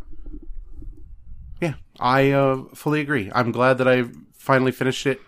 [1.60, 3.30] Yeah, I uh, fully agree.
[3.36, 4.06] I'm glad that I
[4.38, 5.20] finally finished it.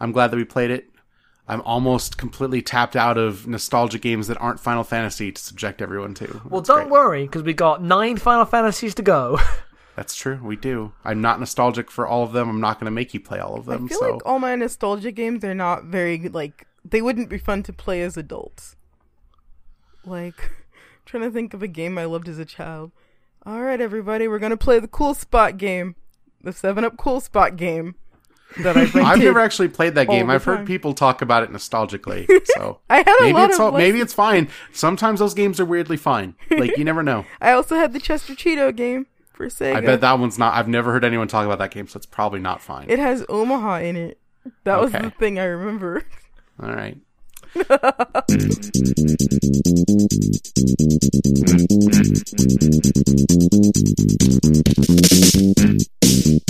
[0.00, 0.88] I'm glad that we played it.
[1.50, 6.12] I'm almost completely tapped out of nostalgia games that aren't Final Fantasy to subject everyone
[6.14, 6.42] to.
[6.44, 6.90] well, That's don't great.
[6.90, 9.38] worry, because we got nine Final Fantasies to go.
[9.96, 10.38] That's true.
[10.42, 10.92] We do.
[11.04, 12.48] I'm not nostalgic for all of them.
[12.48, 13.86] I'm not going to make you play all of them.
[13.86, 17.38] I feel so like all my nostalgia games are not very like they wouldn't be
[17.38, 18.76] fun to play as adults.
[20.04, 20.52] Like
[21.04, 22.92] trying to think of a game I loved as a child.
[23.44, 25.96] All right, everybody, we're gonna play the Cool Spot game,
[26.42, 27.94] the Seven Up Cool Spot game
[28.60, 29.02] that I rented.
[29.02, 30.30] I've never actually played that game.
[30.30, 30.66] I've heard time.
[30.66, 32.26] people talk about it nostalgically.
[32.56, 34.48] So I had a maybe lot it's of all, maybe it's fine.
[34.72, 36.34] Sometimes those games are weirdly fine.
[36.50, 37.24] Like you never know.
[37.40, 39.76] I also had the Chester Cheetah game for Sega.
[39.76, 40.54] I bet that one's not.
[40.54, 42.88] I've never heard anyone talk about that game, so it's probably not fine.
[42.88, 44.18] it has Omaha in it.
[44.64, 46.04] That was the thing I remember.
[46.62, 46.96] All right.
[56.08, 56.40] Thank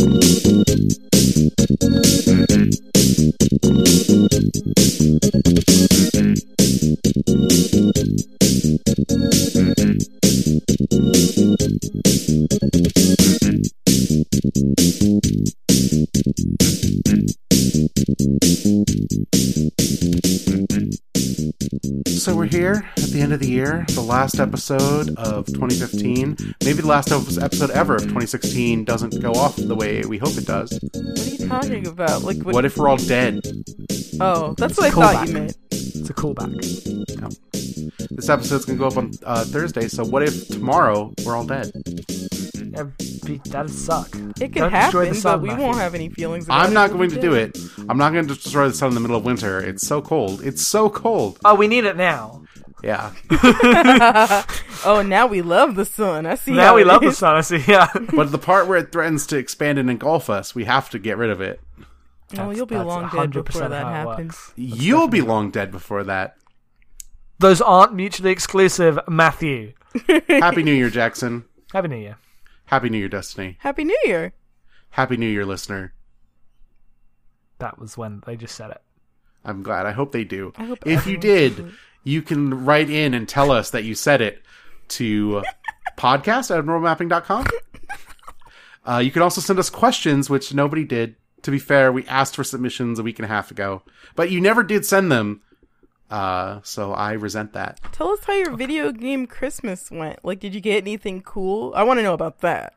[0.00, 0.47] you.
[22.28, 26.36] So we're here at the end of the year, the last episode of 2015.
[26.62, 30.44] Maybe the last episode ever of 2016 doesn't go off the way we hope it
[30.44, 30.78] does.
[30.92, 32.24] What are you talking about?
[32.24, 32.54] Like what?
[32.54, 33.40] What if we're all dead?
[34.20, 35.56] oh, that's what I thought you meant.
[35.70, 36.52] it's a callback.
[38.10, 41.72] This episode's gonna go up on uh, Thursday, so what if tomorrow we're all dead?
[42.78, 44.14] That'd, be, that'd suck.
[44.40, 46.44] It could Don't destroy happen, the sun, but we won't have any feelings.
[46.46, 47.58] About I'm not till going to do do it.
[47.88, 49.58] I'm not going to destroy the sun in the middle of winter.
[49.58, 50.42] It's so cold.
[50.42, 51.38] It's so cold.
[51.44, 52.44] Oh, we need it now.
[52.82, 53.12] Yeah.
[54.84, 56.24] Oh, now we love the sun.
[56.24, 56.52] I see.
[56.52, 57.34] now we it love the sun.
[57.34, 57.64] I see.
[57.66, 57.88] Yeah.
[58.14, 61.18] But the part where it threatens to expand and engulf us, we have to get
[61.18, 61.60] rid of it.
[62.38, 64.28] Oh, you'll be long dead before that happens.
[64.28, 64.52] works.
[64.54, 66.36] You'll be long dead before that.
[67.40, 69.72] Those aren't mutually exclusive, Matthew.
[70.28, 71.44] Happy New Year, Jackson.
[71.72, 72.18] Happy New Year.
[72.68, 73.56] Happy New Year, Destiny.
[73.60, 74.34] Happy New Year.
[74.90, 75.94] Happy New Year, listener.
[77.60, 78.82] That was when they just said it.
[79.42, 79.86] I'm glad.
[79.86, 80.52] I hope they do.
[80.56, 81.72] I hope if you did,
[82.04, 84.42] you can write in and tell us that you said it
[84.88, 85.42] to
[85.96, 87.46] podcast at normalmapping.com.
[88.86, 91.16] Uh, you can also send us questions, which nobody did.
[91.42, 93.82] To be fair, we asked for submissions a week and a half ago,
[94.14, 95.40] but you never did send them.
[96.10, 97.80] Uh, so I resent that.
[97.92, 100.24] Tell us how your video game Christmas went.
[100.24, 101.72] Like, did you get anything cool?
[101.76, 102.74] I want to know about that.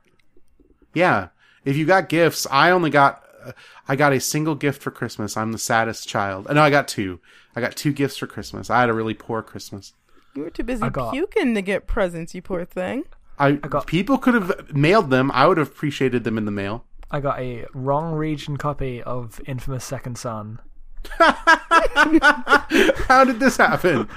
[0.94, 1.30] Yeah.
[1.64, 3.52] If you got gifts, I only got uh,
[3.88, 5.38] I got a single gift for Christmas.
[5.38, 6.48] I'm the saddest child.
[6.48, 7.20] Uh, No, I got two.
[7.56, 8.70] I got two gifts for Christmas.
[8.70, 9.94] I had a really poor Christmas.
[10.36, 13.04] You were too busy got- puking to get presents, you poor thing.
[13.40, 15.32] I, got- people could have mailed them.
[15.34, 16.86] I would have appreciated them in the mail.
[17.10, 20.60] I got a wrong region copy of Infamous Second Son.
[23.08, 24.08] How did this happen?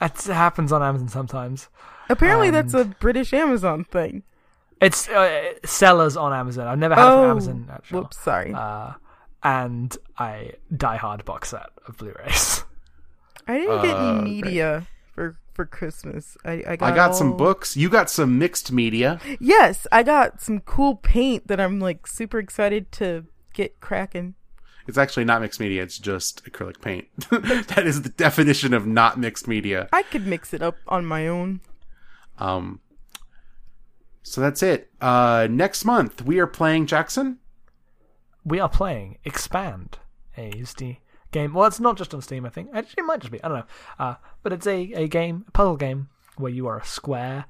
[0.00, 1.68] It happens on Amazon sometimes.
[2.08, 4.22] Apparently, that's a British Amazon thing.
[4.80, 6.66] It's uh, sellers on Amazon.
[6.66, 7.68] I've never had it Oh, from Amazon.
[7.72, 8.00] Actually.
[8.00, 8.52] whoops, sorry.
[8.52, 8.92] Uh,
[9.44, 12.64] and I Die Hard box set of Blu-rays.
[13.46, 16.36] I didn't get uh, any media for for Christmas.
[16.44, 17.76] I I got, I got some books.
[17.76, 19.20] You got some mixed media.
[19.40, 24.34] Yes, I got some cool paint that I'm like super excited to get cracking.
[24.86, 25.82] It's actually not mixed media.
[25.82, 27.06] It's just acrylic paint.
[27.30, 29.88] that is the definition of not mixed media.
[29.92, 31.60] I could mix it up on my own.
[32.38, 32.80] Um,
[34.22, 34.90] So that's it.
[35.00, 37.38] Uh, next month we are playing Jackson.
[38.44, 39.98] We are playing Expand,
[40.36, 40.96] a Steam
[41.30, 41.54] game.
[41.54, 42.70] Well, it's not just on Steam, I think.
[42.74, 43.42] Actually, it might just be.
[43.42, 43.64] I don't know.
[43.98, 47.44] Uh, but it's a, a game, a puzzle game, where you are a square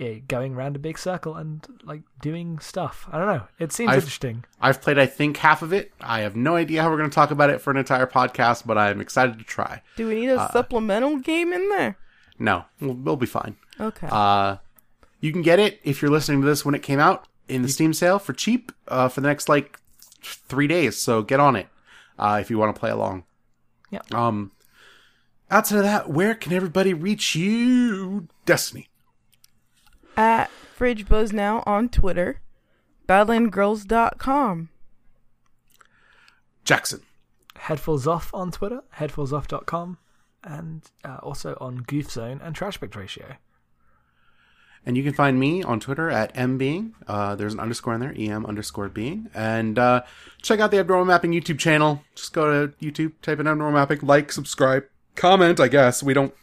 [0.00, 3.08] eh, going around a big circle and like doing stuff.
[3.10, 3.42] I don't know.
[3.58, 4.44] It seems I've- interesting.
[4.60, 5.92] I've played, I think, half of it.
[6.00, 8.66] I have no idea how we're going to talk about it for an entire podcast,
[8.66, 9.82] but I'm excited to try.
[9.96, 11.96] Do we need a supplemental game in there?
[12.38, 13.56] No, we'll, we'll be fine.
[13.80, 14.08] Okay.
[14.10, 14.56] Uh,
[15.20, 17.68] you can get it if you're listening to this when it came out in the
[17.68, 19.78] Steam sale for cheap uh, for the next like
[20.22, 20.96] three days.
[20.96, 21.68] So get on it
[22.18, 23.24] uh, if you want to play along.
[23.90, 24.00] Yeah.
[24.10, 24.52] Um.
[25.50, 28.88] Outside of that, where can everybody reach you, Destiny?
[30.16, 32.40] At Fridge Buzz Now on Twitter.
[33.08, 34.68] BadlandGirls.com.
[36.64, 37.02] Jackson.
[37.56, 39.98] Headfuls Off on Twitter, headfulsoff.com,
[40.42, 43.36] and uh, also on Goof Zone and Trash Pick Ratio.
[44.84, 46.92] And you can find me on Twitter at mbeing.
[47.06, 49.30] Uh, there's an underscore in there, em underscore being.
[49.32, 50.02] And uh,
[50.42, 52.02] check out the Abnormal Mapping YouTube channel.
[52.16, 54.84] Just go to YouTube, type in Abnormal Mapping, like, subscribe,
[55.14, 55.60] comment.
[55.60, 56.34] I guess we don't.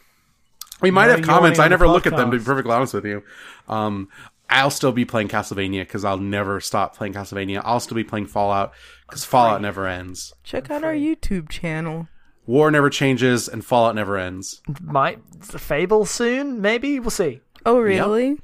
[0.80, 1.58] We might No, have comments.
[1.58, 2.30] I never look at them.
[2.30, 3.22] To be perfectly honest with you,
[3.68, 4.08] um,
[4.48, 7.62] I'll still be playing Castlevania because I'll never stop playing Castlevania.
[7.64, 8.72] I'll still be playing Fallout
[9.08, 10.32] because Fallout never ends.
[10.42, 12.08] Check out our YouTube channel.
[12.46, 14.60] War never changes, and Fallout never ends.
[14.82, 16.60] Might Fable soon?
[16.60, 17.40] Maybe we'll see.
[17.64, 18.38] Oh, really?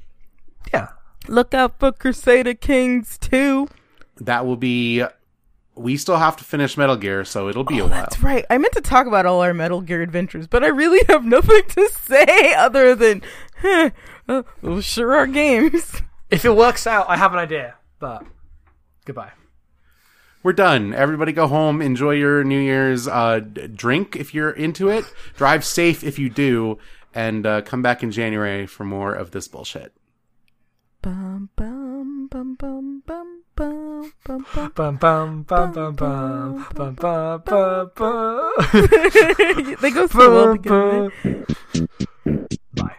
[0.72, 0.88] Yeah,
[1.28, 3.66] Look out for Crusader Kings 2.
[4.20, 5.02] That will be.
[5.76, 8.00] We still have to finish Metal Gear, so it'll be a Oh, while.
[8.00, 8.44] that's right.
[8.48, 11.62] I meant to talk about all our Metal Gear adventures, but I really have nothing
[11.68, 13.22] to say other than,
[13.60, 13.90] huh,
[14.28, 16.00] uh, well, sure are games.
[16.30, 17.74] if it works out, I have an idea.
[17.98, 18.24] But
[19.04, 19.32] goodbye.
[20.42, 20.94] We're done.
[20.94, 21.82] Everybody go home.
[21.82, 23.08] Enjoy your New Year's.
[23.08, 25.04] Uh, drink if you're into it.
[25.36, 26.78] Drive safe if you do.
[27.14, 29.92] And uh, come back in January for more of this bullshit.
[31.02, 33.42] Bum, bum, bum, bum, bum,
[39.80, 41.12] they go through all together.
[42.74, 42.98] Bye.